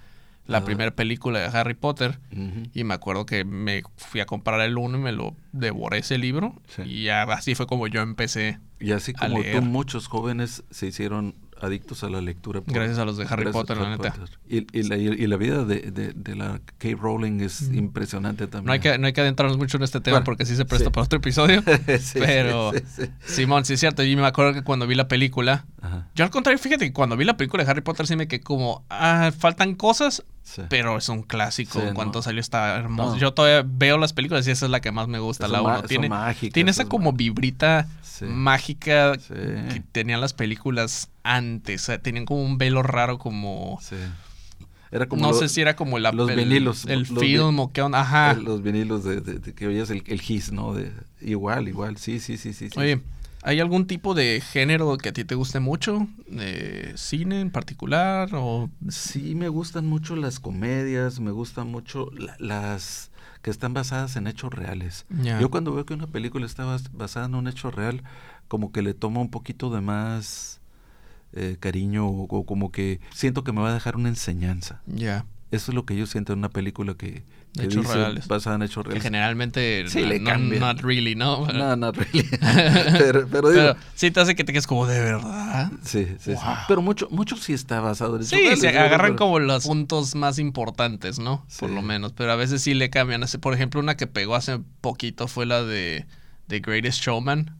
la 0.47 0.63
primera 0.63 0.91
película 0.91 1.39
de 1.39 1.57
Harry 1.57 1.75
Potter. 1.75 2.19
Y 2.73 2.83
me 2.83 2.93
acuerdo 2.93 3.25
que 3.25 3.43
me 3.45 3.83
fui 3.97 4.21
a 4.21 4.25
comprar 4.25 4.59
el 4.61 4.77
1 4.77 4.97
y 4.97 5.01
me 5.01 5.11
lo 5.11 5.35
devoré 5.51 5.99
ese 5.99 6.17
libro. 6.17 6.55
Y 6.85 7.09
así 7.09 7.55
fue 7.55 7.67
como 7.67 7.87
yo 7.87 8.01
empecé 8.01 8.59
y 8.79 8.91
así 8.91 9.13
como 9.13 9.41
tú, 9.41 9.61
muchos 9.61 10.07
jóvenes 10.07 10.63
se 10.69 10.87
hicieron 10.87 11.35
adictos 11.59 12.03
a 12.03 12.09
la 12.09 12.21
lectura. 12.21 12.61
gracias 12.65 12.99
a 12.99 13.05
los 13.05 13.17
de 13.17 13.25
Harry 13.27 13.51
Potter, 13.51 13.77
la 13.77 13.89
neta. 13.89 14.13
Y, 14.47 14.83
la, 14.83 15.37
vida 15.37 15.65
de, 15.65 16.35
la 16.35 16.61
Kate 16.77 16.95
Rowling 16.95 17.41
es 17.41 17.69
impresionante 17.73 18.45
también. 18.45 18.67
No 18.67 18.73
hay, 18.73 18.79
que, 18.79 18.97
no 18.99 19.07
hay 19.07 19.13
que 19.13 19.21
adentrarnos 19.21 19.57
mucho 19.57 19.77
en 19.77 19.83
este 19.83 19.99
tema 19.99 20.23
porque 20.23 20.45
sí 20.45 20.55
se 20.55 20.65
presta 20.65 20.91
para 20.91 21.05
otro 21.05 21.17
episodio. 21.17 21.63
pero, 22.13 22.71
Simón, 23.25 23.65
sí 23.65 23.73
es 23.73 23.79
cierto. 23.79 24.03
Y 24.03 24.15
me 24.15 24.27
acuerdo 24.27 24.53
que 24.53 24.63
cuando 24.63 24.85
vi 24.85 24.93
la 24.93 25.07
película, 25.07 25.65
yo 26.13 26.23
al 26.23 26.29
contrario, 26.29 26.59
fíjate 26.59 26.85
que 26.85 26.93
cuando 26.93 27.17
vi 27.17 27.25
la 27.25 27.37
película 27.37 27.63
de 27.63 27.71
Harry 27.71 27.81
Potter 27.81 28.05
sí 28.05 28.15
me 28.15 28.27
quedé 28.27 28.41
como, 28.41 28.85
ah, 28.89 29.31
faltan 29.37 29.73
cosas, 29.73 30.23
pero 30.69 30.97
es 30.97 31.09
un 31.09 31.23
clásico. 31.23 31.79
en 31.81 31.93
cuanto 31.93 32.21
salió 32.21 32.41
está 32.41 32.75
hermoso. 32.77 33.17
Yo 33.17 33.33
todavía 33.33 33.67
veo 33.67 33.97
las 33.97 34.13
películas 34.13 34.47
y 34.47 34.51
esa 34.51 34.65
es 34.65 34.71
la 34.71 34.79
que 34.79 34.91
más 34.91 35.07
me 35.07 35.19
gusta, 35.19 35.47
la 35.47 35.61
uno. 35.61 35.83
Tiene, 35.83 36.09
tiene 36.51 36.71
esa 36.71 36.85
como 36.85 37.13
vibrita 37.13 37.87
mágica 38.21 39.17
que 39.17 39.83
tenían 39.91 40.21
las 40.21 40.33
películas 40.33 41.09
antes. 41.23 41.83
O 41.83 41.85
sea, 41.87 41.99
tenían 41.99 42.25
como 42.25 42.43
un 42.43 42.57
velo 42.57 42.83
raro 42.83 43.17
como... 43.17 43.79
Era 44.89 45.07
como 45.07 45.21
no 45.21 45.33
sé 45.33 45.49
si 45.49 45.59
era 45.59 45.75
como 45.75 45.99
la, 45.99 46.13
los 46.13 46.33
vinilos. 46.33 46.85
El 46.85 47.05
film 47.05 47.59
o 47.59 47.73
qué 47.73 47.81
onda. 47.81 47.99
Ajá. 47.99 48.33
Los 48.35 48.63
vinilos 48.63 49.03
de, 49.03 49.41
que 49.53 49.67
oías 49.67 49.89
el, 49.89 50.01
el 50.07 50.21
his, 50.25 50.53
¿no? 50.53 50.73
De, 50.73 50.93
igual, 51.19 51.67
igual. 51.67 51.97
Sí, 51.97 52.19
sí, 52.19 52.37
sí, 52.37 52.53
sí. 52.53 52.69
Oye, 52.77 53.01
¿hay 53.47 53.61
algún 53.61 53.87
tipo 53.87 54.13
de 54.13 54.41
género 54.41 54.97
que 54.97 55.09
a 55.09 55.13
ti 55.13 55.23
te 55.23 55.33
guste 55.33 55.61
mucho? 55.61 56.05
¿De 56.27 56.91
cine 56.97 57.39
en 57.39 57.49
particular? 57.49 58.29
O... 58.33 58.69
Sí, 58.89 59.35
me 59.35 59.47
gustan 59.47 59.85
mucho 59.85 60.17
las 60.17 60.41
comedias, 60.41 61.21
me 61.21 61.31
gustan 61.31 61.71
mucho 61.71 62.11
las 62.39 63.09
que 63.41 63.49
están 63.49 63.73
basadas 63.73 64.17
en 64.17 64.27
hechos 64.27 64.53
reales. 64.53 65.05
Yo 65.39 65.49
cuando 65.49 65.73
veo 65.73 65.85
que 65.85 65.93
una 65.93 66.07
película 66.07 66.45
está 66.45 66.65
basada 66.91 67.27
en 67.27 67.35
un 67.35 67.47
hecho 67.47 67.71
real, 67.71 68.03
como 68.49 68.73
que 68.73 68.81
le 68.81 68.93
tomo 68.93 69.21
un 69.21 69.29
poquito 69.29 69.69
de 69.69 69.79
más 69.79 70.59
eh, 71.31 71.55
cariño 71.57 72.05
o, 72.05 72.45
como 72.45 72.73
que 72.73 72.99
siento 73.13 73.45
que 73.45 73.53
me 73.53 73.61
va 73.61 73.69
a 73.69 73.73
dejar 73.73 73.95
una 73.95 74.09
enseñanza. 74.09 74.81
Ya. 74.87 75.25
Eso 75.49 75.71
es 75.71 75.75
lo 75.75 75.85
que 75.85 75.95
yo 75.95 76.05
siento 76.05 76.33
en 76.33 76.39
una 76.39 76.49
película 76.49 76.95
que, 76.95 77.23
hechos 77.57 77.87
reales. 77.87 78.27
basada 78.27 78.57
en 78.57 78.63
hechos 78.63 78.85
reales. 78.85 79.01
Que 79.01 79.07
generalmente 79.07 79.85
sí, 79.87 80.01
no, 80.01 80.07
le 80.07 80.21
cambia. 80.21 80.59
not 80.59 80.81
really, 80.81 81.15
¿no? 81.15 81.47
No, 81.47 81.75
not 81.77 81.95
really. 81.95 82.27
pero, 82.97 83.27
pero, 83.29 83.49
digo, 83.49 83.75
sí 83.95 84.11
te 84.11 84.19
hace 84.19 84.35
que 84.35 84.43
te 84.43 84.51
quedes 84.51 84.67
como 84.67 84.85
de 84.85 84.99
verdad. 84.99 85.71
Sí, 85.83 86.05
sí, 86.19 86.33
sí. 86.35 86.41
Pero 86.67 86.81
mucho, 86.81 87.07
mucho 87.11 87.37
sí 87.37 87.53
está 87.53 87.79
basado 87.79 88.17
en 88.17 88.25
Sí, 88.25 88.57
se 88.57 88.67
agarran 88.67 89.15
como 89.15 89.39
los 89.39 89.65
puntos 89.65 90.15
más 90.15 90.37
importantes, 90.37 91.17
¿no? 91.17 91.45
Por 91.59 91.69
lo 91.69 91.81
menos. 91.81 92.11
Pero 92.11 92.33
a 92.33 92.35
veces 92.35 92.61
sí 92.61 92.73
le 92.73 92.89
cambian. 92.89 93.23
Por 93.39 93.53
ejemplo, 93.53 93.79
una 93.79 93.95
que 93.95 94.07
pegó 94.07 94.35
hace 94.35 94.59
poquito 94.81 95.29
fue 95.29 95.45
la 95.45 95.63
de 95.63 96.05
The 96.47 96.59
Greatest 96.59 97.01
Showman 97.01 97.55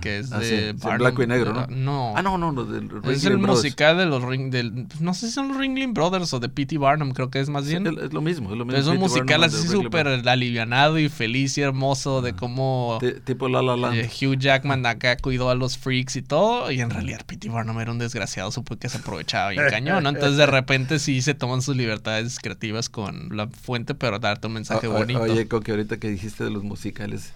que 0.00 0.18
es 0.18 0.32
ah, 0.32 0.38
de 0.38 0.72
blanco 0.72 1.22
y 1.22 1.26
negro, 1.26 1.52
¿no? 1.52 1.66
No. 1.68 2.14
Ah, 2.16 2.22
no, 2.22 2.38
no, 2.38 2.52
no 2.52 2.64
del 2.64 2.90
Es 3.04 3.24
el 3.24 3.38
musical 3.38 3.96
de 3.96 4.06
los 4.06 4.22
Ring, 4.22 4.50
del, 4.50 4.86
no 5.00 5.14
sé 5.14 5.26
si 5.26 5.32
son 5.32 5.48
los 5.48 5.56
Ringling 5.56 5.94
Brothers 5.94 6.32
o 6.32 6.40
de 6.40 6.48
P.T. 6.48 6.78
Barnum, 6.78 7.12
creo 7.12 7.30
que 7.30 7.40
es 7.40 7.48
más 7.48 7.66
bien. 7.66 7.86
es 7.86 8.12
lo 8.12 8.20
mismo, 8.20 8.50
es 8.50 8.58
lo 8.58 8.64
mismo. 8.64 8.80
Es 8.80 8.86
un 8.86 8.98
musical 8.98 9.44
así 9.44 9.68
súper 9.68 10.08
alivianado 10.08 10.98
y 10.98 11.08
feliz 11.08 11.56
y 11.58 11.62
hermoso 11.62 12.22
de 12.22 12.34
cómo 12.34 12.98
tipo 13.24 13.48
La 13.48 13.62
La 13.62 13.76
Land. 13.76 13.96
Eh, 13.96 14.10
Hugh 14.10 14.38
Jackman 14.38 14.84
acá 14.86 15.16
cuidó 15.16 15.50
a 15.50 15.54
los 15.54 15.78
freaks 15.78 16.16
y 16.16 16.22
todo 16.22 16.70
y 16.70 16.80
en 16.80 16.90
realidad 16.90 17.20
P.T. 17.26 17.48
Barnum 17.48 17.78
era 17.80 17.90
un 17.90 17.98
desgraciado, 17.98 18.50
supo 18.50 18.76
que 18.76 18.88
se 18.88 18.98
aprovechaba 18.98 19.50
bien 19.50 19.64
cañón, 19.70 20.02
¿no? 20.02 20.08
Entonces 20.10 20.36
de 20.36 20.46
repente 20.46 20.98
sí 20.98 21.22
se 21.22 21.34
toman 21.34 21.62
sus 21.62 21.76
libertades 21.76 22.38
creativas 22.38 22.88
con 22.88 23.36
la 23.36 23.48
fuente, 23.48 23.94
pero 23.94 24.18
darte 24.18 24.46
un 24.46 24.54
mensaje 24.54 24.86
bonito. 24.86 25.20
Oye, 25.20 25.48
Coque, 25.48 25.72
ahorita 25.72 25.98
que 25.98 26.08
dijiste 26.08 26.44
de 26.44 26.50
los 26.50 26.62
musicales 26.62 27.32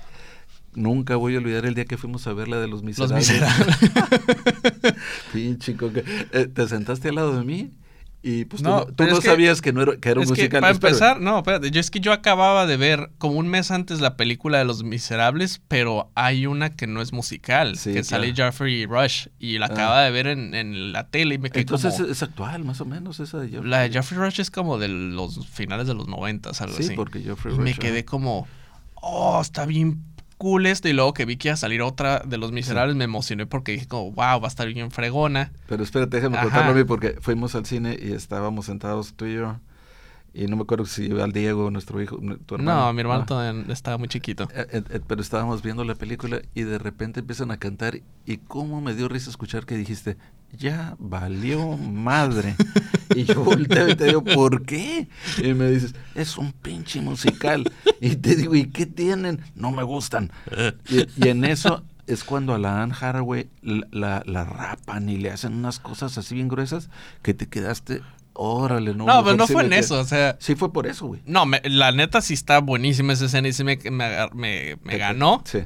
Nunca 0.75 1.17
voy 1.17 1.35
a 1.35 1.39
olvidar 1.39 1.67
el 1.67 1.75
día 1.75 1.85
que 1.85 1.97
fuimos 1.97 2.27
a 2.27 2.33
ver 2.33 2.49
la 2.49 2.59
de 2.61 2.69
los 2.69 2.83
miserables. 2.83 3.29
Los 3.29 3.41
miserables. 3.41 4.95
Pinche 5.33 5.77
eh, 6.33 6.47
te 6.47 6.69
sentaste 6.69 7.09
al 7.09 7.17
lado 7.17 7.39
de 7.39 7.45
mí 7.45 7.71
y 8.23 8.45
pues 8.45 8.63
no, 8.63 8.85
tú, 8.85 9.05
no 9.05 9.21
sabías 9.23 9.63
que, 9.63 9.73
no 9.73 9.81
era, 9.81 9.97
que 9.97 10.11
era 10.11 10.21
un 10.21 10.29
musical. 10.29 10.61
para 10.61 10.75
empezar, 10.75 11.21
no, 11.23 11.39
espérate, 11.39 11.71
yo 11.71 11.81
es 11.81 11.91
que 11.91 12.01
yo 12.01 12.13
acababa 12.13 12.67
de 12.67 12.77
ver 12.77 13.11
como 13.17 13.39
un 13.39 13.49
mes 13.49 13.71
antes 13.71 14.03
la 14.03 14.19
película 14.19 14.59
de 14.59 14.67
Los 14.67 14.85
Miserables, 14.85 15.63
pero 15.69 16.11
hay 16.15 16.47
una 16.47 16.77
que 16.77 16.87
no 16.87 17.01
es 17.01 17.15
musical, 17.15 17.79
que 17.83 18.05
sale 18.05 18.35
Jeffrey 18.35 18.85
Rush 18.85 19.29
y 19.39 19.57
la 19.57 19.67
ah. 19.67 19.73
acaba 19.73 20.03
de 20.03 20.11
ver 20.11 20.27
en, 20.27 20.93
la 20.93 21.09
tele 21.09 21.37
y 21.37 21.39
me 21.39 21.49
quedé 21.49 21.63
Entonces 21.63 21.99
es 21.99 22.23
actual, 22.23 22.63
más 22.65 22.83
o 22.83 22.85
menos, 22.85 23.21
esa 23.21 23.39
de 23.39 23.49
Jeffrey 23.49 23.71
La 23.71 23.81
de 23.81 23.91
Jeffrey 23.91 24.21
Rush 24.21 24.41
es 24.41 24.51
como 24.51 24.77
de 24.77 24.89
los 24.89 25.49
finales 25.49 25.87
de 25.87 25.95
los 25.95 26.07
noventas, 26.07 26.61
algo 26.61 26.75
así. 26.75 26.89
Sí, 26.89 26.95
porque 26.95 27.21
Jeffrey 27.21 27.55
y 27.55 27.59
me 27.59 27.73
quedé 27.73 28.05
como, 28.05 28.47
oh, 28.97 29.41
está 29.41 29.65
bien 29.65 30.03
cool 30.41 30.65
esto. 30.65 30.89
Y 30.89 30.95
luego 30.95 31.13
que 31.13 31.27
vi 31.27 31.37
que 31.37 31.49
iba 31.49 31.55
a 31.55 31.59
salir 31.59 31.83
otra 31.83 32.21
de 32.21 32.39
Los 32.39 32.51
Miserables, 32.51 32.97
me 32.97 33.05
emocioné 33.05 33.47
porque 33.47 33.73
dije 33.73 33.87
como, 33.87 34.11
wow, 34.13 34.41
va 34.41 34.47
a 34.47 34.49
estar 34.49 34.67
bien 34.67 34.91
fregona. 34.91 35.53
Pero 35.69 35.85
espérate, 35.85 36.17
déjame 36.17 36.41
contarlo 36.41 36.73
a 36.73 36.75
mí 36.75 36.85
porque 36.85 37.19
fuimos 37.21 37.55
al 37.55 37.67
cine 37.67 37.97
y 38.01 38.13
estábamos 38.13 38.67
sentados 38.67 39.13
tú 39.15 39.27
y 39.27 39.35
yo. 39.35 39.61
Y 40.33 40.47
no 40.47 40.57
me 40.57 40.63
acuerdo 40.63 40.87
si 40.87 41.07
iba 41.07 41.25
al 41.25 41.33
Diego, 41.33 41.71
nuestro 41.71 42.01
hijo, 42.01 42.19
tu 42.47 42.55
hermano. 42.55 42.87
No, 42.87 42.93
mi 42.93 43.01
hermano 43.01 43.27
todavía 43.27 43.73
estaba 43.73 43.99
muy 43.99 44.09
chiquito. 44.09 44.49
Eh, 44.55 44.67
eh, 44.73 44.83
eh, 44.91 45.01
pero 45.07 45.21
estábamos 45.21 45.63
viendo 45.63 45.85
la 45.85 45.97
película 45.97 46.41
y 46.55 46.63
de 46.63 46.79
repente 46.79 47.21
empiezan 47.21 47.51
a 47.51 47.57
cantar 47.57 48.01
y 48.27 48.37
cómo 48.37 48.81
me 48.81 48.95
dio 48.95 49.09
risa 49.09 49.29
escuchar 49.29 49.67
que 49.67 49.77
dijiste, 49.77 50.17
ya 50.57 50.95
valió 50.99 51.77
madre. 51.77 52.55
y 53.17 53.25
yo 53.25 53.43
volteo 53.43 53.89
y 53.89 53.97
te 53.97 54.05
digo, 54.05 54.23
¿por 54.23 54.65
qué? 54.65 55.09
Y 55.43 55.55
me 55.55 55.69
dices, 55.69 55.95
es 56.15 56.39
un 56.39 56.53
pinche 56.53 57.01
musical. 57.01 57.65
Y 58.01 58.17
te 58.17 58.37
digo, 58.37 58.55
¿y 58.55 58.67
qué 58.67 58.87
tienen? 58.87 59.41
No 59.57 59.73
me 59.73 59.83
gustan. 59.83 60.31
Y, 60.89 61.29
en 61.29 61.45
eso 61.45 61.83
es 62.07 62.23
cuando 62.23 62.55
a 62.55 62.59
la 62.59 62.83
Anne 62.83 62.95
Haraway 62.99 63.49
la, 63.63 64.23
la, 64.25 64.45
rapan 64.45 65.09
y 65.09 65.17
le 65.17 65.31
hacen 65.31 65.55
unas 65.55 65.81
cosas 65.81 66.19
así 66.19 66.35
bien 66.35 66.49
gruesas 66.49 66.89
que 67.23 67.35
te 67.35 67.49
quedaste 67.49 68.03
Órale, 68.35 68.95
no. 68.95 69.07
No, 69.07 69.25
pero 69.25 69.37
no 69.37 69.47
fue 69.47 69.65
en 69.65 69.73
eso, 69.73 69.99
o 69.99 70.05
sea. 70.05 70.37
Sí 70.41 70.55
fue 70.55 70.73
por 70.73 70.87
eso, 70.87 71.07
güey. 71.07 71.21
No, 71.27 71.45
la 71.65 71.93
neta 71.93 72.21
sí 72.21 72.35
está 72.35 72.61
buenísima 72.61 73.13
esa 73.13 73.27
escena 73.27 73.49
y 73.49 73.53
sí 73.53 73.65
me, 73.65 73.79
me, 73.91 74.77
me 74.83 74.99
ganó. 74.99 75.43
Sí. 75.45 75.61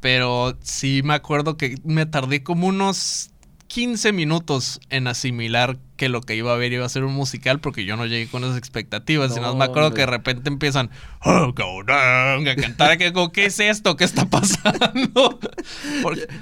Pero 0.00 0.56
sí 0.62 1.02
me 1.04 1.14
acuerdo 1.14 1.56
que 1.56 1.76
me 1.84 2.06
tardé 2.06 2.42
como 2.42 2.68
unos 2.68 3.30
15 3.66 4.12
minutos 4.12 4.80
en 4.88 5.06
asimilar 5.06 5.78
que 6.00 6.08
lo 6.08 6.22
que 6.22 6.34
iba 6.34 6.50
a 6.50 6.56
ver 6.56 6.72
iba 6.72 6.86
a 6.86 6.88
ser 6.88 7.04
un 7.04 7.12
musical 7.12 7.60
porque 7.60 7.84
yo 7.84 7.94
no 7.94 8.06
llegué 8.06 8.26
con 8.26 8.42
esas 8.42 8.56
expectativas. 8.56 9.34
sino 9.34 9.54
me 9.54 9.66
acuerdo 9.66 9.92
que 9.92 10.00
de 10.00 10.06
repente 10.06 10.48
empiezan 10.48 10.88
oh, 11.22 11.52
down, 11.52 12.48
a 12.48 12.56
cantar. 12.56 12.96
Que, 12.96 13.12
¿Qué 13.34 13.44
es 13.44 13.60
esto? 13.60 13.98
¿Qué 13.98 14.04
está 14.04 14.24
pasando? 14.24 15.38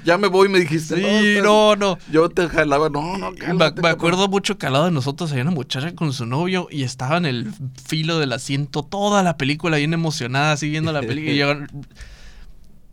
Ya, 0.05 0.17
me 0.17 0.29
voy, 0.29 0.47
me 0.47 0.59
dijiste. 0.59 0.95
Sí, 0.95 1.41
no, 1.41 1.75
no. 1.75 1.97
Yo 2.09 2.29
te 2.29 2.47
jalaba, 2.47 2.89
no, 2.89 3.17
no, 3.17 3.31
Me, 3.53 3.89
acuerdo 3.89 4.29
mucho 4.29 4.57
que 4.57 4.65
al 4.65 4.73
lado 4.73 4.85
de 4.85 4.91
nosotros 4.91 5.29
había 5.31 5.43
una 5.43 5.51
muchacha 5.51 5.93
con 5.93 6.13
su 6.13 6.25
novio 6.25 6.69
y 6.71 6.83
estaba 6.83 7.17
en 7.17 7.25
el 7.25 7.51
filo 7.85 8.17
del 8.17 8.31
asiento 8.31 8.83
toda 8.83 9.23
la 9.23 9.35
película 9.35 9.75
bien 9.75 9.93
emocionada, 9.93 10.55
siguiendo 10.55 10.93
la 10.93 11.01
película. 11.01 11.33
y 11.33 11.37
yo 11.37 11.53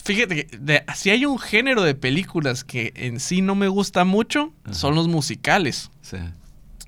Fíjate 0.05 0.47
que 0.47 0.85
si 0.97 1.11
hay 1.11 1.27
un 1.27 1.39
género 1.39 1.83
de 1.83 1.95
películas 1.95 2.65
que 2.65 2.93
en 2.97 3.21
sí 3.21 3.41
no 3.41 3.55
me 3.55 3.69
gusta 3.69 4.05
mucho, 4.05 4.53
son 4.73 4.97
los 4.97 5.07
musicales. 5.07 5.91
Sí. 6.03 6.17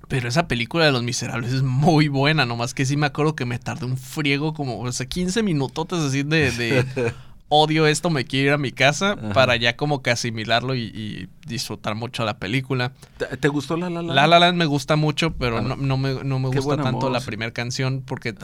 Pero 0.08 0.28
esa 0.28 0.48
película 0.48 0.86
de 0.86 0.92
Los 0.92 1.02
Miserables 1.02 1.52
es 1.52 1.62
muy 1.62 2.08
buena, 2.08 2.46
nomás 2.46 2.72
que 2.72 2.86
sí 2.86 2.96
me 2.96 3.06
acuerdo 3.06 3.36
que 3.36 3.44
me 3.44 3.58
tardé 3.58 3.84
un 3.84 3.98
friego 3.98 4.54
como, 4.54 4.80
o 4.80 4.92
sea, 4.92 5.06
15 5.06 5.42
minutotes 5.42 5.98
así 5.98 6.22
de, 6.22 6.50
de 6.50 6.84
odio 7.48 7.86
esto, 7.86 8.10
me 8.10 8.24
quiero 8.24 8.48
ir 8.48 8.52
a 8.52 8.58
mi 8.58 8.72
casa 8.72 9.16
para 9.32 9.56
ya 9.56 9.76
como 9.76 10.02
que 10.02 10.10
asimilarlo 10.10 10.74
y, 10.74 11.28
disfrutar 11.48 11.94
mucho 11.94 12.26
la 12.26 12.36
película. 12.36 12.92
¿Te, 13.40 13.48
gustó 13.48 13.78
La 13.78 13.88
La 13.88 14.02
Land? 14.02 14.14
La 14.14 14.26
La 14.26 14.38
Land 14.38 14.58
me 14.58 14.66
gusta 14.66 14.96
mucho, 14.96 15.32
pero 15.32 15.62
no, 15.62 15.76
no, 15.76 15.96
me, 15.96 16.22
no 16.22 16.38
me 16.38 16.48
gusta 16.50 16.76
tanto 16.76 17.08
la 17.08 17.20
primera 17.22 17.52
canción 17.52 18.02
porque 18.04 18.34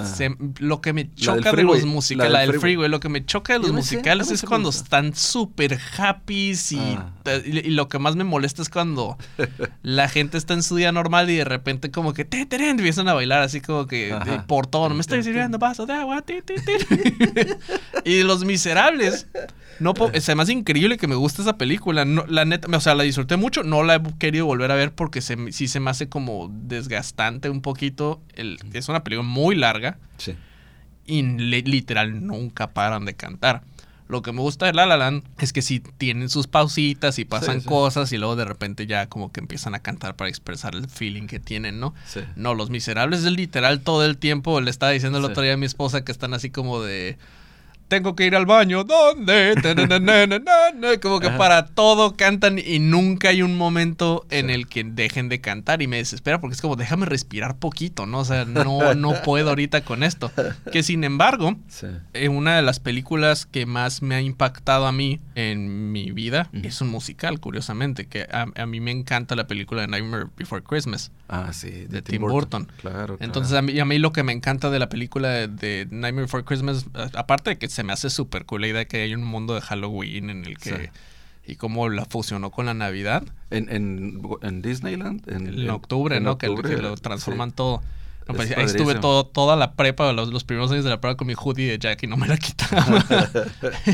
lo 0.59 0.81
que 0.81 0.95
me 0.95 1.15
choca 1.15 1.53
de 1.53 1.65
los 1.65 1.85
musicales, 1.85 2.33
la, 2.33 2.41
del 2.41 2.59
freeway, 2.59 2.89
lo 2.89 3.01
que 3.01 3.11
me 3.11 3.23
choca 3.27 3.53
de 3.53 3.59
los 3.59 3.73
musicales 3.73 4.31
es 4.31 4.43
cuando 4.43 4.71
están 4.71 5.15
súper 5.15 5.79
happy 5.99 6.55
ah. 6.79 7.13
y, 7.45 7.71
lo 7.73 7.91
que 7.91 7.99
más 7.99 8.17
me 8.17 8.25
molesta 8.25 8.63
es 8.63 8.71
cuando 8.71 9.19
la 9.83 10.09
gente 10.09 10.39
está 10.39 10.55
en 10.55 10.63
su 10.63 10.77
día 10.77 10.91
normal 10.91 11.29
y 11.29 11.37
de 11.37 11.45
repente 11.45 11.91
como 11.91 12.15
que 12.15 12.25
te, 12.25 12.47
te, 12.47 12.57
empiezan 12.71 13.09
a 13.09 13.13
bailar 13.13 13.43
así 13.43 13.61
como 13.61 13.87
que 13.87 14.17
por 14.47 14.67
todo, 14.67 14.89
no 14.89 14.95
me 14.95 15.03
estoy 15.03 15.23
sirviendo 15.23 15.59
vaso 15.59 15.85
de 15.85 15.93
agua, 15.93 16.25
y 18.05 18.23
los 18.23 18.47
miserables 18.47 18.94
no 19.81 19.95
se 20.19 20.35
me 20.35 20.43
hace 20.43 20.53
increíble 20.53 20.97
que 20.97 21.07
me 21.07 21.15
guste 21.15 21.43
esa 21.43 21.57
película. 21.57 22.05
la 22.05 22.45
neta, 22.45 22.69
o 22.75 22.81
sea, 22.81 22.95
la 22.95 23.05
disfruté 23.05 23.37
mucho. 23.37 23.63
No 23.63 23.83
la 23.83 23.97
he 23.97 24.03
querido 24.19 24.47
volver 24.47 24.71
a 24.71 24.75
ver 24.75 24.93
porque 24.93 25.21
se, 25.21 25.53
sí 25.53 25.69
se 25.69 25.81
me 25.81 25.91
hace 25.91 26.09
como 26.09 26.51
desgastante 26.53 27.51
un 27.51 27.61
poquito. 27.61 28.21
es 28.73 28.89
una 28.89 29.05
película 29.05 29.29
muy 29.29 29.57
larga. 29.57 29.99
Sí. 30.19 30.35
Y 31.07 31.23
literal 31.23 32.27
nunca 32.27 32.73
paran 32.73 33.05
de 33.05 33.15
cantar. 33.15 33.63
Lo 34.07 34.21
que 34.21 34.33
me 34.33 34.41
gusta 34.41 34.67
de 34.67 34.75
La 34.75 34.85
La 34.85 34.99
Land 34.99 35.25
es 35.39 35.55
que 35.55 35.63
si 35.63 35.81
tienen 35.81 36.29
sus 36.29 36.47
pausitas 36.47 37.19
y 37.19 37.25
pasan 37.25 37.63
cosas 37.63 38.13
y 38.13 38.19
luego 38.19 38.37
de 38.37 38.45
repente 38.45 38.87
ya 38.87 39.09
como 39.09 39.33
que 39.33 39.41
empiezan 39.41 39.75
a 39.75 39.79
cantar 39.79 40.15
para 40.15 40.29
expresar 40.29 40.75
el 40.75 40.89
feeling 40.89 41.27
que 41.27 41.41
tienen, 41.41 41.81
¿no? 41.81 41.95
No, 42.37 42.55
Los 42.55 42.69
Miserables 42.69 43.25
es 43.25 43.33
literal 43.33 43.81
todo 43.81 44.05
el 44.05 44.19
tiempo. 44.19 44.61
Le 44.61 44.71
estaba 44.71 44.93
diciendo 44.93 45.19
el 45.19 45.25
otro 45.25 45.43
día 45.43 45.55
a 45.55 45.57
mi 45.57 45.65
esposa 45.65 46.05
que 46.05 46.13
están 46.13 46.35
así 46.35 46.51
como 46.51 46.83
de 46.83 47.17
tengo 47.89 48.17
que 48.17 48.27
ir 48.27 48.35
al 48.35 48.47
baño, 48.47 48.85
¿dónde? 48.85 49.55
Como 51.03 51.21
que 51.21 51.31
para 51.31 51.67
todo 51.67 52.17
cantan 52.17 52.59
y 52.59 52.79
nunca 52.79 53.29
hay 53.29 53.43
un 53.43 53.57
momento 53.57 54.27
en 54.31 54.51
el 54.51 54.69
que 54.69 54.85
dejen 54.85 55.29
de 55.29 55.41
cantar 55.41 55.83
y 55.83 55.87
me 55.87 55.99
desespera 55.99 56.41
porque 56.41 56.55
es 56.55 56.61
como 56.61 56.77
déjame 56.77 57.07
respirar 57.07 57.57
poquito, 57.57 58.07
¿no? 58.07 58.21
O 58.21 58.25
sea, 58.25 58.45
no, 58.45 58.95
no 58.95 59.23
puedo 59.23 59.51
ahorita 59.51 59.83
con 59.83 60.03
esto. 60.03 60.31
Que 60.73 60.83
sin 60.83 61.05
embargo, 61.05 61.57
en 62.13 62.33
una 62.33 62.57
de 62.57 62.63
las 62.63 62.81
películas 62.81 63.47
que 63.47 63.67
más 63.67 64.03
me 64.03 64.15
ha 64.15 64.21
impactado 64.21 64.87
a 64.87 64.93
mí 64.93 65.21
en 65.35 65.93
mi 65.93 66.11
vida 66.11 66.51
es 66.53 66.81
un 66.81 66.89
musical, 66.89 67.41
curiosamente, 67.41 68.07
que 68.07 68.27
a, 68.31 68.67
mí 68.67 68.81
me 68.81 68.91
encanta 68.91 69.37
la 69.37 69.47
película 69.47 69.83
de 69.83 69.89
Nightmare 69.89 70.27
Before 70.37 70.63
Christmas. 70.63 71.13
Ah, 71.29 71.53
sí, 71.53 71.87
de, 71.89 72.03
Tim, 72.03 72.23
Burton. 72.23 72.71
Claro, 72.81 73.17
Entonces, 73.21 73.57
A, 73.57 73.63
mí, 73.63 73.79
a 73.79 73.85
mí 73.85 73.99
lo 73.99 74.13
que 74.13 74.23
me 74.23 74.33
encanta 74.33 74.71
de 74.71 74.79
la 74.79 74.89
película 74.89 75.29
de, 75.31 75.49
de 75.49 75.87
Nightmare 75.91 76.27
Before 76.27 76.45
Christmas, 76.45 76.87
aparte 77.15 77.51
de 77.51 77.59
que 77.59 77.69
se 77.75 77.83
me 77.83 77.93
hace 77.93 78.09
súper 78.09 78.47
cool 78.47 78.63
la 78.63 78.69
idea 78.69 78.85
que 78.85 79.03
hay 79.03 79.15
un 79.15 79.25
mundo 79.25 79.55
de 79.55 79.61
Halloween 79.61 80.31
en 80.31 80.45
el 80.45 80.59
que... 80.59 80.91
Y 81.47 81.57
cómo 81.57 81.91
la 81.91 82.07
fusionó 82.07 82.51
con 82.51 82.65
la 82.65 82.73
Navidad. 82.73 83.23
En, 83.51 83.69
en, 83.69 84.63
Disneyland. 84.63 85.29
En, 85.31 85.69
octubre, 85.69 86.19
¿no? 86.19 86.39
que, 86.39 86.49
lo 86.49 86.97
transforman 86.97 87.53
todo. 87.53 87.83
Pues, 88.27 88.57
ahí 88.57 88.65
estuve 88.65 88.95
todo, 88.95 89.27
toda 89.27 89.55
la 89.57 89.75
prepa, 89.75 90.13
los, 90.13 90.33
los, 90.33 90.45
primeros 90.45 90.71
años 90.73 90.85
de 90.85 90.91
la 90.91 91.01
prepa 91.01 91.17
con 91.17 91.27
mi 91.27 91.35
hoodie 91.35 91.69
de 91.69 91.79
Jack 91.79 92.05
y 92.05 92.07
no 92.07 92.17
me 92.17 92.27
la 92.27 92.37
quitaba. 92.39 93.05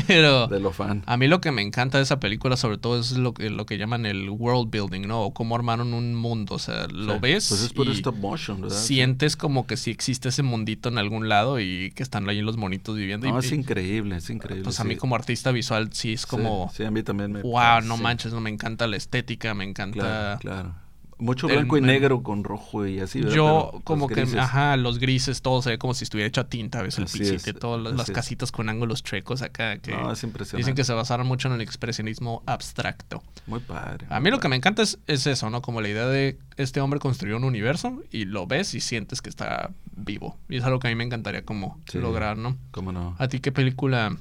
Pero 0.07 0.47
de 0.47 0.59
lo 0.59 0.71
fan. 0.71 1.03
A 1.05 1.17
mí 1.17 1.27
lo 1.27 1.41
que 1.41 1.51
me 1.51 1.61
encanta 1.61 1.97
de 1.97 2.03
esa 2.03 2.19
película 2.19 2.55
sobre 2.55 2.77
todo 2.77 2.99
es 2.99 3.11
lo 3.11 3.33
que, 3.33 3.49
lo 3.49 3.65
que 3.65 3.77
llaman 3.77 4.05
el 4.05 4.29
world 4.29 4.69
building, 4.71 5.07
¿no? 5.07 5.21
O 5.23 5.33
cómo 5.33 5.55
armaron 5.55 5.93
un 5.93 6.15
mundo. 6.15 6.55
O 6.55 6.59
sea, 6.59 6.87
lo 6.87 7.19
ves 7.19 7.49
pues 7.49 7.61
es 7.61 7.73
por 7.73 7.89
stop 7.89 8.15
motion, 8.15 8.61
¿verdad? 8.61 8.77
Sientes 8.77 9.35
como 9.35 9.67
que 9.67 9.75
sí 9.75 9.91
existe 9.91 10.29
ese 10.29 10.43
mundito 10.43 10.89
en 10.89 10.97
algún 10.97 11.27
lado 11.27 11.59
y 11.59 11.91
que 11.91 12.03
están 12.03 12.27
ahí 12.29 12.41
los 12.41 12.57
monitos 12.57 12.95
viviendo. 12.95 13.27
No, 13.27 13.35
y, 13.35 13.39
es 13.39 13.51
increíble, 13.51 14.17
es 14.17 14.29
increíble. 14.29 14.63
Pues 14.63 14.79
a 14.79 14.83
mí 14.83 14.95
como 14.95 15.15
artista 15.15 15.51
visual 15.51 15.89
sí 15.91 16.13
es 16.13 16.25
como... 16.25 16.71
Sí, 16.73 16.83
a 16.83 16.91
mí 16.91 17.03
también 17.03 17.31
me... 17.31 17.41
Wow, 17.41 17.81
no 17.83 17.97
manches, 17.97 18.31
no 18.31 18.39
me 18.39 18.49
encanta 18.49 18.87
la 18.87 18.95
estética, 18.95 19.53
me 19.53 19.65
encanta... 19.65 20.37
Claro, 20.39 20.39
claro. 20.39 20.80
Mucho 21.21 21.47
blanco 21.47 21.77
y 21.77 21.81
negro 21.81 22.23
con 22.23 22.43
rojo 22.43 22.87
y 22.87 22.99
así. 22.99 23.21
Yo 23.21 23.79
como 23.83 24.07
que, 24.07 24.21
ajá, 24.39 24.75
los 24.75 24.97
grises, 24.97 25.43
todo 25.43 25.61
se 25.61 25.69
ve 25.69 25.77
como 25.77 25.93
si 25.93 26.03
estuviera 26.03 26.27
hecho 26.27 26.41
a 26.41 26.47
tinta, 26.47 26.79
a 26.79 26.81
veces 26.81 27.13
el 27.13 27.19
pichito, 27.19 27.59
todas 27.59 27.93
las, 27.93 28.09
casitas 28.09 28.51
con 28.51 28.69
ángulos 28.69 29.03
chuecos 29.03 29.43
acá. 29.43 29.77
Que 29.77 29.91
no, 29.91 30.11
es 30.11 30.23
impresionante. 30.23 30.57
Dicen 30.57 30.73
que 30.73 30.83
se 30.83 30.93
basaron 30.93 31.27
mucho 31.27 31.47
en 31.47 31.53
el 31.53 31.61
expresionismo 31.61 32.41
abstracto. 32.47 33.21
Muy 33.45 33.59
padre. 33.59 34.07
a 34.09 34.19
mí 34.19 34.31
lo 34.31 34.39
que 34.39 34.49
me 34.49 34.55
encanta 34.55 34.81
es, 34.81 34.97
eso, 35.05 35.51
¿no? 35.51 35.61
Como 35.61 35.81
la 35.81 35.89
idea 35.89 36.07
de 36.07 36.39
este 36.57 36.81
hombre 36.81 36.99
construyó 36.99 37.37
un 37.37 37.43
universo 37.43 38.01
y 38.11 38.25
lo 38.25 38.47
ves 38.47 38.73
y 38.73 38.81
sientes 38.81 39.21
que 39.21 39.29
está 39.29 39.69
vivo. 39.95 40.39
Y 40.49 40.57
es 40.57 40.63
algo 40.63 40.79
que 40.79 40.87
a 40.87 40.89
mí 40.89 40.95
me 40.95 41.03
encantaría 41.03 41.45
como 41.45 41.79
lograr, 41.93 42.35
¿no? 42.35 42.57
¿Cómo 42.71 42.91
no? 42.91 43.15
¿A 43.19 43.27
ti 43.27 43.39
qué 43.39 43.51
película 43.51 44.17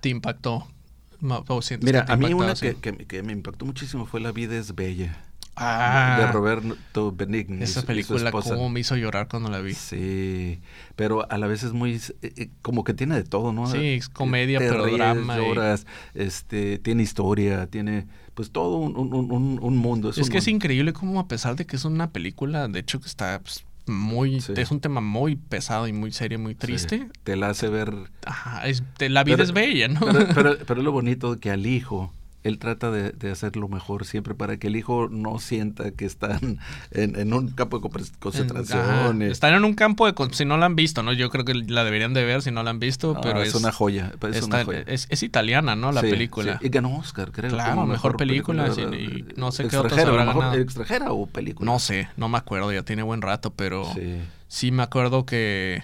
te 0.00 0.10
impactó? 0.10 0.68
Mira, 1.80 2.04
a 2.06 2.16
mí 2.16 2.34
una 2.34 2.54
que, 2.54 2.76
que 2.76 3.22
me 3.24 3.32
impactó 3.32 3.64
muchísimo 3.64 4.06
fue 4.06 4.20
La 4.20 4.30
vida 4.30 4.56
es 4.56 4.76
bella. 4.76 5.18
Ah, 5.56 6.16
de 6.20 6.32
Roberto 6.32 7.12
Benigni. 7.12 7.62
Esa 7.62 7.82
película, 7.82 8.30
como 8.32 8.68
me 8.68 8.80
hizo 8.80 8.96
llorar 8.96 9.28
cuando 9.28 9.50
la 9.50 9.60
vi. 9.60 9.74
Sí, 9.74 10.60
pero 10.96 11.30
a 11.30 11.38
la 11.38 11.46
vez 11.46 11.62
es 11.62 11.72
muy. 11.72 11.94
Eh, 11.94 12.32
eh, 12.36 12.50
como 12.62 12.82
que 12.84 12.94
tiene 12.94 13.14
de 13.14 13.24
todo, 13.24 13.52
¿no? 13.52 13.66
Sí, 13.66 13.94
es 13.94 14.08
comedia, 14.08 14.58
pero 14.58 14.86
drama. 14.86 15.36
Lloras, 15.36 15.86
este, 16.14 16.78
tiene 16.78 17.02
historia, 17.02 17.66
tiene. 17.68 18.06
Pues 18.34 18.50
todo 18.50 18.78
un, 18.78 18.96
un, 18.96 19.58
un, 19.62 19.76
mundo. 19.76 20.10
Es, 20.10 20.28
que 20.28 20.38
es 20.38 20.48
increíble 20.48 20.92
como, 20.92 21.20
a 21.20 21.28
pesar 21.28 21.54
de 21.54 21.66
que 21.66 21.76
es 21.76 21.84
una 21.84 22.10
película, 22.10 22.66
de 22.66 22.80
hecho, 22.80 23.00
que 23.00 23.06
está. 23.06 23.40
Pues, 23.40 23.64
muy 23.86 24.38
es 24.38 24.70
un 24.70 24.80
tema 24.80 25.02
muy 25.02 25.36
pesado 25.36 25.86
y 25.86 25.92
muy 25.92 26.10
serio 26.10 26.38
muy 26.38 26.54
triste 26.54 27.06
te 27.22 27.36
la 27.36 27.50
hace 27.50 27.68
ver 27.68 27.92
Ajá, 28.24 28.66
es, 28.66 28.82
la 28.98 29.24
vida 29.24 29.42
es 29.42 29.52
bella 29.52 29.88
no 29.88 30.00
pero, 30.00 30.26
pero, 30.34 30.56
pero, 30.66 30.80
es 30.80 30.84
lo 30.84 30.90
bonito 30.90 31.38
que 31.38 31.50
al 31.50 31.66
hijo 31.66 32.10
él 32.44 32.58
trata 32.58 32.90
de, 32.90 33.12
de, 33.12 33.30
hacer 33.30 33.56
lo 33.56 33.68
mejor 33.68 34.04
siempre 34.04 34.34
para 34.34 34.58
que 34.58 34.66
el 34.66 34.76
hijo 34.76 35.08
no 35.10 35.38
sienta 35.38 35.90
que 35.92 36.04
están 36.04 36.58
en, 36.92 37.32
un 37.32 37.48
campo 37.48 37.78
de 37.78 37.90
concentración. 38.18 39.22
Están 39.22 39.54
en 39.54 39.64
un 39.64 39.74
campo 39.74 40.10
de... 40.10 40.14
Si 40.34 40.44
no 40.44 40.58
la 40.58 40.66
han 40.66 40.76
visto, 40.76 41.02
¿no? 41.02 41.14
Yo 41.14 41.30
creo 41.30 41.46
que 41.46 41.54
la 41.54 41.84
deberían 41.84 42.12
de 42.12 42.22
ver 42.22 42.42
si 42.42 42.50
no 42.50 42.62
la 42.62 42.70
han 42.70 42.78
visto, 42.78 43.18
pero 43.22 43.42
es, 43.42 43.54
una 43.54 43.72
joya. 43.72 44.12
Es, 44.86 45.06
Es, 45.10 45.22
italiana, 45.22 45.74
¿no? 45.74 45.90
La 45.90 46.02
película. 46.02 46.58
Y 46.62 46.68
ganó 46.68 46.98
Oscar, 46.98 47.32
creo. 47.32 47.50
Claro, 47.50 47.86
mejor, 47.86 48.16
película. 48.18 48.68
y 48.68 49.24
no 49.36 49.50
sé 49.50 49.66
qué 49.68 49.78
otros 49.78 49.98
habrá 49.98 50.24
ganado. 50.26 50.54
¿Extranjera 50.54 51.12
o 51.12 51.26
película? 51.26 51.70
No 51.70 51.78
sé, 51.78 52.08
no 52.16 52.28
me 52.28 52.36
acuerdo, 52.36 52.70
ya 52.72 52.82
tiene 52.82 53.02
buen 53.02 53.22
rato, 53.22 53.54
pero 53.54 53.90
sí 54.48 54.70
me 54.70 54.82
acuerdo 54.82 55.24
que 55.24 55.82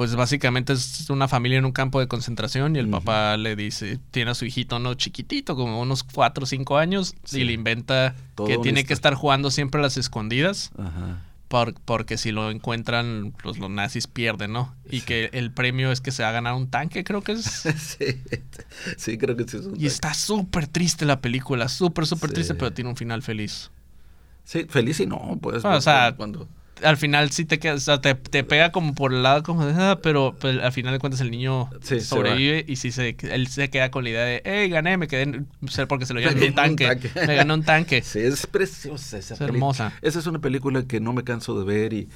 pues 0.00 0.16
básicamente 0.16 0.72
es 0.72 1.10
una 1.10 1.28
familia 1.28 1.58
en 1.58 1.66
un 1.66 1.72
campo 1.72 2.00
de 2.00 2.08
concentración 2.08 2.74
y 2.74 2.78
el 2.78 2.88
papá 2.88 3.36
le 3.36 3.54
dice, 3.54 3.98
tiene 4.10 4.30
a 4.30 4.34
su 4.34 4.46
hijito, 4.46 4.78
¿no? 4.78 4.94
Chiquitito, 4.94 5.56
como 5.56 5.78
unos 5.78 6.04
cuatro 6.04 6.44
o 6.44 6.46
cinco 6.46 6.78
años, 6.78 7.14
y 7.30 7.44
le 7.44 7.52
inventa 7.52 8.14
que 8.46 8.56
tiene 8.56 8.84
que 8.84 8.94
estar 8.94 9.12
jugando 9.12 9.50
siempre 9.50 9.78
a 9.78 9.82
las 9.82 9.98
escondidas. 9.98 10.70
porque 11.84 12.16
si 12.16 12.32
lo 12.32 12.50
encuentran, 12.50 13.34
pues 13.42 13.58
los 13.58 13.68
nazis 13.68 14.06
pierden, 14.06 14.54
¿no? 14.54 14.74
Y 14.88 15.02
que 15.02 15.28
el 15.34 15.52
premio 15.52 15.92
es 15.92 16.00
que 16.00 16.12
se 16.12 16.22
va 16.22 16.30
a 16.30 16.32
ganar 16.32 16.54
un 16.54 16.70
tanque, 16.70 17.04
creo 17.04 17.20
que 17.20 17.32
es. 17.32 17.44
sí, 17.76 18.22
sí, 18.96 19.18
creo 19.18 19.36
que 19.36 19.46
sí 19.46 19.58
es 19.58 19.66
un 19.66 19.78
Y 19.78 19.84
está 19.84 20.14
súper 20.14 20.66
triste 20.66 21.04
la 21.04 21.20
película, 21.20 21.68
súper, 21.68 22.06
súper 22.06 22.32
triste, 22.32 22.54
pero 22.54 22.72
tiene 22.72 22.88
un 22.88 22.96
final 22.96 23.20
feliz. 23.20 23.70
Sí, 24.44 24.64
feliz 24.66 24.98
y 25.00 25.04
no, 25.04 25.38
pues. 25.42 25.62
o 25.62 25.80
sea, 25.82 26.14
cuando 26.16 26.48
al 26.82 26.96
final 26.96 27.30
sí 27.30 27.44
te 27.44 27.58
queda, 27.58 27.74
o 27.74 27.78
sea, 27.78 28.00
te, 28.00 28.14
pega 28.14 28.72
como 28.72 28.94
por 28.94 29.12
el 29.12 29.22
lado 29.22 29.42
como 29.42 29.66
de 29.66 29.72
nada, 29.72 29.92
ah", 29.92 30.00
pero 30.00 30.36
pues, 30.38 30.58
al 30.58 30.72
final 30.72 30.92
de 30.92 30.98
cuentas 30.98 31.20
el 31.20 31.30
niño 31.30 31.70
sobrevive 32.00 32.64
y 32.66 32.76
sí 32.76 32.92
se, 32.92 33.16
él 33.22 33.46
se 33.48 33.70
queda 33.70 33.90
con 33.90 34.04
la 34.04 34.10
idea 34.10 34.24
de, 34.24 34.42
hey, 34.44 34.68
gané, 34.68 34.96
me 34.96 35.08
quedé, 35.08 35.44
porque 35.88 36.06
se 36.06 36.14
lo 36.14 36.20
llevan 36.20 36.42
un 36.42 36.54
tanque, 36.54 37.12
me 37.26 37.34
ganó 37.34 37.54
un 37.54 37.62
tanque. 37.62 38.02
Sí, 38.10 38.18
es 38.18 38.46
preciosa 38.46 39.18
esa 39.18 39.34
es 39.34 39.40
hermosa. 39.40 39.92
Esa 40.02 40.18
es 40.18 40.26
una 40.26 40.40
película 40.40 40.84
que 40.84 41.00
no 41.00 41.12
me 41.12 41.22
canso 41.22 41.58
de 41.58 41.64
ver 41.64 41.92
y, 41.92 42.08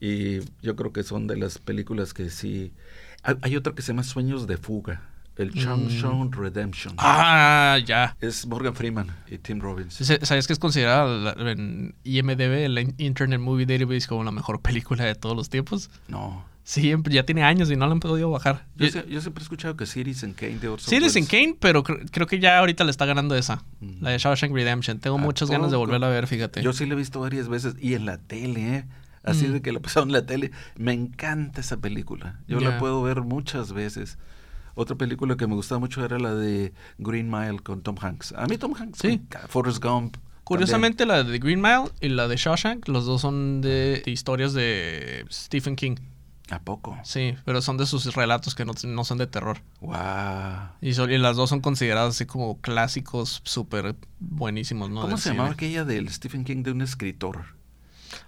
y 0.00 0.40
yo 0.62 0.76
creo 0.76 0.92
que 0.92 1.02
son 1.02 1.26
de 1.26 1.36
las 1.36 1.58
películas 1.58 2.14
que 2.14 2.30
sí... 2.30 2.72
Hay, 3.22 3.36
hay 3.42 3.56
otra 3.56 3.74
que 3.74 3.82
se 3.82 3.88
llama 3.88 4.02
Sueños 4.02 4.46
de 4.46 4.56
Fuga. 4.56 5.11
El 5.42 5.52
Shawshank 5.52 6.36
mm. 6.36 6.40
Redemption. 6.40 6.94
Ah, 6.98 7.78
ya. 7.84 8.16
Es 8.20 8.46
Morgan 8.46 8.74
Freeman 8.74 9.08
y 9.30 9.38
Tim 9.38 9.60
Robbins. 9.60 9.94
¿Sabes 9.94 10.46
que 10.46 10.52
es 10.52 10.58
considerada 10.58 11.34
en 11.50 11.94
IMDB, 12.04 12.68
la 12.68 12.82
Internet 12.98 13.40
Movie 13.40 13.66
Database, 13.66 14.06
como 14.06 14.24
la 14.24 14.30
mejor 14.30 14.60
película 14.60 15.04
de 15.04 15.14
todos 15.14 15.36
los 15.36 15.50
tiempos? 15.50 15.90
No. 16.08 16.44
Sí, 16.64 16.94
ya 17.10 17.24
tiene 17.24 17.42
años 17.42 17.70
y 17.72 17.76
no 17.76 17.86
la 17.86 17.92
han 17.92 18.00
podido 18.00 18.30
bajar. 18.30 18.66
Yo, 18.76 18.88
siempre 18.88 19.40
he 19.40 19.42
escuchado 19.42 19.76
que 19.76 19.84
Citizen 19.84 20.32
Kane 20.32 20.58
de 20.58 20.68
Orson 20.68 20.90
Citizen 20.90 21.26
Kane, 21.26 21.56
pero 21.58 21.82
creo 21.82 22.26
que 22.28 22.38
ya 22.38 22.58
ahorita 22.58 22.84
le 22.84 22.92
está 22.92 23.04
ganando 23.04 23.34
esa. 23.34 23.64
La 24.00 24.10
de 24.10 24.18
Shawshank 24.18 24.52
Redemption. 24.52 25.00
Tengo 25.00 25.18
muchas 25.18 25.50
ganas 25.50 25.70
de 25.70 25.76
volverla 25.76 26.06
a 26.06 26.10
ver, 26.10 26.28
fíjate. 26.28 26.62
Yo 26.62 26.72
sí 26.72 26.86
la 26.86 26.94
he 26.94 26.96
visto 26.96 27.20
varias 27.20 27.48
veces 27.48 27.74
y 27.80 27.94
en 27.94 28.06
la 28.06 28.18
tele, 28.18 28.76
¿eh? 28.76 28.84
Así 29.24 29.46
mm. 29.46 29.52
de 29.52 29.62
que 29.62 29.72
la 29.72 29.80
pasaron 29.80 30.10
en 30.10 30.14
la 30.14 30.26
tele. 30.26 30.52
Me 30.76 30.92
encanta 30.92 31.60
esa 31.60 31.78
película. 31.78 32.40
Yo 32.46 32.60
la 32.60 32.78
puedo 32.78 33.02
ver 33.02 33.22
muchas 33.22 33.72
veces. 33.72 34.18
Otra 34.74 34.96
película 34.96 35.36
que 35.36 35.46
me 35.46 35.54
gustaba 35.54 35.78
mucho 35.78 36.04
era 36.04 36.18
la 36.18 36.34
de 36.34 36.72
Green 36.98 37.30
Mile 37.30 37.60
con 37.60 37.82
Tom 37.82 37.96
Hanks. 38.00 38.32
A 38.36 38.46
mí 38.46 38.58
Tom 38.58 38.74
Hanks, 38.74 38.98
sí. 38.98 39.20
Forrest 39.48 39.82
Gump. 39.82 40.16
Curiosamente 40.44 41.06
la 41.06 41.22
de 41.22 41.38
Green 41.38 41.60
Mile 41.60 41.84
y 42.00 42.08
la 42.08 42.28
de 42.28 42.36
Shawshank, 42.36 42.88
los 42.88 43.06
dos 43.06 43.20
son 43.20 43.60
de, 43.60 44.02
historias 44.06 44.52
de 44.52 45.24
Stephen 45.30 45.76
King. 45.76 45.96
¿A 46.50 46.58
poco? 46.58 46.98
Sí, 47.04 47.34
pero 47.44 47.62
son 47.62 47.78
de 47.78 47.86
sus 47.86 48.14
relatos 48.14 48.54
que 48.54 48.64
no, 48.64 49.04
son 49.04 49.18
de 49.18 49.26
terror. 49.26 49.62
Wow. 49.80 49.94
Y, 50.82 50.90
y, 50.90 51.18
las 51.18 51.36
dos 51.36 51.48
son 51.48 51.60
consideradas 51.60 52.16
así 52.16 52.26
como 52.26 52.60
clásicos 52.60 53.40
súper 53.44 53.96
buenísimos, 54.18 54.90
¿no? 54.90 55.00
¿Cómo 55.00 55.16
se 55.16 55.30
llamaba 55.30 55.50
aquella 55.50 55.84
del 55.84 56.10
Stephen 56.10 56.44
King 56.44 56.62
de 56.62 56.72
un 56.72 56.82
escritor? 56.82 57.61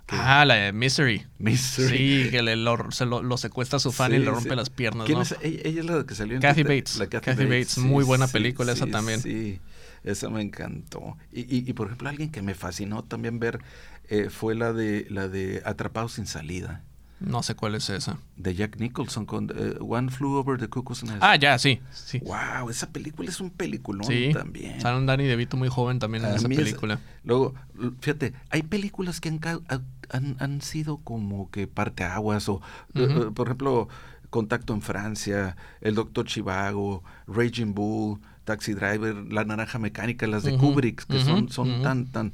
Ah, 0.08 0.44
la 0.44 0.54
de 0.54 0.72
Misery. 0.72 1.26
Misery. 1.38 2.24
Sí, 2.24 2.30
que 2.30 2.42
le, 2.42 2.56
lo, 2.56 2.90
se 2.90 3.06
lo, 3.06 3.36
secuestra 3.36 3.76
a 3.76 3.80
su 3.80 3.92
fan 3.92 4.12
y 4.14 4.18
le 4.18 4.26
rompe 4.30 4.54
las 4.54 4.70
piernas. 4.70 5.06
¿Quién 5.06 5.20
es? 5.20 5.34
Ella, 5.42 5.80
es 5.80 5.84
la 5.84 6.04
que 6.04 6.14
salió 6.14 6.36
en 6.36 6.42
Kathy 6.42 6.62
Bates. 6.62 6.96
La 6.96 7.08
Kathy, 7.08 7.44
Bates. 7.44 7.78
Muy 7.78 8.04
buena 8.04 8.26
película 8.28 8.72
esa 8.72 8.86
también. 8.86 9.20
Sí, 9.20 9.60
esa 10.04 10.28
me 10.30 10.42
encantó. 10.42 11.16
Y, 11.32 11.40
y, 11.40 11.68
y, 11.68 11.72
por 11.72 11.88
ejemplo, 11.88 12.08
alguien 12.08 12.30
que 12.30 12.42
me 12.42 12.54
fascinó 12.54 13.02
también 13.04 13.38
ver 13.38 13.60
eh, 14.08 14.28
fue 14.30 14.54
la 14.54 14.72
de, 14.72 15.06
la 15.08 15.28
de 15.28 15.62
Atrapado 15.64 16.08
sin 16.08 16.26
salida. 16.26 16.82
No 17.26 17.42
sé 17.42 17.54
cuál 17.54 17.74
es 17.74 17.90
esa. 17.90 18.18
De 18.36 18.54
Jack 18.54 18.78
Nicholson 18.78 19.26
con 19.26 19.50
eh, 19.56 19.76
One 19.80 20.10
Flew 20.10 20.34
Over 20.34 20.58
the 20.58 20.68
Cuckoo's 20.68 21.04
Nest. 21.04 21.18
Ah, 21.20 21.36
ya, 21.36 21.58
sí, 21.58 21.80
sí. 21.92 22.20
Wow, 22.20 22.70
esa 22.70 22.90
película 22.90 23.28
es 23.28 23.40
un 23.40 23.50
peliculón 23.50 24.08
también. 24.32 24.80
Sale 24.80 24.98
un 24.98 25.06
Danny 25.06 25.24
DeVito 25.24 25.56
muy 25.56 25.68
joven 25.68 25.98
también 25.98 26.24
en 26.24 26.34
esa 26.34 26.48
película. 26.48 27.00
luego, 27.24 27.54
fíjate, 28.00 28.34
hay 28.50 28.62
películas 28.62 29.20
que 29.20 29.28
han, 29.28 30.36
han, 30.38 30.60
sido 30.60 30.98
como 30.98 31.50
que 31.50 31.66
parteaguas 31.66 32.48
o, 32.48 32.60
eh, 32.94 33.06
eh, 33.08 33.30
por 33.34 33.48
ejemplo, 33.48 33.88
Contacto 34.30 34.74
en 34.74 34.82
Francia, 34.82 35.56
El 35.80 35.94
Doctor 35.94 36.26
Chivago, 36.26 37.02
Raging 37.26 37.74
Bull, 37.74 38.20
Taxi 38.44 38.74
Driver, 38.74 39.14
La 39.30 39.44
Naranja 39.44 39.78
Mecánica, 39.78 40.26
las 40.26 40.42
de 40.42 40.56
Kubrick, 40.56 41.06
que 41.06 41.20
son, 41.20 41.48
son 41.48 41.82
tan, 41.82 42.06
tan... 42.06 42.32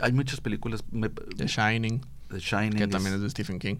hay 0.00 0.12
muchas 0.12 0.40
películas... 0.40 0.84
The 1.36 1.46
Shining. 1.46 2.02
The 2.30 2.38
Shining. 2.38 2.78
Que 2.78 2.88
también 2.88 3.14
es 3.14 3.22
de 3.22 3.30
Stephen 3.30 3.58
King. 3.58 3.76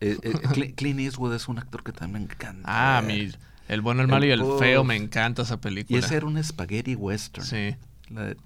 Eh, 0.00 0.18
eh 0.22 0.72
Clint 0.76 1.00
Eastwood 1.00 1.34
es 1.34 1.48
un 1.48 1.58
actor 1.58 1.82
que 1.82 1.92
también 1.92 2.24
me 2.24 2.32
encanta. 2.32 2.62
Ah, 2.64 3.02
mi, 3.02 3.30
El 3.68 3.80
bueno, 3.80 4.02
el 4.02 4.08
malo 4.08 4.26
y 4.26 4.30
el 4.30 4.42
feo, 4.58 4.84
me 4.84 4.96
encanta 4.96 5.42
esa 5.42 5.60
película. 5.60 5.98
Y 5.98 6.02
ese 6.02 6.16
era 6.16 6.26
un 6.26 6.42
spaghetti 6.42 6.94
western. 6.94 7.46
Sí. 7.46 7.76
La 8.10 8.24
de... 8.24 8.36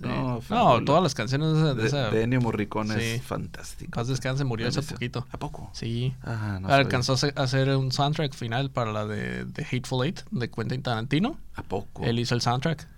No, 0.00 0.40
no 0.48 0.84
todas 0.84 1.02
las 1.02 1.14
canciones 1.14 1.62
de, 1.62 1.74
de, 1.74 1.86
esa... 1.86 2.10
de 2.10 2.22
Ennio 2.22 2.40
Morricone 2.40 3.16
es 3.16 3.22
fantástico. 3.22 3.90
Paz 3.90 4.08
descanse, 4.08 4.44
murió 4.44 4.66
hace 4.66 4.80
poquito. 4.80 5.26
¿A 5.30 5.36
poco? 5.36 5.68
Sí. 5.74 6.14
Ah, 6.22 6.58
no 6.58 6.68
Alcanzó 6.68 7.12
a 7.12 7.42
hacer 7.42 7.68
un 7.76 7.92
soundtrack 7.92 8.32
final 8.32 8.70
para 8.70 8.92
la 8.92 9.06
de, 9.06 9.44
de 9.44 9.62
Hateful 9.62 10.06
Eight 10.06 10.22
de 10.30 10.50
Quentin 10.50 10.82
Tarantino. 10.82 11.38
¿A 11.54 11.62
poco? 11.62 12.02
Él 12.04 12.18
hizo 12.18 12.34
el 12.34 12.40
soundtrack. 12.40 12.88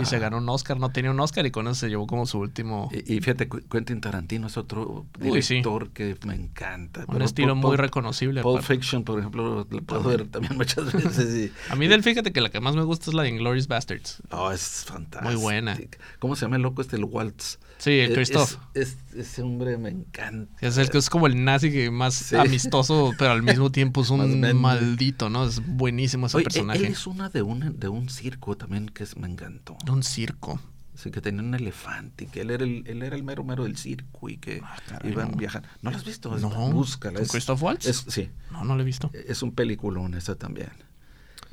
Y 0.00 0.04
se 0.04 0.18
ganó 0.18 0.38
un 0.38 0.48
Oscar, 0.48 0.78
no 0.78 0.90
tenía 0.90 1.10
un 1.10 1.18
Oscar 1.18 1.44
y 1.46 1.50
con 1.50 1.66
eso 1.66 1.74
se 1.74 1.88
llevó 1.88 2.06
como 2.06 2.26
su 2.26 2.38
último. 2.38 2.90
Y, 2.92 3.20
fíjate, 3.20 3.48
Quentin 3.48 4.00
Tarantino 4.00 4.46
es 4.46 4.56
otro 4.56 5.06
director 5.18 5.90
que 5.90 6.16
me 6.26 6.34
encanta. 6.34 7.04
Un 7.08 7.22
estilo 7.22 7.56
muy 7.56 7.76
reconocible. 7.76 8.42
Pulp 8.42 8.62
Fiction, 8.62 9.04
por 9.04 9.18
ejemplo, 9.18 9.66
lo 9.68 9.82
puedo 9.82 10.02
ver 10.02 10.28
también 10.28 10.56
muchas 10.56 10.92
veces. 10.92 11.50
A 11.70 11.76
mí 11.76 11.88
del 11.88 12.02
fíjate 12.02 12.32
que 12.32 12.40
la 12.40 12.50
que 12.50 12.60
más 12.60 12.76
me 12.76 12.82
gusta 12.82 13.10
es 13.10 13.14
la 13.14 13.24
de 13.24 13.30
Inglourious 13.30 13.66
Bastards. 13.66 14.22
Oh, 14.30 14.52
es 14.52 14.84
fantástico. 14.86 15.32
Muy 15.32 15.40
buena. 15.40 15.78
¿Cómo 16.18 16.36
se 16.36 16.42
llama 16.42 16.56
el 16.56 16.62
loco 16.62 16.82
este, 16.82 16.96
el 16.96 17.04
Waltz? 17.04 17.58
Sí, 17.84 18.00
el 18.00 18.14
Christoph. 18.14 18.56
Es, 18.72 18.96
ese 19.14 19.42
hombre 19.42 19.76
me 19.76 19.90
encanta. 19.90 20.56
Es, 20.66 20.78
el, 20.78 20.88
es 20.90 21.10
como 21.10 21.26
el 21.26 21.44
nazi 21.44 21.70
que 21.70 21.90
más 21.90 22.32
amistoso, 22.32 23.12
pero 23.18 23.32
al 23.32 23.42
mismo 23.42 23.70
tiempo 23.70 24.00
es 24.00 24.08
un 24.10 24.40
maldito, 24.58 25.28
¿no? 25.28 25.44
Es 25.44 25.60
buenísimo 25.66 26.28
ese 26.28 26.40
personaje. 26.40 26.78
Él 26.78 26.92
es 26.92 27.06
una 27.06 27.28
de 27.28 27.42
un, 27.42 27.78
de 27.78 27.88
un 27.88 28.08
circo 28.08 28.56
también 28.56 28.88
que 28.88 29.04
me 29.18 29.28
encantó. 29.28 29.76
De 29.84 29.92
un 29.92 30.02
circo. 30.02 30.58
Sí, 30.94 31.10
que 31.10 31.20
tenía 31.20 31.42
un 31.42 31.54
elefante 31.54 32.24
y 32.24 32.26
que 32.28 32.40
él 32.40 32.52
era 32.52 32.64
el, 32.64 32.84
él 32.86 33.02
era 33.02 33.16
el 33.16 33.22
mero 33.22 33.44
mero 33.44 33.64
del 33.64 33.76
circo 33.76 34.30
y 34.30 34.38
que 34.38 34.62
ah, 34.64 34.78
iban 35.04 35.32
viajando. 35.36 35.68
¿No 35.82 35.90
lo 35.90 35.96
has 35.98 36.06
visto? 36.06 36.34
No. 36.38 36.48
Búscala. 36.70 37.18
¿Con 37.18 37.28
Christoph 37.28 37.62
Waltz? 37.62 38.06
sí. 38.08 38.30
No, 38.50 38.64
no 38.64 38.76
lo 38.76 38.80
he 38.80 38.86
visto. 38.86 39.10
Es 39.12 39.42
un 39.42 39.52
peliculón 39.52 40.14
esa 40.14 40.36
también. 40.36 40.70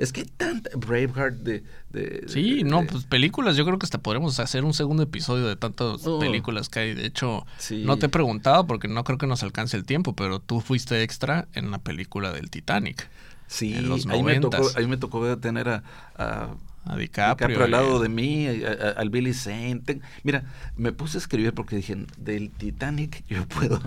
Es 0.01 0.11
que 0.11 0.25
tanta 0.25 0.71
Braveheart 0.75 1.35
de... 1.35 1.63
de 1.91 2.23
sí, 2.25 2.63
no, 2.63 2.83
pues 2.87 3.03
películas, 3.03 3.55
yo 3.55 3.65
creo 3.65 3.77
que 3.77 3.85
hasta 3.85 3.99
podremos 3.99 4.39
hacer 4.39 4.65
un 4.65 4.73
segundo 4.73 5.03
episodio 5.03 5.45
de 5.45 5.55
tantas 5.55 6.07
oh. 6.07 6.17
películas 6.17 6.69
que 6.69 6.79
hay. 6.79 6.93
De 6.95 7.05
hecho, 7.05 7.45
no 7.83 7.97
te 7.97 8.07
he 8.07 8.09
preguntado 8.09 8.65
porque 8.65 8.87
no 8.87 9.03
creo 9.03 9.19
que 9.19 9.27
nos 9.27 9.43
alcance 9.43 9.77
el 9.77 9.85
tiempo, 9.85 10.15
pero 10.15 10.39
tú 10.39 10.59
fuiste 10.59 11.03
extra 11.03 11.47
en 11.53 11.69
la 11.69 11.77
película 11.77 12.31
del 12.31 12.49
Titanic. 12.49 13.07
Sí, 13.45 13.75
en 13.75 13.89
los 13.89 14.07
ahí, 14.07 14.23
me 14.23 14.39
tocó, 14.39 14.71
ahí 14.75 14.87
me 14.87 14.97
tocó 14.97 15.37
tener 15.37 15.69
a, 15.69 15.83
a 16.15 16.55
a 16.85 16.95
DiCaprio. 16.95 17.63
al 17.63 17.71
lado 17.71 17.99
de 17.99 18.09
mí, 18.09 18.47
al 18.47 19.09
Billy 19.09 19.33
Zane. 19.33 19.81
mira, 20.23 20.43
me 20.75 20.91
puse 20.91 21.17
a 21.17 21.19
escribir 21.19 21.53
porque 21.53 21.75
dije, 21.75 22.05
del 22.17 22.49
Titanic 22.51 23.23
yo 23.29 23.47
puedo, 23.47 23.81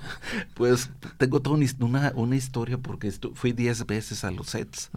pues 0.54 0.90
tengo 1.18 1.40
toda 1.40 1.58
una, 1.80 2.12
una 2.14 2.36
historia 2.36 2.78
porque 2.78 3.12
fui 3.34 3.52
10 3.52 3.86
veces 3.86 4.24
a 4.24 4.30
los 4.30 4.48
sets 4.48 4.90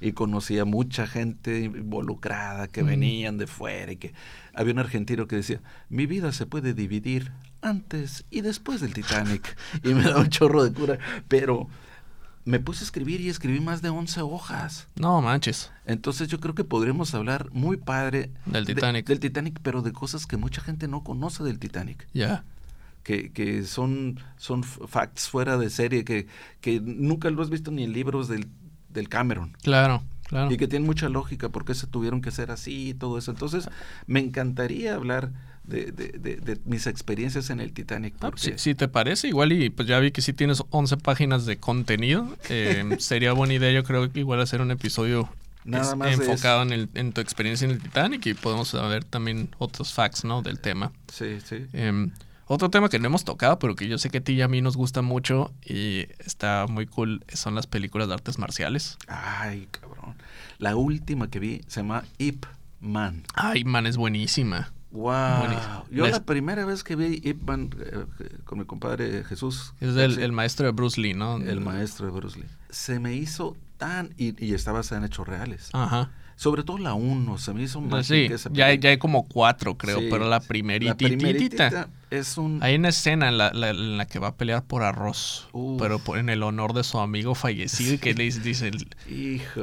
y 0.00 0.12
conocí 0.12 0.58
a 0.58 0.64
mucha 0.64 1.06
gente 1.06 1.60
involucrada 1.60 2.68
que 2.68 2.82
venían 2.82 3.38
de 3.38 3.46
fuera 3.46 3.92
y 3.92 3.96
que 3.96 4.14
había 4.54 4.72
un 4.72 4.78
argentino 4.78 5.26
que 5.26 5.36
decía, 5.36 5.60
mi 5.88 6.06
vida 6.06 6.32
se 6.32 6.46
puede 6.46 6.74
dividir 6.74 7.32
antes 7.60 8.24
y 8.30 8.42
después 8.42 8.80
del 8.80 8.94
Titanic. 8.94 9.56
y 9.82 9.94
me 9.94 10.02
da 10.02 10.18
un 10.18 10.28
chorro 10.28 10.64
de 10.64 10.72
cura, 10.72 10.98
pero 11.28 11.68
me 12.44 12.60
puse 12.60 12.82
a 12.82 12.84
escribir 12.84 13.20
y 13.20 13.28
escribí 13.28 13.60
más 13.60 13.80
de 13.80 13.88
11 13.88 14.20
hojas. 14.22 14.88
No 14.96 15.20
manches. 15.22 15.70
Entonces 15.86 16.28
yo 16.28 16.40
creo 16.40 16.54
que 16.54 16.64
podríamos 16.64 17.14
hablar 17.14 17.48
muy 17.52 17.76
padre 17.76 18.30
del 18.46 18.66
Titanic. 18.66 19.06
del 19.06 19.20
Titanic, 19.20 19.60
pero 19.62 19.82
de 19.82 19.92
cosas 19.92 20.26
que 20.26 20.36
mucha 20.36 20.60
gente 20.60 20.86
no 20.88 21.02
conoce 21.02 21.42
del 21.42 21.58
Titanic. 21.58 22.06
Ya. 22.12 22.44
Que, 23.02 23.32
que, 23.32 23.64
son, 23.64 24.20
son 24.36 24.62
facts 24.62 25.28
fuera 25.28 25.58
de 25.58 25.68
serie, 25.68 26.04
que, 26.04 26.26
que 26.60 26.80
nunca 26.80 27.30
lo 27.30 27.42
has 27.42 27.50
visto 27.50 27.70
ni 27.70 27.84
en 27.84 27.92
libros 27.92 28.28
del, 28.28 28.48
del 28.88 29.08
Cameron. 29.08 29.56
Claro, 29.62 30.02
claro. 30.24 30.50
Y 30.50 30.56
que 30.56 30.68
tienen 30.68 30.86
mucha 30.86 31.10
lógica, 31.10 31.50
porque 31.50 31.74
se 31.74 31.86
tuvieron 31.86 32.22
que 32.22 32.30
hacer 32.30 32.50
así 32.50 32.90
y 32.90 32.94
todo 32.94 33.18
eso. 33.18 33.30
Entonces, 33.30 33.68
me 34.06 34.20
encantaría 34.20 34.94
hablar 34.94 35.32
de, 35.64 35.92
de, 35.92 36.36
de, 36.36 36.58
mis 36.64 36.86
experiencias 36.86 37.50
en 37.50 37.60
el 37.60 37.72
Titanic. 37.72 38.14
Ah, 38.20 38.30
si, 38.36 38.74
te 38.74 38.88
parece, 38.88 39.28
igual 39.28 39.52
y 39.52 39.70
pues 39.70 39.88
ya 39.88 39.98
vi 39.98 40.10
que 40.10 40.20
si 40.20 40.32
tienes 40.32 40.62
11 40.70 40.98
páginas 40.98 41.46
de 41.46 41.56
contenido, 41.56 42.28
eh, 42.48 42.96
sería 42.98 43.32
buena 43.32 43.54
idea 43.54 43.72
yo 43.72 43.84
creo 43.84 44.10
que 44.12 44.20
igual 44.20 44.40
hacer 44.40 44.60
un 44.60 44.70
episodio 44.70 45.28
Nada 45.64 45.96
más 45.96 46.12
enfocado 46.12 46.62
en, 46.62 46.72
el, 46.72 46.90
en 46.94 47.12
tu 47.12 47.22
experiencia 47.22 47.64
en 47.64 47.70
el 47.70 47.80
Titanic 47.80 48.26
y 48.26 48.34
podemos 48.34 48.72
ver 48.72 49.04
también 49.04 49.48
otros 49.58 49.94
facts, 49.94 50.24
¿no? 50.24 50.42
Del 50.42 50.60
tema. 50.60 50.92
Sí, 51.08 51.38
sí. 51.42 51.66
Em, 51.72 52.10
otro 52.46 52.68
tema 52.68 52.90
que 52.90 52.98
no 52.98 53.06
hemos 53.06 53.24
tocado, 53.24 53.58
pero 53.58 53.74
que 53.74 53.88
yo 53.88 53.96
sé 53.96 54.10
que 54.10 54.18
a 54.18 54.20
ti 54.20 54.34
y 54.34 54.42
a 54.42 54.48
mí 54.48 54.60
nos 54.60 54.76
gusta 54.76 55.00
mucho 55.00 55.52
y 55.64 56.06
está 56.18 56.66
muy 56.68 56.86
cool, 56.86 57.24
son 57.32 57.54
las 57.54 57.66
películas 57.66 58.08
de 58.08 58.14
artes 58.14 58.38
marciales. 58.38 58.98
Ay, 59.06 59.66
cabrón. 59.70 60.16
La 60.58 60.76
última 60.76 61.30
que 61.30 61.38
vi 61.38 61.62
se 61.66 61.80
llama 61.80 62.04
Ip 62.18 62.44
Man. 62.80 63.22
Ay, 63.34 63.64
Man 63.64 63.86
es 63.86 63.96
buenísima. 63.96 64.72
Wow. 64.94 65.84
Yo 65.90 66.06
la 66.06 66.22
primera 66.22 66.64
vez 66.64 66.84
que 66.84 66.94
vi 66.94 67.20
Ip 67.24 67.42
Man 67.42 67.70
eh, 67.80 68.04
con 68.44 68.60
mi 68.60 68.64
compadre 68.64 69.24
Jesús. 69.24 69.74
Es 69.80 69.96
el, 69.96 70.30
maestro 70.30 70.66
de 70.66 70.72
Bruce 70.72 71.00
Lee, 71.00 71.14
¿no? 71.14 71.38
El 71.38 71.60
maestro 71.60 72.06
de 72.06 72.12
Bruce 72.12 72.38
Lee. 72.38 72.46
Se 72.70 73.00
me 73.00 73.12
hizo 73.12 73.56
tan. 73.76 74.14
Y, 74.16 74.42
y 74.44 74.54
estaba 74.54 74.82
en 74.88 75.04
hechos 75.04 75.26
reales. 75.26 75.70
Ajá. 75.72 76.10
Sobre 76.36 76.62
todo 76.62 76.78
la 76.78 76.94
1, 76.94 77.38
se 77.38 77.54
me 77.54 77.62
hizo 77.62 77.80
más. 77.80 78.06
Sí, 78.06 78.28
ya, 78.52 78.72
ya 78.74 78.90
hay 78.90 78.98
como 78.98 79.24
cuatro, 79.24 79.76
creo, 79.76 79.98
pero 80.10 80.28
la 80.28 80.40
primeritita. 80.40 81.88
Es 82.18 82.38
un... 82.38 82.62
Hay 82.62 82.76
una 82.76 82.88
escena 82.88 83.28
en 83.28 83.38
la, 83.38 83.48
en 83.48 83.96
la 83.96 84.06
que 84.06 84.18
va 84.18 84.28
a 84.28 84.34
pelear 84.36 84.64
por 84.64 84.82
arroz, 84.82 85.48
pero 85.78 86.00
en 86.16 86.28
el 86.28 86.42
honor 86.42 86.72
de 86.72 86.84
su 86.84 86.98
amigo 86.98 87.34
fallecido 87.34 87.94
y 87.94 87.98
que 87.98 88.14
le 88.14 88.24
dice, 88.24 88.70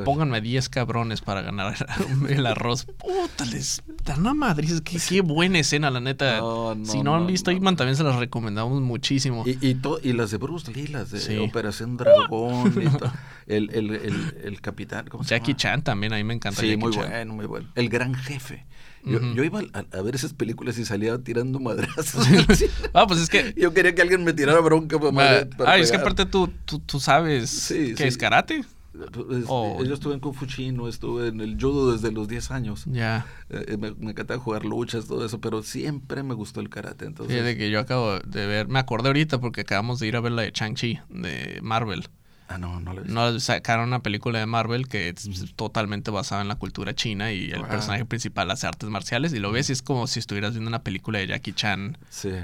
pónganme 0.06 0.42
10 0.42 0.70
cabrones 0.70 1.22
para 1.22 1.42
ganar 1.42 1.76
el 2.30 2.46
arroz. 2.46 2.86
Puta, 2.86 3.46
les 3.46 3.82
dan 4.06 4.26
a 4.28 4.34
Madrid. 4.34 4.80
Qué, 4.84 4.98
qué 4.98 5.22
buena 5.22 5.60
escena, 5.60 5.90
la 5.90 6.00
neta. 6.00 6.42
si 6.84 7.04
no, 7.04 7.16
han 7.16 7.28
visto 7.28 7.52
Iman, 7.52 7.76
también 7.76 7.96
se 7.96 8.04
las 8.04 8.16
recomendamos 8.16 8.82
muchísimo. 8.82 9.44
Y, 9.46 9.52
y, 9.66 9.82
y 10.04 10.14
las 10.14 10.32
de 10.32 10.38
Bruce 10.38 10.72
Lee, 10.72 10.88
las 10.88 11.12
de 11.12 11.40
Operación 11.40 11.98
Dragón, 11.98 12.74
el, 13.48 13.70
el, 13.74 13.92
el, 13.96 14.38
el, 14.44 14.62
capitán. 14.62 15.08
¿cómo 15.08 15.24
se 15.24 15.32
Jackie 15.32 15.56
Chan 15.56 15.82
también, 15.84 16.14
a 16.14 16.18
mí 16.18 16.24
me 16.24 16.34
encanta. 16.34 16.62
Sí, 16.62 16.78
muy 16.78 16.92
bueno, 16.96 17.34
muy 17.34 17.46
bueno. 17.46 17.68
El 17.76 17.90
gran 17.90 18.14
jefe. 18.14 18.66
Yo, 19.04 19.20
yo 19.34 19.44
iba 19.44 19.62
a, 19.74 20.02
ver 20.02 20.16
esas 20.16 20.34
películas 20.34 20.78
y 20.78 20.86
salía 20.86 21.18
tirando 21.20 21.60
madrazos. 21.60 22.26
ah, 22.94 23.08
pues 23.08 23.22
es 23.22 23.30
que. 23.30 23.54
Yo 23.58 23.74
quería 23.74 23.96
que 23.96 24.02
alguien 24.02 24.24
me 24.24 24.34
tirara 24.34 24.60
bronca 24.60 25.00
para, 25.00 25.48
Ah, 25.66 25.78
es 25.78 25.92
que 25.92 25.98
aparte 25.98 26.26
tú, 26.26 26.50
tú, 26.66 26.80
tú 26.80 27.00
sabes 27.00 27.68
que 27.70 28.08
es 28.08 28.18
karate. 28.18 28.64
Pues, 28.92 29.48
yo 29.48 29.94
estuve 29.94 30.14
en 30.14 30.20
Kung 30.20 30.34
Fu 30.34 30.46
Chino, 30.46 30.90
estuve 30.90 31.30
en 31.30 31.40
el 31.40 31.58
judo 31.60 31.94
desde 31.94 32.12
los 32.12 32.28
10 32.28 32.52
años. 32.52 32.84
Ya. 32.88 33.26
Eh, 33.50 33.78
me, 33.78 33.92
me, 33.92 34.12
encantaba 34.12 34.38
jugar 34.40 34.66
luchas, 34.66 35.08
todo 35.08 35.26
eso, 35.26 35.40
pero 35.40 35.64
siempre 35.64 36.24
me 36.24 36.34
gustó 36.34 36.60
el 36.60 36.70
karate. 36.70 37.06
Entonces... 37.06 37.34
Fíjate 37.34 37.58
que 37.58 37.70
yo 37.72 37.80
acabo 37.80 38.20
de 38.20 38.46
ver, 38.48 38.68
me 38.68 38.80
acordé 38.80 39.08
ahorita 39.08 39.40
porque 39.40 39.62
acabamos 39.62 40.00
de 40.00 40.08
ir 40.08 40.18
a 40.18 40.20
ver 40.20 40.34
la 40.34 40.42
de 40.42 40.52
Chang-Chi, 40.52 41.00
de 41.10 41.60
Marvel. 41.62 42.10
Ah, 42.54 42.58
no, 42.58 42.80
no 42.80 42.94
No, 42.94 43.40
sacaron 43.40 43.88
una 43.88 44.02
película 44.02 44.40
de 44.40 44.46
Marvel 44.46 44.88
que 44.88 45.10
es 45.10 45.30
totalmente 45.56 46.12
basada 46.12 46.42
en 46.42 46.48
la 46.48 46.56
cultura 46.56 46.94
china 46.94 47.32
y 47.32 47.52
el 47.52 47.64
personaje 47.66 48.06
principal 48.06 48.52
hace 48.52 48.68
artes 48.68 48.90
marciales 48.90 49.34
y 49.34 49.40
lo 49.40 49.52
ves 49.52 49.70
y 49.70 49.74
es 49.74 49.82
como 49.82 50.08
si 50.08 50.20
estuvieras 50.20 50.52
viendo 50.52 50.68
una 50.68 50.84
película 50.84 51.20
de 51.20 51.28
Jackie 51.28 51.54
Chan 51.54 51.98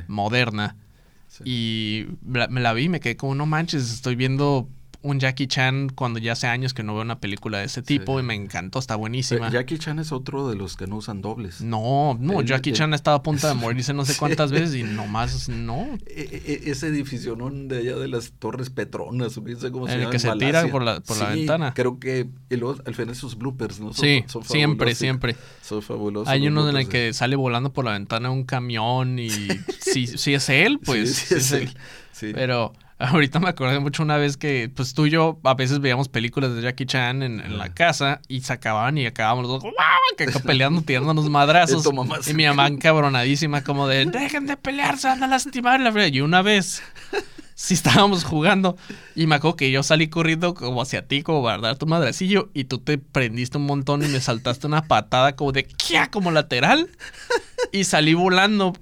moderna. 0.08 0.76
Y 1.44 2.06
me 2.22 2.62
la 2.62 2.74
vi 2.74 2.84
y 2.84 2.90
me 2.90 3.00
quedé 3.00 3.18
como, 3.18 3.36
no 3.36 3.46
manches, 3.46 3.92
estoy 3.92 4.16
viendo 4.16 4.70
un 5.02 5.20
Jackie 5.20 5.48
Chan 5.48 5.90
cuando 5.90 6.20
ya 6.20 6.34
hace 6.34 6.48
años 6.48 6.74
que 6.74 6.84
no 6.84 6.94
veo 6.94 7.02
una 7.02 7.20
película 7.20 7.60
de 7.60 7.66
ese 7.66 7.82
tipo 7.82 8.20
y 8.20 8.24
me 8.24 8.34
encantó, 8.34 8.80
está 8.80 8.96
buenísima. 8.96 9.50
Jackie 9.50 9.78
Chan 9.78 10.00
es 10.00 10.12
otro 10.12 10.50
de 10.50 10.56
los 10.56 10.76
que 10.76 10.88
no 10.88 10.98
usan 10.98 11.22
dobles. 11.22 11.62
No, 11.62 12.18
no, 12.20 12.42
Jackie 12.42 12.74
Chan 12.74 12.94
ha 12.94 12.96
estado 12.96 13.18
a 13.18 13.24
punto 13.24 13.48
de 13.48 13.54
morirse 13.56 13.94
no 13.94 14.06
sé 14.06 14.16
cuántas 14.18 14.52
veces 14.52 14.76
y 14.76 14.84
nomás 14.84 15.50
no. 15.50 15.88
E, 16.08 16.62
e, 16.66 16.72
ese 16.72 16.88
edificio 16.88 17.36
de 17.36 17.78
allá 17.78 17.96
de 17.96 18.08
las 18.08 18.32
Torres 18.32 18.70
Petronas, 18.70 19.38
no 19.38 19.60
sé 19.60 19.72
cómo 19.72 19.88
se 19.88 19.96
El 19.96 20.10
que 20.10 20.20
se 20.20 20.32
tira 20.34 20.68
por 20.68 20.84
la, 20.84 21.00
por 21.00 21.18
la 21.18 21.30
ventana. 21.30 21.74
Creo 21.74 22.00
que 22.00 22.28
y 22.50 22.56
luego, 22.56 22.82
al 22.86 22.96
final 22.96 23.12
esos 23.14 23.38
bloopers, 23.38 23.80
¿no? 23.80 23.94
Son, 23.94 24.06
sí, 24.06 24.24
siempre, 24.44 24.96
siempre. 24.96 25.36
Son 25.62 25.82
fabulosos. 25.82 26.28
Hay 26.28 26.48
uno 26.48 26.70
en 26.70 26.78
el 26.78 26.88
que 26.88 27.14
sale 27.14 27.36
volando 27.36 27.74
por 27.74 27.86
la 27.86 27.92
ventana 27.92 28.32
un 28.32 28.44
camión 28.44 29.20
y 29.20 29.30
si, 29.80 30.08
si 30.08 30.34
es 30.34 30.50
él, 30.50 30.80
pues 30.84 31.16
sí, 31.16 31.36
es, 31.36 31.52
él. 31.52 31.70
Pero 32.34 32.74
Ahorita 33.00 33.40
me 33.40 33.50
acordé 33.50 33.80
mucho 33.80 34.02
una 34.02 34.18
vez 34.18 34.38
que, 34.38 34.72
pues 34.76 34.94
tú 34.94 35.06
y 35.06 35.12
yo 35.12 35.40
a 35.44 35.54
veces 35.54 35.80
veíamos 35.80 36.10
películas 36.10 36.56
de 36.56 36.64
Jackie 36.64 36.88
Chan 36.88 37.22
en, 37.22 37.58
la 37.58 37.74
casa 37.74 38.22
y 38.28 38.42
se 38.42 38.54
acababan 38.54 38.98
y 38.98 39.06
acabábamos 39.06 39.48
los 39.48 39.64
dos 39.64 39.74
que 40.18 40.28
peleando, 40.40 40.82
tirándonos 40.82 41.30
madrazos. 41.30 41.88
y 42.28 42.34
mi 42.34 42.46
mamá 42.46 42.68
encabronadísima, 42.68 43.64
como 43.64 43.88
de, 43.88 44.06
dejen 44.06 44.48
de 44.48 44.58
pelear, 44.58 44.98
se 44.98 45.08
van 45.08 45.24
a 45.24 45.28
lastimar. 45.28 45.80
Y 46.12 46.22
una 46.22 46.42
vez, 46.42 46.82
sí 47.54 47.76
estábamos 47.76 48.24
jugando 48.24 48.78
y 49.16 49.28
me 49.28 49.36
acuerdo 49.36 49.58
que 49.58 49.70
yo 49.70 49.84
salí 49.84 50.08
corriendo 50.08 50.56
como 50.56 50.82
hacia 50.82 51.08
ti, 51.08 51.22
como 51.22 51.44
para 51.44 51.60
dar 51.60 51.78
tu 51.78 51.86
madrecillo 51.86 52.50
y 52.54 52.64
tú 52.64 52.80
te 52.80 52.98
prendiste 52.98 53.58
un 53.58 53.66
montón 53.66 54.04
y 54.04 54.08
me 54.08 54.22
saltaste 54.22 54.66
una 54.66 54.84
patada 54.84 55.36
como 55.36 55.52
de, 55.52 55.66
¿qué? 55.66 56.08
Como 56.12 56.32
lateral. 56.32 56.90
Y 57.72 57.84
salí 57.84 58.16
volando 58.16 58.74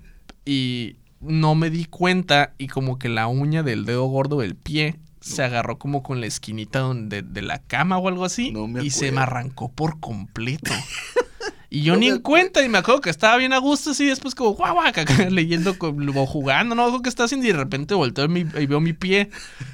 y 0.45 0.97
no 1.27 1.55
me 1.55 1.69
di 1.69 1.85
cuenta 1.85 2.53
y 2.57 2.67
como 2.67 2.99
que 2.99 3.09
la 3.09 3.27
uña 3.27 3.63
del 3.63 3.85
dedo 3.85 4.05
gordo 4.05 4.39
del 4.39 4.55
pie 4.55 4.99
se 5.21 5.43
agarró 5.43 5.79
como 5.79 6.03
con 6.03 6.21
la 6.21 6.27
esquinita 6.27 6.79
donde, 6.79 7.23
de 7.23 7.41
la 7.41 7.59
cama 7.59 7.97
o 7.97 8.07
algo 8.07 8.25
así 8.25 8.53
y 8.81 8.91
se 8.91 9.11
me 9.11 9.21
arrancó 9.21 9.71
por 9.71 9.99
completo. 9.99 10.71
Y 11.69 11.81
yo 11.81 11.95
ni 11.95 12.07
en 12.07 12.19
cuenta, 12.19 12.63
y 12.63 12.69
me 12.69 12.77
acuerdo 12.77 13.01
que 13.01 13.09
estaba 13.09 13.37
bien 13.37 13.53
a 13.53 13.57
gusto 13.57 13.91
así, 13.91 14.05
después 14.05 14.35
como 14.35 14.51
guau, 14.51 14.73
guau, 14.73 14.91
leyendo 15.29 15.75
o 15.79 16.25
jugando, 16.25 16.75
no, 16.75 17.01
¿qué 17.01 17.09
está 17.09 17.25
haciendo? 17.25 17.47
Y 17.47 17.51
de 17.51 17.57
repente 17.57 17.93
volteo 17.93 18.25
y, 18.25 18.65
veo 18.65 18.79
mi 18.79 18.93
pie 18.93 19.29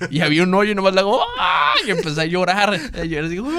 y 0.09 0.21
había 0.21 0.43
un 0.43 0.53
hoyo 0.53 0.71
y 0.71 0.75
nomás 0.75 0.93
le 0.93 1.01
hago 1.01 1.21
y 1.85 1.91
empecé 1.91 2.21
a 2.21 2.25
llorar. 2.25 2.79
Y 3.03 3.09
yo 3.09 3.27
digo, 3.27 3.49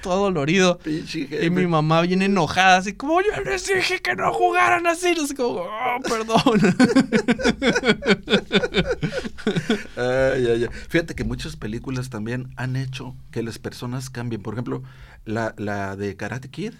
todo 0.00 0.24
dolorido. 0.24 0.78
Y 0.84 1.50
mi 1.50 1.66
mamá 1.66 2.02
viene 2.02 2.26
enojada, 2.26 2.78
así 2.78 2.94
como 2.94 3.20
yo 3.20 3.42
les 3.44 3.66
dije 3.66 4.00
que 4.00 4.14
no 4.14 4.32
jugaran 4.32 4.86
así. 4.86 5.14
Así 5.22 5.34
como, 5.34 5.60
oh, 5.60 5.98
perdón. 6.02 6.60
Fíjate 10.88 11.14
que 11.14 11.24
muchas 11.24 11.56
películas 11.56 12.10
también 12.10 12.52
han 12.56 12.76
hecho 12.76 13.16
que 13.30 13.42
las 13.42 13.58
personas 13.58 14.10
cambien. 14.10 14.42
Por 14.42 14.54
ejemplo, 14.54 14.82
la, 15.28 15.54
la 15.58 15.94
de 15.94 16.16
Karate 16.16 16.48
Kid 16.48 16.72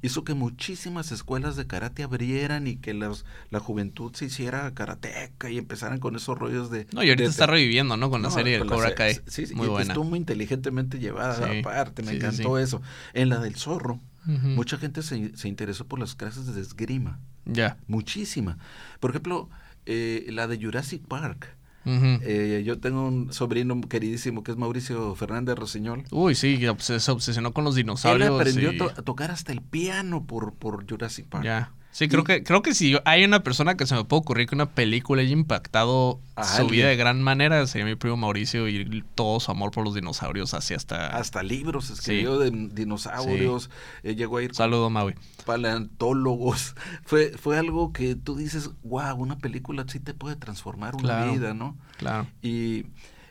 hizo 0.00 0.24
que 0.24 0.32
muchísimas 0.32 1.12
escuelas 1.12 1.56
de 1.56 1.66
karate 1.66 2.02
abrieran 2.02 2.66
y 2.66 2.76
que 2.76 2.94
los, 2.94 3.26
la 3.50 3.60
juventud 3.60 4.14
se 4.14 4.24
hiciera 4.24 4.72
karateca 4.72 5.50
y 5.50 5.58
empezaran 5.58 5.98
con 5.98 6.16
esos 6.16 6.38
rollos 6.38 6.70
de... 6.70 6.86
No, 6.92 7.02
y 7.02 7.10
ahorita 7.10 7.28
está 7.28 7.46
reviviendo, 7.46 7.98
¿no? 7.98 8.08
Con 8.08 8.22
la 8.22 8.30
serie 8.30 8.58
del 8.58 8.66
Cobra 8.66 8.94
Kai. 8.94 9.20
Sí, 9.26 9.44
sí, 9.44 9.54
muy 9.54 9.68
buena. 9.68 9.92
Estuvo 9.92 10.04
muy 10.04 10.18
inteligentemente 10.18 11.00
llevada 11.00 11.46
aparte, 11.60 12.02
me 12.02 12.12
encantó 12.12 12.58
eso. 12.58 12.80
En 13.12 13.28
la 13.28 13.40
del 13.40 13.56
zorro, 13.56 14.00
mucha 14.24 14.78
gente 14.78 15.02
se, 15.02 15.36
se, 15.36 15.48
interesó 15.48 15.86
por 15.86 15.98
las 15.98 16.14
clases 16.14 16.54
de 16.54 16.62
esgrima. 16.62 17.20
Ya. 17.44 17.76
Muchísima. 17.88 18.56
Por 19.00 19.10
ejemplo, 19.10 19.50
eh, 19.84 20.24
la 20.30 20.46
de 20.46 20.56
Jurassic 20.56 21.06
Park 21.06 21.58
eh, 21.84 22.62
yo 22.64 22.78
tengo 22.78 23.06
un 23.06 23.32
sobrino 23.32 23.80
queridísimo 23.80 24.42
que 24.42 24.52
es 24.52 24.56
Mauricio 24.56 25.14
Fernández 25.14 25.56
Rossiñol. 25.56 26.04
Uy, 26.10 26.34
sí, 26.34 26.60
se 26.78 27.10
obsesionó 27.10 27.52
con 27.52 27.64
los 27.64 27.74
dinosaurios. 27.74 28.28
Él 28.28 28.34
aprendió 28.34 28.90
a 28.90 29.02
tocar 29.02 29.30
hasta 29.30 29.52
el 29.52 29.60
piano 29.60 30.26
por, 30.26 30.54
por 30.54 30.88
Jurassic 30.88 31.26
Park. 31.26 31.44
Ya. 31.44 31.72
Sí, 31.92 32.08
creo 32.08 32.24
que 32.24 32.42
creo 32.42 32.62
que 32.62 32.74
si 32.74 32.96
hay 33.04 33.22
una 33.22 33.42
persona 33.42 33.76
que 33.76 33.86
se 33.86 33.94
me 33.94 34.04
puede 34.04 34.20
ocurrir 34.20 34.48
que 34.48 34.54
una 34.54 34.70
película 34.70 35.20
haya 35.20 35.32
impactado 35.32 36.20
su 36.56 36.66
vida 36.66 36.88
de 36.88 36.96
gran 36.96 37.22
manera, 37.22 37.66
sería 37.66 37.84
mi 37.84 37.96
primo 37.96 38.16
Mauricio 38.16 38.66
y 38.66 39.04
todo 39.14 39.40
su 39.40 39.50
amor 39.50 39.72
por 39.72 39.84
los 39.84 39.94
dinosaurios 39.94 40.54
así 40.54 40.72
hasta... 40.72 41.08
Hasta 41.08 41.42
libros 41.42 41.90
escribió 41.90 42.38
de 42.38 42.50
dinosaurios, 42.50 43.68
eh, 44.02 44.14
llegó 44.14 44.38
a 44.38 44.42
ir... 44.42 44.54
Saludo, 44.54 44.88
Maui. 44.88 45.14
Paleontólogos. 45.44 46.74
Fue, 47.04 47.32
fue 47.36 47.58
algo 47.58 47.92
que 47.92 48.14
tú 48.14 48.36
dices, 48.36 48.70
wow, 48.82 49.14
una 49.14 49.36
película 49.36 49.84
sí 49.86 50.00
te 50.00 50.14
puede 50.14 50.36
transformar 50.36 50.94
una 50.96 51.26
vida, 51.26 51.52
¿no? 51.52 51.76
Claro. 51.98 52.26
Y, 52.40 52.86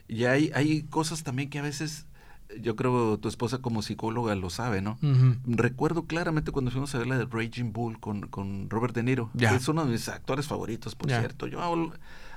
y 0.06 0.26
hay, 0.26 0.52
hay 0.54 0.82
cosas 0.84 1.24
también 1.24 1.50
que 1.50 1.58
a 1.58 1.62
veces 1.62 2.06
yo 2.60 2.76
creo 2.76 3.18
tu 3.18 3.28
esposa 3.28 3.58
como 3.58 3.82
psicóloga 3.82 4.34
lo 4.34 4.50
sabe, 4.50 4.82
¿no? 4.82 4.98
Recuerdo 5.46 6.06
claramente 6.06 6.52
cuando 6.52 6.70
fuimos 6.70 6.94
a 6.94 6.98
ver 6.98 7.06
la 7.06 7.18
de 7.18 7.26
Raging 7.26 7.72
Bull 7.72 7.98
con, 8.00 8.22
con 8.22 8.68
Robert 8.70 8.94
De 8.94 9.02
Niro. 9.02 9.30
Es 9.38 9.68
uno 9.68 9.84
de 9.84 9.92
mis 9.92 10.08
actores 10.08 10.46
favoritos, 10.46 10.94
por 10.94 11.08
cierto. 11.10 11.46
Yo 11.46 11.60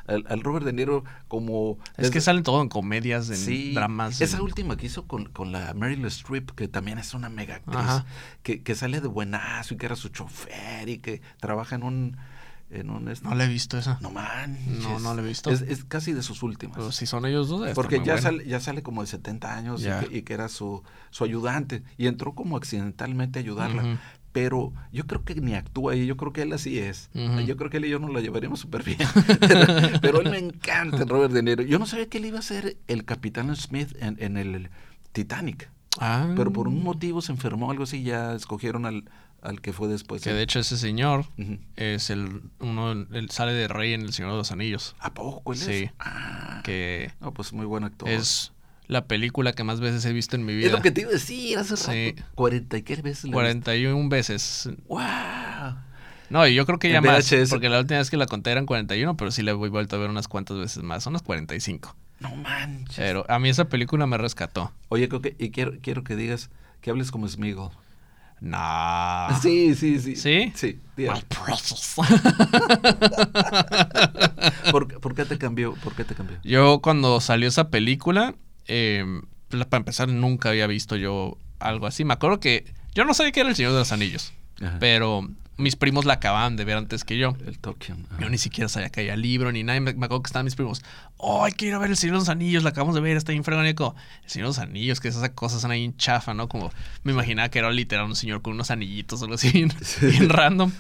al, 0.08 0.42
Robert 0.42 0.66
De 0.66 0.74
Niro 0.74 1.04
como... 1.28 1.78
Es 1.98 2.12
que 2.12 2.22
salen 2.22 2.44
todo 2.44 2.62
en 2.62 2.70
comedias, 2.70 3.30
en 3.30 3.74
dramas. 3.74 4.22
Esa 4.22 4.42
última 4.42 4.78
que 4.78 4.86
hizo 4.86 5.08
con, 5.08 5.26
con 5.26 5.52
la 5.52 5.74
Meryl 5.74 6.06
Streep, 6.06 6.52
que 6.52 6.68
también 6.68 6.98
es 6.98 7.14
una 7.14 7.30
mega 7.30 7.56
actriz, 7.56 8.04
que, 8.44 8.62
que 8.62 8.76
sale 8.76 9.02
de 9.02 9.08
buenazo 9.08 9.74
y 9.74 9.78
que 9.78 9.86
era 9.86 9.96
su 9.96 10.10
chofer 10.10 10.90
y 10.90 11.00
que 11.00 11.22
trabaja 11.40 11.76
en 11.76 11.84
un 11.84 12.18
no 12.70 13.36
le 13.36 13.44
he 13.46 13.48
visto 13.48 13.78
esa. 13.78 14.00
No 14.02 14.10
man. 14.10 14.58
No, 14.82 15.00
no 15.00 15.14
le 15.14 15.22
he 15.22 15.26
visto. 15.26 15.50
Es, 15.52 15.84
casi 15.86 16.14
de 16.14 16.24
sus 16.24 16.44
últimas. 16.44 16.78
Pero 16.78 16.92
si 16.92 17.06
son 17.06 17.26
ellos 17.26 17.48
dos. 17.48 17.70
Porque 17.72 18.02
ya 18.04 18.18
sale, 18.18 18.46
ya 18.46 18.60
sale 18.60 18.82
como 18.84 19.02
de 19.02 19.08
70 19.08 19.56
años 19.56 19.86
y, 20.12 20.22
que, 20.24 20.34
era 20.34 20.50
su, 20.50 20.84
su 21.12 21.24
ayudante. 21.24 21.84
Y 21.98 22.08
entró 22.08 22.34
como 22.34 22.58
accidentalmente 22.58 23.40
a 23.40 23.42
ayudarla. 23.42 24.00
Pero 24.32 24.74
yo 24.92 25.08
creo 25.08 25.24
que 25.24 25.36
ni 25.36 25.54
actúa 25.54 25.94
ahí, 25.94 26.06
yo 26.06 26.18
creo 26.18 26.34
que 26.34 26.42
él 26.42 26.52
así 26.52 26.80
es. 26.80 27.10
Yo 27.46 27.56
creo 27.56 27.70
que 27.70 27.78
él 27.78 27.86
y 27.86 27.90
yo 27.90 28.00
nos 28.00 28.12
la 28.12 28.20
llevaríamos 28.20 28.60
súper 28.60 28.84
bien. 28.84 29.00
pero, 30.02 30.22
él 30.22 30.30
me 30.30 30.40
encanta, 30.40 31.06
Robert 31.06 31.34
De 31.34 31.42
Niro. 31.42 31.64
Yo 31.64 31.80
no 31.80 31.86
sabía 31.86 32.10
que 32.10 32.18
él 32.18 32.26
iba 32.26 32.40
a 32.40 32.42
ser 32.42 32.78
el 32.88 33.06
Capitán 33.06 33.56
Smith 33.56 33.96
en, 34.00 34.18
en 34.20 34.38
el 34.38 34.70
Titanic. 35.14 35.70
Ah. 36.00 36.34
Pero 36.36 36.52
por 36.52 36.68
un 36.68 36.84
motivo 36.84 37.22
se 37.22 37.32
enfermó, 37.32 37.72
algo 37.72 37.84
así, 37.84 38.04
ya 38.04 38.34
escogieron 38.34 38.86
al, 38.86 39.06
al 39.46 39.62
que 39.62 39.74
fue 39.74 39.88
después. 39.88 40.22
Que 40.22 40.34
de 40.34 40.42
hecho 40.42 40.60
ese 40.60 40.78
señor 40.78 41.26
es 41.76 42.10
el 42.10 42.42
uno, 42.60 42.92
él 42.92 43.30
sale 43.30 43.54
de 43.54 43.68
rey 43.68 43.94
en 43.94 44.02
El 44.02 44.14
Señor 44.14 44.32
de 44.32 44.38
los 44.38 44.52
Anillos. 44.52 44.96
¿A 45.00 45.14
poco 45.14 45.54
él 45.54 45.60
Sí. 45.60 45.90
Ah, 46.00 46.62
que 46.64 47.12
no, 47.22 47.34
pues 47.34 47.54
muy 47.54 47.66
buen 47.66 47.84
actor. 47.84 48.10
Es 48.10 48.52
la 48.88 49.06
película 49.06 49.54
que 49.54 49.64
más 49.64 49.80
veces 49.80 50.06
he 50.06 50.14
visto 50.14 50.36
en 50.36 50.46
mi 50.46 50.56
vida. 50.56 50.68
Es 50.68 50.72
lo 50.72 50.82
que 50.82 50.92
te 50.92 51.02
iba 51.02 51.10
a 51.10 51.14
decir 51.14 51.58
hace 51.58 51.78
sí. 51.78 52.12
rato. 52.12 52.24
¿40 52.36 52.80
y 52.80 52.82
qué 52.84 52.96
veces? 52.98 53.32
41 53.32 54.10
veces. 54.10 54.70
¡Wow! 54.88 55.02
No, 56.30 56.48
y 56.48 56.56
yo 56.56 56.66
creo 56.66 56.80
que 56.80 56.90
ya 56.90 57.02
más, 57.02 57.32
porque 57.50 57.70
la 57.70 57.80
última 57.80 58.00
vez 58.00 58.10
que 58.10 58.18
la 58.18 58.26
conté 58.26 58.52
eran 58.52 58.66
41, 58.66 59.16
pero 59.16 59.32
sí 59.32 59.44
la 59.44 59.52
he 59.52 59.54
vuelto 59.54 59.96
a 59.96 60.00
ver 60.00 60.10
unas 60.10 60.28
cuantas 60.28 60.58
veces 60.58 60.82
más, 60.84 61.04
son 61.04 61.12
unas 61.12 61.22
45. 61.22 61.96
No 62.20 62.36
manches. 62.36 62.96
Pero 62.96 63.26
a 63.30 63.38
mí 63.40 63.50
esa 63.50 63.66
película 63.66 64.08
me 64.08 64.18
rescató. 64.18 64.72
Oye, 64.90 65.08
creo 65.08 65.22
que, 65.22 65.36
y 65.38 65.52
quiero, 65.52 65.74
quiero 65.82 66.04
que 66.04 66.16
digas, 66.16 66.50
que 66.82 66.90
hables 66.90 67.12
como 67.12 67.28
Smiggle. 67.28 67.70
No. 68.46 69.28
Sí, 69.42 69.74
sí, 69.74 70.00
sí. 70.00 70.16
¿Sí? 70.16 70.54
Sí. 70.54 70.80
¿Por, 74.72 75.16
qué 75.16 75.26
te 75.26 75.40
cambió? 75.40 75.74
¿Por 75.74 75.96
qué 75.96 76.04
te 76.04 76.14
cambió? 76.14 76.38
Yo 76.44 76.80
cuando 76.80 77.20
salió 77.22 77.48
esa 77.48 77.72
película, 77.72 78.36
eh, 78.68 79.04
para 79.50 79.78
empezar, 79.78 80.10
nunca 80.10 80.50
había 80.50 80.68
visto 80.68 80.96
yo 80.96 81.40
algo 81.58 81.88
así. 81.88 82.06
Me 82.06 82.14
acuerdo 82.14 82.40
que 82.40 82.66
yo 82.94 83.04
no 83.04 83.16
sabía 83.16 83.32
que 83.32 83.40
era 83.40 83.50
El 83.50 83.56
Señor 83.56 83.72
de 83.72 83.80
los 83.80 83.92
Anillos, 83.92 84.32
pero 84.80 85.28
mis 85.58 85.76
primos 85.76 86.06
la 86.06 86.14
acababan 86.14 86.58
de 86.58 86.66
ver 86.66 86.78
antes 86.78 87.04
que 87.04 87.18
yo. 87.18 87.36
El 87.46 87.60
Tokyo. 87.60 87.96
Yo 88.20 88.30
ni 88.30 88.38
siquiera 88.38 88.68
sabía 88.68 88.90
que 88.90 89.02
había 89.02 89.16
libro 89.16 89.52
ni 89.52 89.64
nada. 89.64 89.80
Me, 89.80 89.92
acuerdo 89.92 90.22
que 90.22 90.28
estaban 90.28 90.46
mis 90.46 90.56
primos. 90.56 90.84
¡Oh, 91.18 91.46
hay 91.46 91.54
que 91.54 91.68
ir 91.68 91.74
a 91.74 91.78
ver 91.78 91.90
El 91.90 91.98
Señor 91.98 92.16
de 92.16 92.20
los 92.20 92.30
Anillos! 92.30 92.64
La 92.64 92.72
acabamos 92.72 92.94
de 92.94 93.02
ver, 93.02 93.16
está 93.16 93.32
bien 93.32 93.44
fregónico. 93.44 93.96
El 94.24 94.30
Señor 94.30 94.48
de 94.48 94.50
los 94.50 94.60
Anillos, 94.60 95.00
que 95.00 95.08
esas 95.08 95.30
cosas 95.30 95.62
son 95.62 95.72
ahí 95.72 95.86
en 95.86 95.96
chafa, 95.96 96.34
¿no? 96.34 96.50
Como 96.50 96.72
me 97.04 97.14
imaginaba 97.14 97.50
que 97.50 97.60
era 97.60 97.72
literal 97.72 98.06
un 98.06 98.16
señor 98.16 98.42
con 98.42 98.54
unos 98.54 98.70
anillitos 98.70 99.22
o 99.22 99.26
algo 99.26 99.36
así, 99.36 99.52
bien, 100.02 100.30
random. 100.30 100.72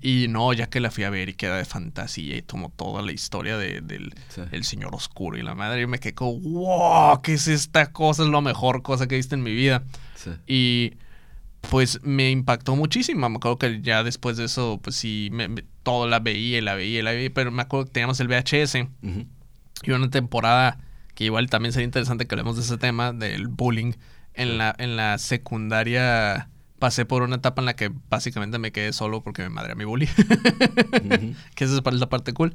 Y 0.00 0.26
no, 0.28 0.52
ya 0.52 0.68
que 0.68 0.80
la 0.80 0.90
fui 0.90 1.04
a 1.04 1.10
ver 1.10 1.28
y 1.28 1.34
queda 1.34 1.58
de 1.58 1.64
fantasía 1.64 2.36
y 2.36 2.42
tomó 2.42 2.70
toda 2.70 3.02
la 3.02 3.12
historia 3.12 3.58
de, 3.58 3.80
del 3.82 4.14
el 4.52 4.64
Señor 4.64 4.94
Oscuro 4.94 5.36
y 5.36 5.42
la 5.42 5.54
madre, 5.54 5.82
yo 5.82 5.88
me 5.88 5.98
quedé 5.98 6.14
como, 6.14 6.40
¡wow! 6.40 7.20
¿Qué 7.22 7.34
es 7.34 7.48
esta 7.48 7.92
cosa? 7.92 8.22
Es 8.22 8.28
la 8.28 8.40
mejor 8.40 8.82
cosa 8.82 9.06
que 9.06 9.16
he 9.16 9.18
visto 9.18 9.34
en 9.34 9.42
mi 9.42 9.54
vida. 9.54 9.82
Y 10.46 10.94
pues 11.70 12.00
me 12.02 12.30
impactó 12.30 12.76
muchísimo. 12.76 13.28
Me 13.28 13.36
acuerdo 13.36 13.58
que 13.58 13.80
ya 13.80 14.02
después 14.02 14.36
de 14.36 14.44
eso, 14.44 14.80
pues 14.82 14.96
sí, 14.96 15.28
me, 15.32 15.48
todo 15.82 16.08
la 16.08 16.20
veía 16.20 16.58
y 16.58 16.60
la 16.60 16.74
veía 16.74 17.02
la 17.02 17.12
veía, 17.12 17.30
pero 17.32 17.50
me 17.50 17.62
acuerdo 17.62 17.86
que 17.86 17.92
teníamos 17.92 18.20
el 18.20 18.28
VHS 18.28 18.76
y 19.82 19.90
una 19.90 20.10
temporada 20.10 20.78
que 21.14 21.24
igual 21.24 21.48
también 21.48 21.72
sería 21.72 21.84
interesante 21.84 22.26
que 22.26 22.34
hablemos 22.34 22.56
de 22.56 22.62
ese 22.62 22.78
tema, 22.78 23.12
del 23.12 23.48
bullying. 23.48 23.92
En, 24.36 24.58
la, 24.58 24.74
en 24.78 24.96
la 24.96 25.18
secundaria 25.18 26.48
pasé 26.80 27.04
por 27.04 27.22
una 27.22 27.36
etapa 27.36 27.62
en 27.62 27.66
la 27.66 27.76
que 27.76 27.92
básicamente 28.10 28.58
me 28.58 28.72
quedé 28.72 28.92
solo 28.92 29.22
porque 29.22 29.42
me 29.42 29.48
madre 29.48 29.72
a 29.72 29.74
mi 29.76 29.84
bully. 29.84 30.06
que 31.54 31.64
esa 31.64 31.76
es 31.78 31.94
la 31.94 32.08
parte 32.08 32.32
cool. 32.32 32.54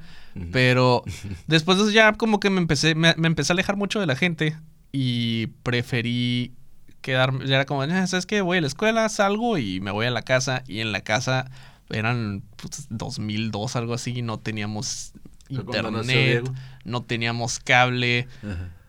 Pero 0.52 1.04
después 1.48 1.78
de 1.78 1.86
eso 1.86 1.92
ya 1.92 2.14
como 2.14 2.40
que 2.40 2.50
me 2.50 2.60
empecé, 2.60 2.96
me 2.96 3.14
empecé 3.16 3.54
a 3.54 3.56
alejar 3.56 3.78
mucho 3.78 4.00
de 4.00 4.08
la 4.08 4.16
gente 4.16 4.58
y 4.92 5.48
preferí 5.64 6.54
quedarme, 7.02 7.46
ya 7.48 7.56
era 7.56 7.66
como, 7.66 7.82
ah, 7.82 8.08
¿sabes 8.08 8.26
qué? 8.26 8.42
Voy 8.42 8.58
a 8.58 8.62
la 8.62 8.68
escuela, 8.68 9.08
salgo 9.10 9.58
y 9.58 9.80
me 9.80 9.92
voy 9.92 10.06
a 10.06 10.12
la 10.12 10.22
casa. 10.22 10.64
Y 10.68 10.80
en 10.80 10.92
la 10.92 11.02
casa 11.02 11.50
eran 11.90 12.44
pues, 12.58 12.88
2002, 12.90 13.76
algo 13.76 13.94
así, 13.94 14.22
no 14.22 14.40
teníamos 14.40 15.14
internet, 15.50 16.50
no 16.84 17.02
teníamos 17.02 17.60
cable 17.60 18.28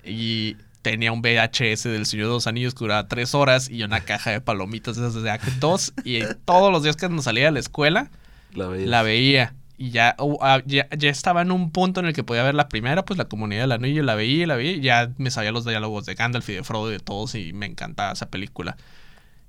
y 0.04 0.56
tenía 0.82 1.12
un 1.12 1.22
VHS 1.22 1.84
del 1.84 2.06
Señor 2.06 2.26
de 2.26 2.32
los 2.34 2.46
Anillos 2.46 2.74
que 2.74 2.80
duraba 2.80 3.08
tres 3.08 3.34
horas 3.34 3.68
y 3.70 3.82
una 3.82 4.00
caja 4.00 4.30
de 4.30 4.40
palomitas 4.40 4.96
esas 4.96 5.22
de 5.22 5.30
Actos 5.30 5.92
y 6.04 6.20
todos 6.44 6.72
los 6.72 6.82
días 6.82 6.96
que 6.96 7.08
nos 7.08 7.24
salía 7.24 7.46
de 7.46 7.52
la 7.52 7.60
escuela 7.60 8.10
la 8.52 9.02
veía 9.02 9.54
y 9.80 9.96
uh, 9.96 10.36
ah, 10.42 10.62
ya, 10.66 10.90
ya, 10.90 11.08
estaba 11.08 11.40
en 11.40 11.50
un 11.50 11.70
punto 11.70 12.00
en 12.00 12.06
el 12.06 12.12
que 12.12 12.22
podía 12.22 12.42
ver 12.42 12.54
la 12.54 12.68
primera, 12.68 13.06
pues 13.06 13.16
la 13.16 13.24
comunidad 13.24 13.62
del 13.62 13.72
anillo, 13.72 14.02
la 14.02 14.14
veía 14.14 14.42
y 14.42 14.46
la 14.46 14.56
vi, 14.56 14.68
y 14.72 14.80
ya 14.82 15.10
me 15.16 15.30
sabía 15.30 15.52
los 15.52 15.64
diálogos 15.64 16.04
de 16.04 16.14
Gandalf 16.14 16.46
y 16.50 16.52
de 16.52 16.62
Frodo 16.62 16.90
y 16.90 16.92
de 16.92 16.98
todos, 16.98 17.34
y 17.34 17.54
me 17.54 17.64
encantaba 17.64 18.12
esa 18.12 18.28
película. 18.28 18.76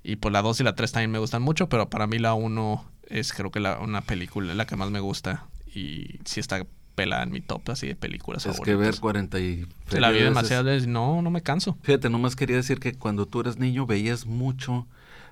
Y 0.02 0.16
pues 0.16 0.32
la 0.32 0.40
2 0.40 0.60
y 0.60 0.64
la 0.64 0.74
3 0.74 0.90
también 0.90 1.10
me 1.10 1.18
gustan 1.18 1.42
mucho, 1.42 1.68
pero 1.68 1.90
para 1.90 2.06
mí 2.06 2.18
la 2.18 2.32
1 2.32 2.82
es 3.10 3.34
creo 3.34 3.50
que 3.50 3.60
la, 3.60 3.78
una 3.80 4.00
película 4.00 4.54
la 4.54 4.64
que 4.64 4.74
más 4.74 4.90
me 4.90 5.00
gusta, 5.00 5.44
y 5.74 6.18
sí 6.24 6.40
está 6.40 6.64
pelada 6.94 7.24
en 7.24 7.30
mi 7.30 7.42
top 7.42 7.70
así 7.70 7.88
de 7.88 7.94
películas 7.94 8.46
es 8.46 8.58
que 8.60 8.74
ver 8.74 8.98
40 8.98 9.38
y... 9.38 9.66
La 9.90 10.10
vi 10.10 10.22
demasiadas 10.22 10.64
veces, 10.64 10.88
no, 10.88 11.20
no 11.20 11.30
me 11.30 11.42
canso. 11.42 11.76
Fíjate, 11.82 12.08
nomás 12.08 12.36
quería 12.36 12.56
decir 12.56 12.80
que 12.80 12.94
cuando 12.94 13.26
tú 13.26 13.40
eras 13.40 13.58
niño 13.58 13.84
veías 13.84 14.24
mucho, 14.24 14.86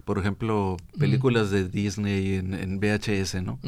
por 0.05 0.19
ejemplo, 0.19 0.77
películas 0.99 1.51
de 1.51 1.67
Disney 1.67 2.35
en, 2.35 2.53
en 2.53 2.81
VHS, 2.81 3.43
¿no? 3.43 3.59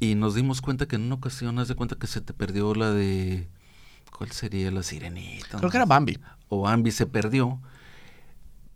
Y 0.00 0.14
nos 0.14 0.34
dimos 0.34 0.60
cuenta 0.60 0.86
que 0.86 0.96
en 0.96 1.02
una 1.02 1.16
ocasión, 1.16 1.58
haz 1.58 1.68
de 1.68 1.74
cuenta 1.74 1.96
que 1.96 2.06
se 2.06 2.20
te 2.20 2.32
perdió 2.32 2.74
la 2.74 2.92
de 2.92 3.48
¿Cuál 4.18 4.32
sería 4.32 4.72
la 4.72 4.82
sirenita? 4.82 5.58
Creo 5.58 5.70
que 5.70 5.76
era 5.76 5.86
Bambi. 5.86 6.18
O 6.48 6.62
Bambi 6.62 6.90
se 6.90 7.06
perdió, 7.06 7.60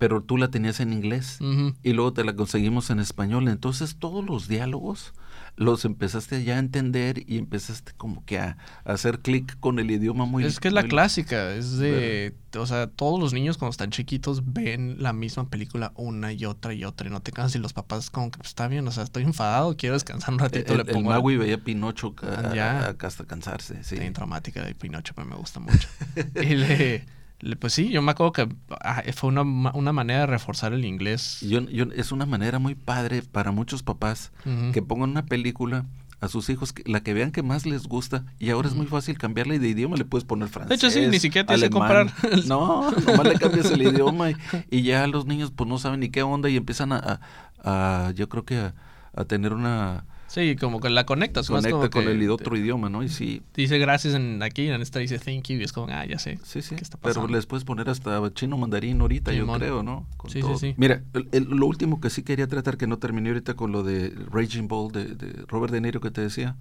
pero 0.03 0.21
tú 0.21 0.37
la 0.37 0.51
tenías 0.51 0.81
en 0.81 0.93
inglés 0.93 1.39
y 1.85 1.93
luego 1.93 2.13
te 2.13 2.25
la 2.25 2.35
conseguimos 2.35 2.91
en 2.91 2.99
español. 2.99 3.47
Entonces 3.47 3.95
todos 4.01 4.27
los 4.27 4.49
diálogos 4.49 5.15
los 5.55 5.85
empezaste 5.85 6.43
ya 6.43 6.57
a 6.57 6.59
entender 6.59 7.23
y 7.31 7.39
empezaste 7.39 7.93
como 7.97 8.25
que 8.25 8.41
a, 8.41 8.57
hacer 8.85 9.21
clic 9.21 9.57
con 9.61 9.79
el 9.79 9.93
idioma 9.93 10.25
muy... 10.25 10.43
Es 10.43 10.59
que 10.59 10.67
es 10.67 10.75
la 10.75 10.83
clásica, 10.83 11.55
es 11.55 11.79
de... 11.79 12.35
O 12.59 12.67
sea, 12.67 12.89
todos 12.89 13.21
los 13.21 13.33
niños 13.33 13.59
cuando 13.59 13.71
están 13.71 13.91
chiquitos 13.91 14.43
ven 14.53 14.97
la 15.01 15.13
misma 15.13 15.49
película 15.49 15.93
una 15.95 16.33
y 16.33 16.47
otra 16.47 16.75
y 16.75 16.83
otra 16.83 17.07
y 17.07 17.11
no 17.11 17.21
te 17.23 17.31
cansas 17.31 17.55
y 17.55 17.59
los 17.61 17.73
papás 17.73 18.11
como 18.11 18.33
que 18.33 18.39
pues, 18.39 18.49
está 18.49 18.67
bien, 18.67 18.89
o 18.89 18.91
sea, 18.91 19.05
estoy 19.05 19.23
enfadado, 19.23 19.77
quiero 19.77 19.95
descansar 19.95 20.35
un 20.35 20.41
ratito. 20.41 20.73
El, 20.73 20.79
le 20.79 20.85
pongo 20.93 21.31
el 21.31 21.39
veía 21.39 21.59
Pinocho 21.59 22.09
acá, 22.09 22.97
hasta 23.07 23.25
cansarse, 23.25 23.85
sí. 23.85 23.99
traumática 24.11 24.65
de 24.65 24.75
Pinocho, 24.75 25.15
pero 25.15 25.29
me 25.29 25.37
gusta 25.37 25.61
mucho. 25.61 25.87
y 26.43 26.57
le 26.57 27.22
pues 27.59 27.73
sí, 27.73 27.89
yo 27.89 28.03
me 28.03 28.13
acuerdo 28.13 28.33
que 28.33 28.49
ah, 28.81 29.03
fue 29.15 29.29
una, 29.29 29.43
una, 29.43 29.93
manera 29.93 30.21
de 30.21 30.27
reforzar 30.27 30.73
el 30.73 30.85
inglés. 30.85 31.41
Yo, 31.41 31.61
yo, 31.63 31.87
es 31.95 32.13
una 32.13 32.27
manera 32.27 32.59
muy 32.59 32.75
padre 32.75 33.23
para 33.23 33.51
muchos 33.51 33.83
papás 33.83 34.33
que 34.73 34.83
pongan 34.83 35.11
una 35.11 35.27
película 35.27 35.87
a 36.21 36.29
sus 36.29 36.49
hijos, 36.51 36.73
la 36.85 37.03
que 37.03 37.15
vean 37.15 37.33
que 37.33 37.43
más 37.43 37.67
les 37.67 37.89
gusta, 37.89 38.25
y 38.39 38.51
ahora 38.51 38.69
es 38.69 38.75
muy 38.75 38.87
fácil 38.87 39.19
cambiarle 39.19 39.59
de 39.59 39.69
idioma, 39.69 39.97
le 39.97 40.05
puedes 40.05 40.25
poner 40.25 40.49
francés. 40.49 40.69
De 40.69 40.75
hecho, 40.77 40.89
sí, 40.89 41.09
ni 41.09 41.19
siquiera 41.19 41.45
te 41.45 41.55
hace 41.55 41.69
comprar. 41.69 42.13
No, 42.47 42.93
nomás 42.93 43.27
le 43.27 43.35
cambias 43.35 43.73
el 43.73 43.83
idioma 43.83 44.31
y, 44.71 44.83
ya 44.83 45.07
los 45.09 45.27
niños 45.27 45.51
pues 45.51 45.69
no 45.69 45.79
saben 45.79 45.99
ni 45.99 46.11
qué 46.11 46.23
onda 46.23 46.49
y 46.49 46.57
empiezan 46.57 46.93
a, 46.93 47.21
a, 47.65 48.13
yo 48.15 48.29
creo 48.29 48.45
que 48.45 48.73
a 49.15 49.25
tener 49.25 49.53
una 49.53 50.05
Sí, 50.33 50.57
como 50.57 50.81
que 50.81 50.89
la 50.89 51.05
conectas. 51.05 51.49
Conecta 51.49 51.91
con 51.91 52.09
el 52.09 52.31
otro 52.31 52.57
idioma, 52.57 52.89
¿no? 52.89 53.03
Y 53.03 53.11
sí. 53.11 53.43
Dice 53.55 53.77
gracias 53.77 54.15
en 54.15 54.43
aquí, 54.43 54.67
en 54.67 54.81
esta 54.81 54.99
dice 54.99 55.19
thank 55.19 55.49
you, 55.49 55.59
y 55.59 55.63
es 55.63 55.75
como, 55.75 55.93
ah, 55.93 56.07
ya 56.07 56.19
sé. 56.19 56.39
Sí, 56.43 56.63
sí. 56.63 56.75
Pero 57.03 57.29
les 57.29 57.45
puedes 57.45 57.65
poner 57.65 57.91
hasta 57.91 58.33
chino 58.33 58.57
mandarín 58.57 59.03
ahorita, 59.03 59.35
yo 59.35 59.47
creo, 59.53 59.83
¿no? 59.83 60.07
sí, 60.29 60.41
sí, 60.41 60.49
sí. 60.59 60.75
Mira, 60.79 61.03
lo 61.33 61.67
último 61.67 62.01
que 62.01 62.09
sí 62.09 62.23
quería 62.23 62.47
tratar, 62.47 62.79
que 62.79 62.87
no 62.87 62.99
terminé 62.99 63.29
ahorita 63.29 63.53
con 63.55 63.73
lo 63.73 63.83
de 63.83 64.15
Raging 64.31 64.69
Bull 64.69 64.91
de, 64.91 65.45
Robert 65.49 65.71
De 65.71 65.83
Niro 65.83 66.01
que 66.01 66.11
te 66.11 66.23
decía, 66.23 66.57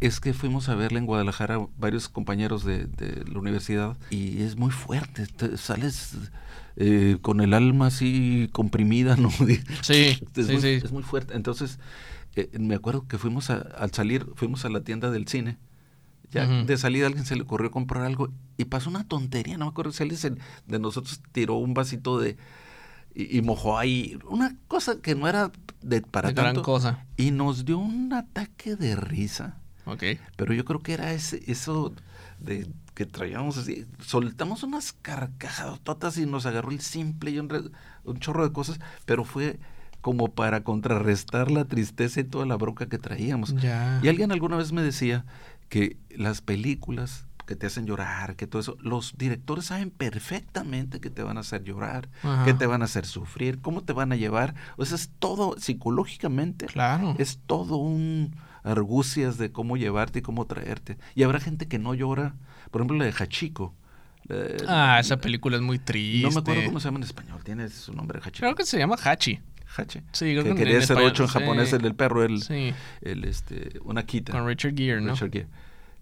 es 0.00 0.20
que 0.20 0.34
fuimos 0.34 0.68
a 0.68 0.74
verle 0.74 0.98
en 0.98 1.06
Guadalajara 1.06 1.66
varios 1.78 2.10
compañeros 2.10 2.62
de, 2.62 2.88
la 3.26 3.38
universidad 3.38 3.96
y 4.10 4.42
es 4.42 4.56
muy 4.56 4.70
fuerte. 4.70 5.24
sales. 5.56 6.14
Eh, 6.80 7.18
con 7.22 7.40
el 7.40 7.54
alma 7.54 7.88
así 7.88 8.50
comprimida, 8.52 9.16
¿no? 9.18 9.30
Sí, 9.80 10.16
sí, 10.32 10.60
sí. 10.60 10.68
Es 10.68 10.92
muy 10.92 11.02
fuerte. 11.02 11.34
Entonces, 11.34 11.80
me 12.58 12.74
acuerdo 12.74 13.06
que 13.06 13.18
fuimos 13.18 13.50
a, 13.50 13.56
al 13.56 13.92
salir, 13.92 14.26
fuimos 14.34 14.64
a 14.64 14.68
la 14.68 14.82
tienda 14.82 15.10
del 15.10 15.28
cine. 15.28 15.58
Ya 16.30 16.46
de 16.46 16.76
salida 16.76 17.06
alguien 17.06 17.24
se 17.24 17.36
le 17.36 17.42
ocurrió 17.42 17.70
comprar 17.70 18.04
algo 18.04 18.28
y 18.58 18.66
pasó 18.66 18.90
una 18.90 19.08
tontería, 19.08 19.56
no 19.56 19.64
me 19.64 19.70
acuerdo 19.70 19.92
si 19.92 20.02
alguien 20.02 20.38
de 20.66 20.78
nosotros 20.78 21.22
tiró 21.32 21.54
un 21.54 21.72
vasito 21.72 22.18
de 22.18 22.36
y, 23.14 23.40
mojó 23.40 23.78
ahí 23.78 24.18
una 24.28 24.54
cosa 24.68 25.00
que 25.00 25.14
no 25.14 25.26
era 25.26 25.50
de 25.80 26.02
para 26.02 26.34
tanto, 26.34 26.42
gran 26.42 26.62
cosa 26.62 27.06
y 27.16 27.30
nos 27.30 27.64
dio 27.64 27.78
un 27.78 28.12
ataque 28.12 28.76
de 28.76 28.94
risa. 28.94 29.56
Ok. 29.86 30.04
Pero 30.36 30.52
yo 30.52 30.66
creo 30.66 30.80
que 30.80 30.92
era 30.92 31.12
ese 31.14 31.42
eso 31.50 31.94
de 32.38 32.68
que 32.94 33.06
traíamos 33.06 33.56
así, 33.56 33.86
soltamos 34.04 34.62
unas 34.62 34.92
carcajadotas 34.92 36.18
y 36.18 36.26
nos 36.26 36.44
agarró 36.46 36.70
el 36.70 36.80
simple 36.80 37.30
y 37.30 37.38
un, 37.38 37.72
un 38.04 38.18
chorro 38.18 38.46
de 38.46 38.52
cosas, 38.52 38.80
pero 39.06 39.24
fue 39.24 39.58
como 40.00 40.28
para 40.28 40.62
contrarrestar 40.62 41.50
la 41.50 41.64
tristeza 41.64 42.20
y 42.20 42.24
toda 42.24 42.46
la 42.46 42.56
bronca 42.56 42.88
que 42.88 42.98
traíamos. 42.98 43.54
Y 44.02 44.08
alguien 44.08 44.32
alguna 44.32 44.56
vez 44.56 44.72
me 44.72 44.82
decía 44.82 45.24
que 45.68 45.96
las 46.10 46.40
películas 46.40 47.26
que 47.46 47.56
te 47.56 47.66
hacen 47.66 47.86
llorar, 47.86 48.36
que 48.36 48.46
todo 48.46 48.60
eso, 48.60 48.76
los 48.80 49.16
directores 49.16 49.64
saben 49.66 49.90
perfectamente 49.90 51.00
que 51.00 51.08
te 51.08 51.22
van 51.22 51.38
a 51.38 51.40
hacer 51.40 51.64
llorar, 51.64 52.08
que 52.44 52.52
te 52.52 52.66
van 52.66 52.82
a 52.82 52.84
hacer 52.84 53.06
sufrir, 53.06 53.60
cómo 53.60 53.82
te 53.82 53.94
van 53.94 54.12
a 54.12 54.16
llevar. 54.16 54.54
O 54.76 54.84
sea, 54.84 54.96
es 54.96 55.10
todo 55.18 55.56
psicológicamente. 55.58 56.66
Claro. 56.66 57.14
Es 57.18 57.40
todo 57.46 57.76
un 57.76 58.36
argucias 58.62 59.38
de 59.38 59.50
cómo 59.50 59.76
llevarte 59.78 60.18
y 60.18 60.22
cómo 60.22 60.46
traerte. 60.46 60.98
Y 61.14 61.22
habrá 61.22 61.40
gente 61.40 61.66
que 61.66 61.78
no 61.78 61.94
llora. 61.94 62.34
Por 62.70 62.82
ejemplo, 62.82 62.98
la 62.98 63.06
de 63.06 63.12
Hachiko. 63.12 63.74
ah, 64.66 64.98
esa 65.00 65.16
película 65.16 65.56
es 65.56 65.62
muy 65.62 65.78
triste. 65.78 66.28
No 66.28 66.34
me 66.34 66.40
acuerdo 66.40 66.64
cómo 66.66 66.80
se 66.80 66.88
llama 66.88 66.98
en 66.98 67.04
español. 67.04 67.40
Tiene 67.42 67.68
su 67.70 67.94
nombre 67.94 68.20
Hachiko. 68.20 68.40
Creo 68.40 68.54
que 68.54 68.66
se 68.66 68.78
llama 68.78 68.96
Hachi. 69.02 69.40
Sí, 70.12 70.32
creo 70.32 70.44
que, 70.44 70.54
quería 70.54 70.80
ser 70.82 70.98
ocho 70.98 71.24
en 71.24 71.28
japonés, 71.28 71.72
el 71.72 71.82
del 71.82 71.94
perro, 71.94 72.24
el, 72.24 72.42
el 73.02 73.24
este, 73.24 73.78
una 73.84 74.04
quita. 74.04 74.32
Con 74.32 74.46
Richard 74.46 74.74
Gere, 74.74 75.00
¿no? 75.00 75.12
Richard 75.12 75.30
Gere, 75.30 75.48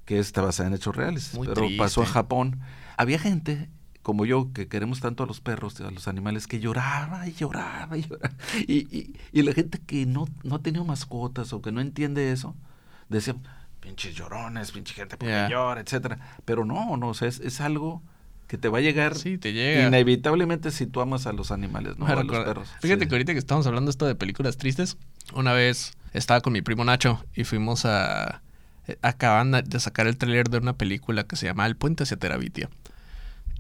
que 0.04 0.18
está 0.18 0.42
basada 0.42 0.68
en 0.68 0.74
hechos 0.74 0.94
reales. 0.96 1.38
pero 1.54 1.66
pasó 1.76 2.02
a 2.02 2.06
Japón. 2.06 2.60
Había 2.96 3.18
gente 3.18 3.68
como 4.06 4.24
yo, 4.24 4.52
que 4.52 4.68
queremos 4.68 5.00
tanto 5.00 5.24
a 5.24 5.26
los 5.26 5.40
perros, 5.40 5.80
a 5.80 5.90
los 5.90 6.06
animales, 6.06 6.46
que 6.46 6.60
lloraba 6.60 7.26
y 7.26 7.32
lloraba 7.32 7.98
y 7.98 8.02
lloraba. 8.02 8.36
Y, 8.68 9.12
y, 9.32 9.42
la 9.42 9.52
gente 9.52 9.80
que 9.84 10.06
no, 10.06 10.28
no 10.44 10.54
ha 10.54 10.62
tenido 10.62 10.84
mascotas 10.84 11.52
o 11.52 11.60
que 11.60 11.72
no 11.72 11.80
entiende 11.80 12.30
eso, 12.30 12.54
decía, 13.08 13.34
pinches 13.80 14.14
llorones, 14.14 14.70
pinche 14.70 14.94
gente 14.94 15.16
porque 15.16 15.48
llora, 15.50 15.80
etcétera. 15.80 16.20
Pero 16.44 16.64
no, 16.64 16.96
no, 16.96 17.08
o 17.08 17.14
sea, 17.14 17.26
es, 17.26 17.40
es 17.40 17.60
algo 17.60 18.00
que 18.47 18.59
te 18.59 18.68
va 18.68 18.78
a 18.78 18.80
llegar 18.80 19.16
sí, 19.16 19.38
te 19.38 19.53
llega. 19.53 19.86
inevitablemente 19.86 20.70
si 20.70 20.86
tú 20.86 21.01
amas 21.01 21.26
a 21.26 21.32
los 21.32 21.51
animales, 21.51 21.99
¿no? 21.99 22.07
a 22.07 22.22
los 22.22 22.44
perros. 22.44 22.68
Fíjate 22.80 23.09
que 23.09 23.14
ahorita 23.14 23.32
que 23.32 23.38
estamos 23.38 23.66
hablando 23.66 23.90
esto 23.90 24.07
de 24.07 24.14
películas 24.14 24.57
tristes, 24.57 24.97
una 25.34 25.53
vez 25.53 25.92
estaba 26.12 26.40
con 26.40 26.53
mi 26.53 26.62
primo 26.62 26.84
Nacho 26.84 27.24
y 27.34 27.44
fuimos 27.44 27.84
a... 27.84 28.42
Acaban 29.03 29.51
de 29.51 29.80
sacar 29.80 30.07
el 30.07 30.16
tráiler 30.16 30.49
de 30.49 30.59
una 30.59 30.74
película 30.74 31.24
que 31.24 31.34
se 31.34 31.47
llama 31.47 31.66
El 31.66 31.74
Puente 31.74 32.05
hacia 32.05 32.16
Terabitia. 32.16 32.70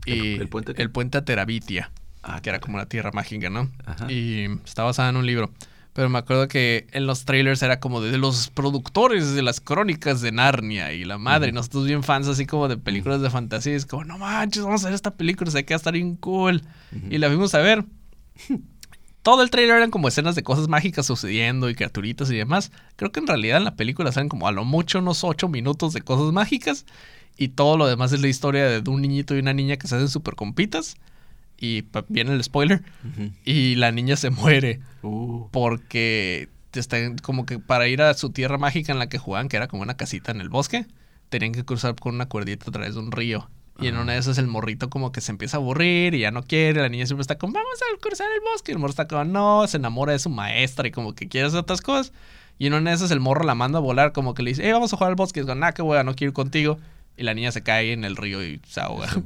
Y 0.04 0.36
¿El, 0.36 0.48
puente 0.48 0.80
El 0.80 0.90
Puente 0.92 1.18
a 1.18 1.24
Terabitia, 1.24 1.90
ah, 2.22 2.40
que 2.40 2.50
era 2.50 2.60
como 2.60 2.78
la 2.78 2.86
tierra 2.86 3.10
mágica, 3.12 3.50
¿no? 3.50 3.68
Y 4.08 4.44
está 4.64 4.84
basada 4.84 5.08
en 5.08 5.16
un 5.16 5.26
libro. 5.26 5.50
Pero 5.96 6.10
me 6.10 6.18
acuerdo 6.18 6.46
que 6.46 6.86
en 6.92 7.06
los 7.06 7.24
trailers 7.24 7.62
era 7.62 7.80
como 7.80 8.02
de, 8.02 8.18
los 8.18 8.50
productores 8.50 9.32
de 9.32 9.40
las 9.40 9.62
crónicas 9.62 10.20
de 10.20 10.30
Narnia 10.30 10.92
y 10.92 11.06
la 11.06 11.16
madre. 11.16 11.52
Nosotros 11.52 11.86
bien 11.86 12.02
fans 12.02 12.28
así 12.28 12.44
como 12.44 12.68
de 12.68 12.76
películas 12.76 13.22
de 13.22 13.30
fantasía. 13.30 13.74
Es 13.74 13.86
como, 13.86 14.04
no 14.04 14.18
manches, 14.18 14.62
vamos 14.62 14.84
a 14.84 14.88
ver 14.88 14.94
esta 14.94 15.14
película, 15.14 15.50
se 15.50 15.64
que 15.64 15.72
va 15.72 15.76
a 15.76 15.78
estar 15.78 15.94
bien 15.94 16.16
cool. 16.16 16.60
Y 17.08 17.16
la 17.16 17.28
fuimos 17.28 17.54
a 17.54 17.60
ver. 17.60 17.86
Todo 19.22 19.42
el 19.42 19.48
trailer 19.48 19.76
eran 19.76 19.90
como 19.90 20.08
escenas 20.08 20.34
de 20.34 20.42
cosas 20.42 20.68
mágicas 20.68 21.06
sucediendo 21.06 21.70
y 21.70 21.74
criaturitas 21.74 22.30
y 22.30 22.36
demás. 22.36 22.72
Creo 22.96 23.10
que 23.10 23.20
en 23.20 23.26
realidad 23.26 23.56
en 23.56 23.64
la 23.64 23.74
película 23.76 24.12
salen 24.12 24.28
como 24.28 24.46
a 24.48 24.52
lo 24.52 24.66
mucho 24.66 24.98
unos 24.98 25.24
ocho 25.24 25.48
minutos 25.48 25.94
de 25.94 26.02
cosas 26.02 26.30
mágicas. 26.30 26.84
Y 27.38 27.48
todo 27.48 27.78
lo 27.78 27.86
demás 27.86 28.12
es 28.12 28.20
la 28.20 28.28
historia 28.28 28.82
de 28.82 28.90
un 28.90 29.00
niñito 29.00 29.34
y 29.34 29.38
una 29.38 29.54
niña 29.54 29.78
que 29.78 29.88
se 29.88 29.94
hacen 29.94 30.10
súper 30.10 30.34
compitas 30.34 30.98
y 31.58 31.84
viene 32.08 32.32
el 32.32 32.42
spoiler, 32.44 32.82
y 33.44 33.76
la 33.76 33.92
niña 33.92 34.16
se 34.16 34.30
muere 34.30 34.80
uh. 35.02 35.48
porque 35.50 36.48
está 36.74 36.98
como 37.22 37.46
que 37.46 37.58
para 37.58 37.88
ir 37.88 38.02
a 38.02 38.14
su 38.14 38.30
tierra 38.30 38.58
mágica 38.58 38.92
en 38.92 38.98
la 38.98 39.08
que 39.08 39.18
jugaban, 39.18 39.48
que 39.48 39.56
era 39.56 39.68
como 39.68 39.82
una 39.82 39.96
casita 39.96 40.32
en 40.32 40.40
el 40.40 40.48
bosque, 40.48 40.86
tenían 41.28 41.52
que 41.52 41.64
cruzar 41.64 41.94
con 41.96 42.14
una 42.14 42.26
cuerdita 42.26 42.66
a 42.68 42.72
través 42.72 42.94
de 42.94 43.00
un 43.00 43.12
río. 43.12 43.48
Y 43.78 43.88
en 43.88 43.98
una 43.98 44.14
de 44.14 44.18
esas 44.18 44.38
el 44.38 44.46
morrito 44.46 44.88
como 44.88 45.12
que 45.12 45.20
se 45.20 45.30
empieza 45.32 45.58
a 45.58 45.60
aburrir 45.60 46.14
y 46.14 46.20
ya 46.20 46.30
no 46.30 46.42
quiere. 46.42 46.80
La 46.80 46.88
niña 46.88 47.04
siempre 47.04 47.20
está 47.20 47.36
como, 47.36 47.52
vamos 47.52 47.78
a 47.82 48.00
cruzar 48.00 48.26
el 48.34 48.40
bosque. 48.40 48.72
Y 48.72 48.74
el 48.74 48.78
morro 48.78 48.90
está 48.90 49.06
como, 49.06 49.24
no, 49.24 49.66
se 49.66 49.76
enamora 49.76 50.12
de 50.12 50.18
su 50.18 50.30
maestra 50.30 50.88
y 50.88 50.90
como 50.90 51.14
que 51.14 51.28
quiere 51.28 51.46
hacer 51.46 51.60
otras 51.60 51.82
cosas. 51.82 52.12
Y 52.58 52.68
en 52.68 52.72
una 52.72 52.90
de 52.90 52.96
esas 52.96 53.10
el 53.10 53.20
morro 53.20 53.44
la 53.44 53.54
manda 53.54 53.78
a 53.78 53.82
volar 53.82 54.12
como 54.12 54.32
que 54.32 54.42
le 54.42 54.52
dice, 54.52 54.62
hey, 54.64 54.72
vamos 54.72 54.92
a 54.94 54.96
jugar 54.96 55.10
al 55.10 55.16
bosque. 55.16 55.40
Y 55.40 55.42
es 55.42 55.46
como, 55.46 55.60
nah, 55.60 55.72
que 55.72 55.82
voy 55.82 56.02
no 56.04 56.14
quiero 56.14 56.30
ir 56.30 56.34
contigo. 56.34 56.78
Y 57.18 57.22
la 57.22 57.32
niña 57.32 57.50
se 57.50 57.62
cae 57.62 57.92
en 57.92 58.04
el 58.04 58.14
río 58.14 58.44
y 58.44 58.60
se 58.68 58.80
ahoga. 58.80 59.08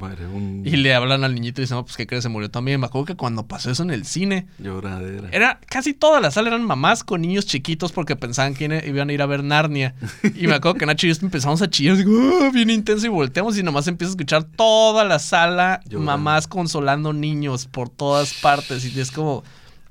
Y 0.63 0.77
le 0.77 0.93
hablan 0.93 1.23
al 1.23 1.33
niñito 1.35 1.61
y 1.61 1.63
dicen, 1.63 1.77
no, 1.77 1.83
pues 1.83 1.97
¿qué 1.97 2.07
crees? 2.07 2.23
Se 2.23 2.29
murió 2.29 2.49
también. 2.49 2.79
Me 2.79 2.85
acuerdo 2.85 3.05
que 3.05 3.15
cuando 3.15 3.47
pasó 3.47 3.71
eso 3.71 3.83
en 3.83 3.91
el 3.91 4.05
cine. 4.05 4.47
Lloradera. 4.59 5.29
Era 5.31 5.59
casi 5.67 5.93
toda 5.93 6.19
la 6.21 6.31
sala 6.31 6.49
eran 6.49 6.63
mamás 6.63 7.03
con 7.03 7.21
niños 7.21 7.45
chiquitos 7.45 7.91
porque 7.91 8.15
pensaban 8.15 8.53
que 8.53 8.83
iban 8.85 9.09
a 9.09 9.13
ir 9.13 9.21
a 9.21 9.25
ver 9.25 9.43
Narnia. 9.43 9.95
Y 10.35 10.47
me 10.47 10.55
acuerdo 10.55 10.77
que 10.77 10.85
Nacho 10.85 11.07
y 11.07 11.13
yo 11.13 11.19
empezamos 11.21 11.61
a 11.61 11.69
chillar, 11.69 11.97
digo, 11.97 12.11
oh, 12.11 12.51
bien 12.51 12.69
intenso 12.69 13.05
y 13.05 13.09
volteamos 13.09 13.57
y 13.57 13.63
nomás 13.63 13.87
empieza 13.87 14.11
a 14.11 14.13
escuchar 14.13 14.43
toda 14.43 15.03
la 15.03 15.19
sala 15.19 15.81
mamás 15.91 16.47
consolando 16.47 17.13
niños 17.13 17.67
por 17.67 17.89
todas 17.89 18.33
partes. 18.35 18.85
Y 18.85 18.99
es 18.99 19.11
como 19.11 19.43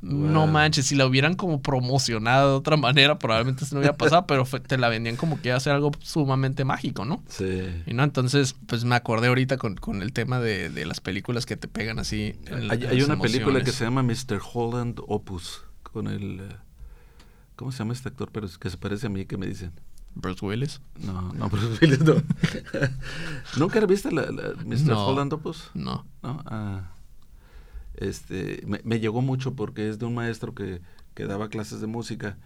no 0.03 0.47
manches, 0.47 0.87
si 0.87 0.95
la 0.95 1.07
hubieran 1.07 1.35
como 1.35 1.61
promocionado 1.61 2.51
de 2.51 2.57
otra 2.57 2.77
manera, 2.77 3.19
probablemente 3.19 3.65
eso 3.65 3.75
no 3.75 3.81
hubiera 3.81 3.97
pasado, 3.97 4.27
pero 4.27 4.45
te 4.45 4.79
la 4.79 4.89
vendían 4.89 5.17
como 5.17 5.41
que 5.41 5.49
iba 5.49 5.57
a 5.57 5.61
ser 5.61 5.75
algo 5.75 5.93
sumamente 6.01 6.65
mágico, 6.65 7.05
¿no? 7.05 7.23
Sí. 7.29 7.83
Y 7.87 7.93
no, 7.93 8.03
entonces, 8.03 8.57
pues 8.67 8.85
me 8.85 8.95
acordé 8.95 9.29
ahorita 9.29 9.59
con, 9.59 10.03
el 10.03 10.13
tema 10.13 10.41
de, 10.41 10.71
las 10.87 11.01
películas 11.01 11.45
que 11.45 11.57
te 11.57 11.69
pegan 11.69 11.99
así. 11.99 12.35
hay, 12.71 13.03
una 13.03 13.19
película 13.19 13.63
que 13.63 13.73
se 13.73 13.85
llama 13.85 14.03
Mr. 14.03 14.41
Holland 14.53 15.01
Opus, 15.07 15.65
con 15.83 16.07
el... 16.07 16.41
Eh, 16.41 16.57
¿Cómo 17.57 17.71
se 17.73 17.81
llama 17.81 17.93
este 17.93 18.09
actor? 18.09 18.31
Pero 18.33 18.47
es 18.47 18.57
que 18.57 18.71
se 18.71 18.79
parece 18.79 19.09
a 19.09 19.11
mí, 19.11 19.27
que 19.27 19.37
me 19.37 19.47
dicen? 19.47 19.73
Bruce 20.15 20.45
Willis. 20.45 20.81
No, 20.99 21.33
no, 21.35 21.51
Bruce 21.51 21.79
Willis 21.83 22.01
no. 22.01 22.15
¿Nunca 23.59 23.85
viste 23.85 24.11
la, 24.11 24.23
Mr. 24.65 24.93
Holland 24.93 25.33
Opus? 25.35 25.71
No. 25.75 26.07
No, 26.23 26.43
ah 26.47 26.89
este, 27.97 28.63
me, 28.67 29.01
llegó 29.01 29.23
mucho 29.23 29.55
porque 29.55 29.89
es 29.89 29.99
de 29.99 30.07
un 30.07 30.15
maestro 30.15 30.55
que, 30.55 30.81
que 31.15 31.27
daba 31.27 31.49
clases 31.49 31.81
de 31.81 31.87
música 31.87 32.37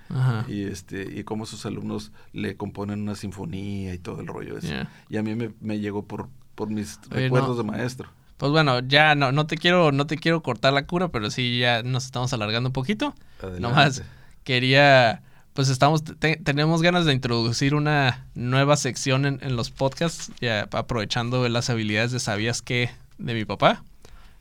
y 0.49 0.64
este 0.64 1.03
y 1.18 1.24
cómo 1.24 1.47
sus 1.47 1.66
alumnos 1.66 2.12
le 2.32 2.57
componen 2.57 3.03
una 3.03 3.14
sinfonía 3.14 3.95
y 3.95 3.99
todo 3.99 4.20
el 4.20 4.26
rollo 4.26 4.59
ese. 4.59 4.86
Y 5.09 5.16
a 5.16 5.22
mí 5.22 5.34
me, 5.34 5.53
me, 5.61 5.78
llegó 5.78 6.05
por 6.05 6.28
por 6.55 6.70
mis 6.70 6.99
recuerdos 7.11 7.57
de 7.57 7.64
maestro. 7.64 8.09
Pues 8.36 8.51
bueno, 8.51 8.80
ya 8.80 9.14
no, 9.14 9.32
no 9.32 9.47
te 9.47 9.57
quiero, 9.57 9.92
no 9.92 10.07
te 10.07 10.18
quiero 10.18 10.42
cortar 10.42 10.72
la 10.72 10.86
cura, 10.86 11.09
pero 11.09 11.30
sí 11.30 11.59
ya 11.59 11.82
nos 11.82 12.05
estamos 12.05 12.32
alargando 12.32 12.68
un 12.68 12.72
poquito. 12.72 13.14
Adelante. 13.38 13.61
Nomás 13.61 14.03
quería, 14.42 15.22
pues 15.55 15.68
estamos, 15.68 16.03
tenemos 16.42 16.82
ganas 16.82 17.05
de 17.05 17.12
introducir 17.12 17.74
una 17.74 18.26
nueva 18.34 18.76
sección 18.76 19.24
en, 19.24 19.38
en, 19.42 19.57
los 19.57 19.70
podcasts, 19.70 20.32
ya 20.40 20.68
aprovechando 20.72 21.49
las 21.49 21.70
habilidades 21.70 22.11
de 22.11 22.20
sabías 22.20 22.61
qué 22.61 22.90
de 23.18 23.34
mi 23.34 23.45
papá, 23.45 23.84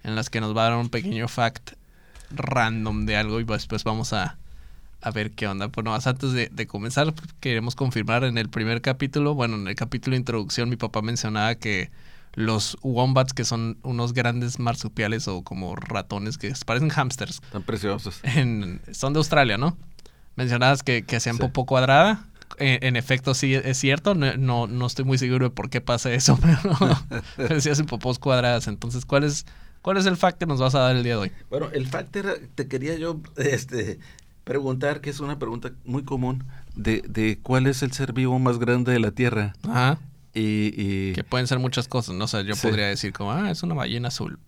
en 0.03 0.15
las 0.15 0.29
que 0.29 0.41
nos 0.41 0.55
va 0.55 0.67
a 0.67 0.69
dar 0.69 0.79
un 0.79 0.89
pequeño 0.89 1.27
fact 1.27 1.71
random 2.31 3.05
de 3.05 3.17
algo 3.17 3.39
y 3.39 3.43
después 3.43 3.67
pues 3.67 3.83
vamos 3.83 4.13
a, 4.13 4.37
a 5.01 5.11
ver 5.11 5.31
qué 5.31 5.47
onda. 5.47 5.67
Bueno, 5.67 5.93
antes 5.93 6.31
de, 6.31 6.49
de, 6.51 6.67
comenzar, 6.67 7.13
queremos 7.39 7.75
confirmar 7.75 8.23
en 8.23 8.37
el 8.37 8.49
primer 8.49 8.81
capítulo, 8.81 9.33
bueno, 9.35 9.55
en 9.55 9.67
el 9.67 9.75
capítulo 9.75 10.15
de 10.15 10.19
introducción, 10.19 10.69
mi 10.69 10.77
papá 10.77 11.01
mencionaba 11.01 11.55
que 11.55 11.91
los 12.35 12.77
wombats, 12.81 13.33
que 13.33 13.45
son 13.45 13.77
unos 13.83 14.13
grandes 14.13 14.59
marsupiales 14.59 15.27
o 15.27 15.43
como 15.43 15.75
ratones 15.75 16.37
que 16.37 16.53
parecen 16.65 16.89
hamsters. 16.89 17.41
Tan 17.51 17.63
preciosos. 17.63 18.21
son 18.91 19.13
de 19.13 19.17
Australia, 19.19 19.57
¿no? 19.57 19.77
Mencionabas 20.35 20.81
que, 20.81 21.03
que 21.03 21.17
hacían 21.17 21.37
popo 21.37 21.65
cuadrada. 21.65 22.25
En, 22.59 22.95
efecto, 22.95 23.33
sí 23.33 23.55
es 23.55 23.77
cierto. 23.77 24.13
No, 24.15 24.67
no, 24.67 24.85
estoy 24.85 25.05
muy 25.05 25.17
seguro 25.17 25.49
de 25.49 25.55
por 25.55 25.69
qué 25.69 25.81
pasa 25.81 26.11
eso, 26.13 26.39
pero, 27.35 27.59
sí 27.59 27.69
hacen 27.69 27.85
popos 27.85 28.19
cuadradas. 28.19 28.67
Entonces, 28.67 29.05
¿cuál 29.05 29.23
es, 29.23 29.45
¿cuál 29.83 29.97
es 29.97 30.07
el 30.07 30.17
fact 30.17 30.39
que 30.39 30.47
nos 30.47 30.59
vas 30.59 30.73
a 30.73 30.79
dar 30.79 30.95
el 30.95 31.03
día 31.03 31.13
de 31.13 31.19
hoy? 31.19 31.31
Bueno, 31.51 31.69
el 31.71 31.85
fact 31.85 32.15
era, 32.15 32.33
te 32.55 32.67
quería 32.67 32.95
yo 32.95 33.21
este, 33.37 33.99
preguntar, 34.43 35.01
que 35.01 35.11
es 35.11 35.19
una 35.19 35.37
pregunta 35.37 35.71
muy 35.85 36.03
común, 36.03 36.45
de, 36.75 37.03
de 37.07 37.37
cuál 37.43 37.67
es 37.67 37.83
el 37.83 37.91
ser 37.91 38.13
vivo 38.13 38.39
más 38.39 38.57
grande 38.57 38.91
de 38.91 38.99
la 38.99 39.11
Tierra. 39.11 39.53
Ajá. 39.61 39.99
Y, 40.35 41.13
que 41.13 41.23
pueden 41.23 41.45
ser 41.45 41.59
muchas 41.59 41.87
cosas, 41.87 42.15
¿no? 42.15 42.25
O 42.25 42.27
sea, 42.27 42.41
yo 42.41 42.55
podría 42.55 42.87
decir 42.87 43.13
como, 43.13 43.31
ah, 43.31 43.51
es 43.51 43.61
una 43.61 43.75
ballena 43.75 44.07
azul. 44.07 44.39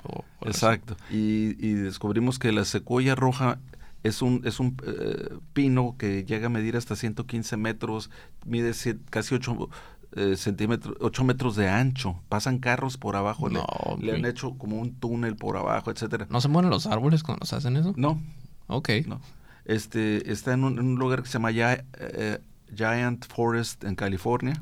Exacto. 0.41 0.97
Y, 1.11 1.73
descubrimos 1.73 2.39
que 2.39 2.51
la 2.51 2.65
secuoya 2.65 3.13
roja 3.13 3.59
es 4.03 4.21
un, 4.21 4.41
es 4.45 4.59
un 4.59 4.77
eh, 4.85 5.35
pino 5.53 5.95
que 5.97 6.23
llega 6.25 6.47
a 6.47 6.49
medir 6.49 6.75
hasta 6.75 6.95
115 6.95 7.57
metros, 7.57 8.09
mide 8.45 8.73
casi 9.09 9.35
8 9.35 9.69
eh, 10.15 10.37
centímetros, 10.37 10.95
8 11.01 11.23
metros 11.23 11.55
de 11.55 11.69
ancho. 11.69 12.21
Pasan 12.29 12.59
carros 12.59 12.97
por 12.97 13.15
abajo, 13.15 13.49
no, 13.49 13.65
le, 13.99 14.15
han 14.15 14.25
hecho 14.25 14.57
como 14.57 14.79
un 14.79 14.95
túnel 14.95 15.35
por 15.35 15.57
abajo, 15.57 15.91
etcétera. 15.91 16.27
¿No 16.29 16.39
se 16.39 16.47
mueren 16.47 16.71
los 16.71 16.87
árboles 16.87 17.21
cuando 17.21 17.45
se 17.45 17.55
hacen 17.55 17.75
eso? 17.75 17.93
No. 17.97 18.21
Ok. 18.67 18.89
No. 19.07 19.19
Este, 19.65 20.31
está 20.31 20.53
en 20.53 20.63
un, 20.63 20.95
lugar 20.95 21.21
que 21.21 21.27
se 21.27 21.33
llama 21.33 21.51
eh, 21.51 22.39
Giant 22.73 23.25
Forest 23.25 23.83
en 23.83 23.95
California. 23.95 24.59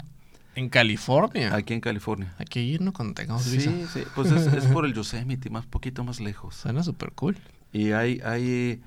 ¿En 0.55 0.69
California? 0.69 1.53
Aquí 1.55 1.73
en 1.73 1.81
California. 1.81 2.33
Hay 2.37 2.45
que 2.45 2.61
irnos 2.61 2.93
cuando 2.93 3.13
tengamos 3.13 3.43
sí, 3.43 3.59
Sí, 3.59 4.03
Pues 4.15 4.31
es, 4.31 4.65
por 4.65 4.85
el 4.85 4.93
Yosemite, 4.95 5.49
más 5.49 5.65
poquito 5.65 6.03
más 6.03 6.19
lejos. 6.19 6.55
Suena 6.55 6.83
súper 6.83 7.11
cool. 7.13 7.37
Y 7.71 7.91
hay, 7.91 8.21
hay 8.23 8.81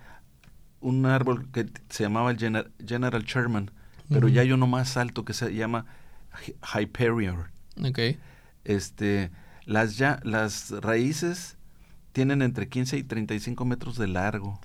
un 0.81 1.07
árbol 1.07 1.49
que 1.53 1.67
se 1.89 2.05
llamaba 2.05 2.31
el 2.31 2.39
General, 2.39 3.25
Sherman, 3.25 3.71
pero 4.09 4.29
ya 4.29 4.43
hay 4.43 4.53
uno 4.53 4.67
más 4.67 4.97
alto 4.97 5.25
que 5.25 5.33
se 5.33 5.53
llama 5.53 5.87
Hyperior. 6.75 7.51
Ok. 7.83 7.99
Este, 8.65 9.31
las, 9.65 9.97
ya, 9.97 10.21
las 10.25 10.71
raíces 10.71 11.57
tienen 12.13 12.43
entre 12.43 12.69
15 12.69 12.99
y 12.99 13.03
35 13.03 13.65
metros 13.65 13.97
de 13.97 14.09
largo 14.09 14.61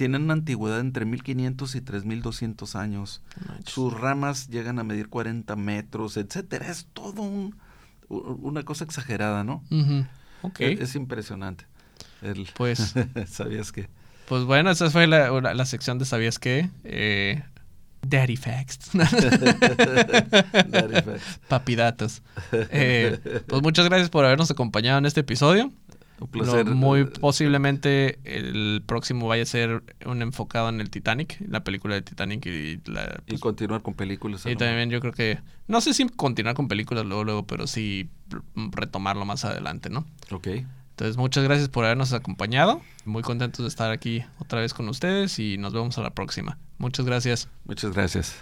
tienen 0.00 0.22
una 0.22 0.32
antigüedad 0.32 0.80
entre 0.80 1.04
1500 1.04 1.74
y 1.74 1.80
3200 1.82 2.74
años. 2.74 3.20
Sus 3.66 3.92
ramas 3.92 4.48
llegan 4.48 4.78
a 4.78 4.82
medir 4.82 5.10
40 5.10 5.54
metros, 5.56 6.16
etcétera. 6.16 6.70
Es 6.70 6.86
todo 6.94 7.20
un, 7.20 7.54
una 8.08 8.62
cosa 8.62 8.84
exagerada, 8.84 9.44
¿no? 9.44 9.62
es, 10.58 10.94
impresionante. 10.94 11.66
pues, 12.56 12.94
¿sabías 13.26 13.72
qué? 13.72 13.90
Pues 14.26 14.44
bueno, 14.44 14.70
esa 14.70 14.88
fue 14.88 15.06
la, 15.06 15.38
la 15.38 15.66
sección 15.66 15.98
de 15.98 16.06
¿sabías 16.06 16.38
qué? 16.38 16.70
Eh, 16.84 17.42
Daddy 18.02 18.36
Facts. 18.36 18.90
Daddy 18.92 19.08
Facts. 21.02 21.40
Papidatos. 21.48 22.22
Eh, 22.72 23.18
pues 23.46 23.62
muchas 23.62 23.86
gracias 23.86 24.10
por 24.10 24.24
habernos 24.24 24.50
acompañado 24.50 24.98
en 24.98 25.06
este 25.06 25.20
episodio 25.20 25.70
muy 26.74 27.04
posiblemente 27.04 28.18
el 28.24 28.82
próximo 28.84 29.26
vaya 29.26 29.42
a 29.42 29.46
ser 29.46 29.82
un 30.04 30.22
enfocado 30.22 30.68
en 30.68 30.80
el 30.80 30.90
Titanic, 30.90 31.38
la 31.48 31.64
película 31.64 31.94
de 31.94 32.02
Titanic 32.02 32.46
y 32.46 32.80
la... 32.86 33.22
y 33.26 33.38
continuar 33.38 33.82
con 33.82 33.94
películas. 33.94 34.44
Y 34.46 34.56
también 34.56 34.90
yo 34.90 35.00
creo 35.00 35.12
que... 35.12 35.38
No 35.66 35.80
sé 35.80 35.94
si 35.94 36.06
continuar 36.08 36.54
con 36.54 36.68
películas 36.68 37.06
luego, 37.06 37.24
luego, 37.24 37.46
pero 37.46 37.66
sí 37.66 38.10
retomarlo 38.54 39.24
más 39.24 39.44
adelante, 39.44 39.88
¿no? 39.88 40.04
Ok. 40.30 40.48
Entonces, 41.00 41.16
muchas 41.16 41.44
gracias 41.44 41.70
por 41.70 41.86
habernos 41.86 42.12
acompañado. 42.12 42.82
Muy 43.06 43.22
contentos 43.22 43.64
de 43.64 43.68
estar 43.68 43.90
aquí 43.90 44.22
otra 44.38 44.60
vez 44.60 44.74
con 44.74 44.86
ustedes 44.90 45.38
y 45.38 45.56
nos 45.56 45.72
vemos 45.72 45.96
a 45.96 46.02
la 46.02 46.10
próxima. 46.10 46.58
Muchas 46.76 47.06
gracias. 47.06 47.48
Muchas 47.64 47.94
gracias. 47.94 48.36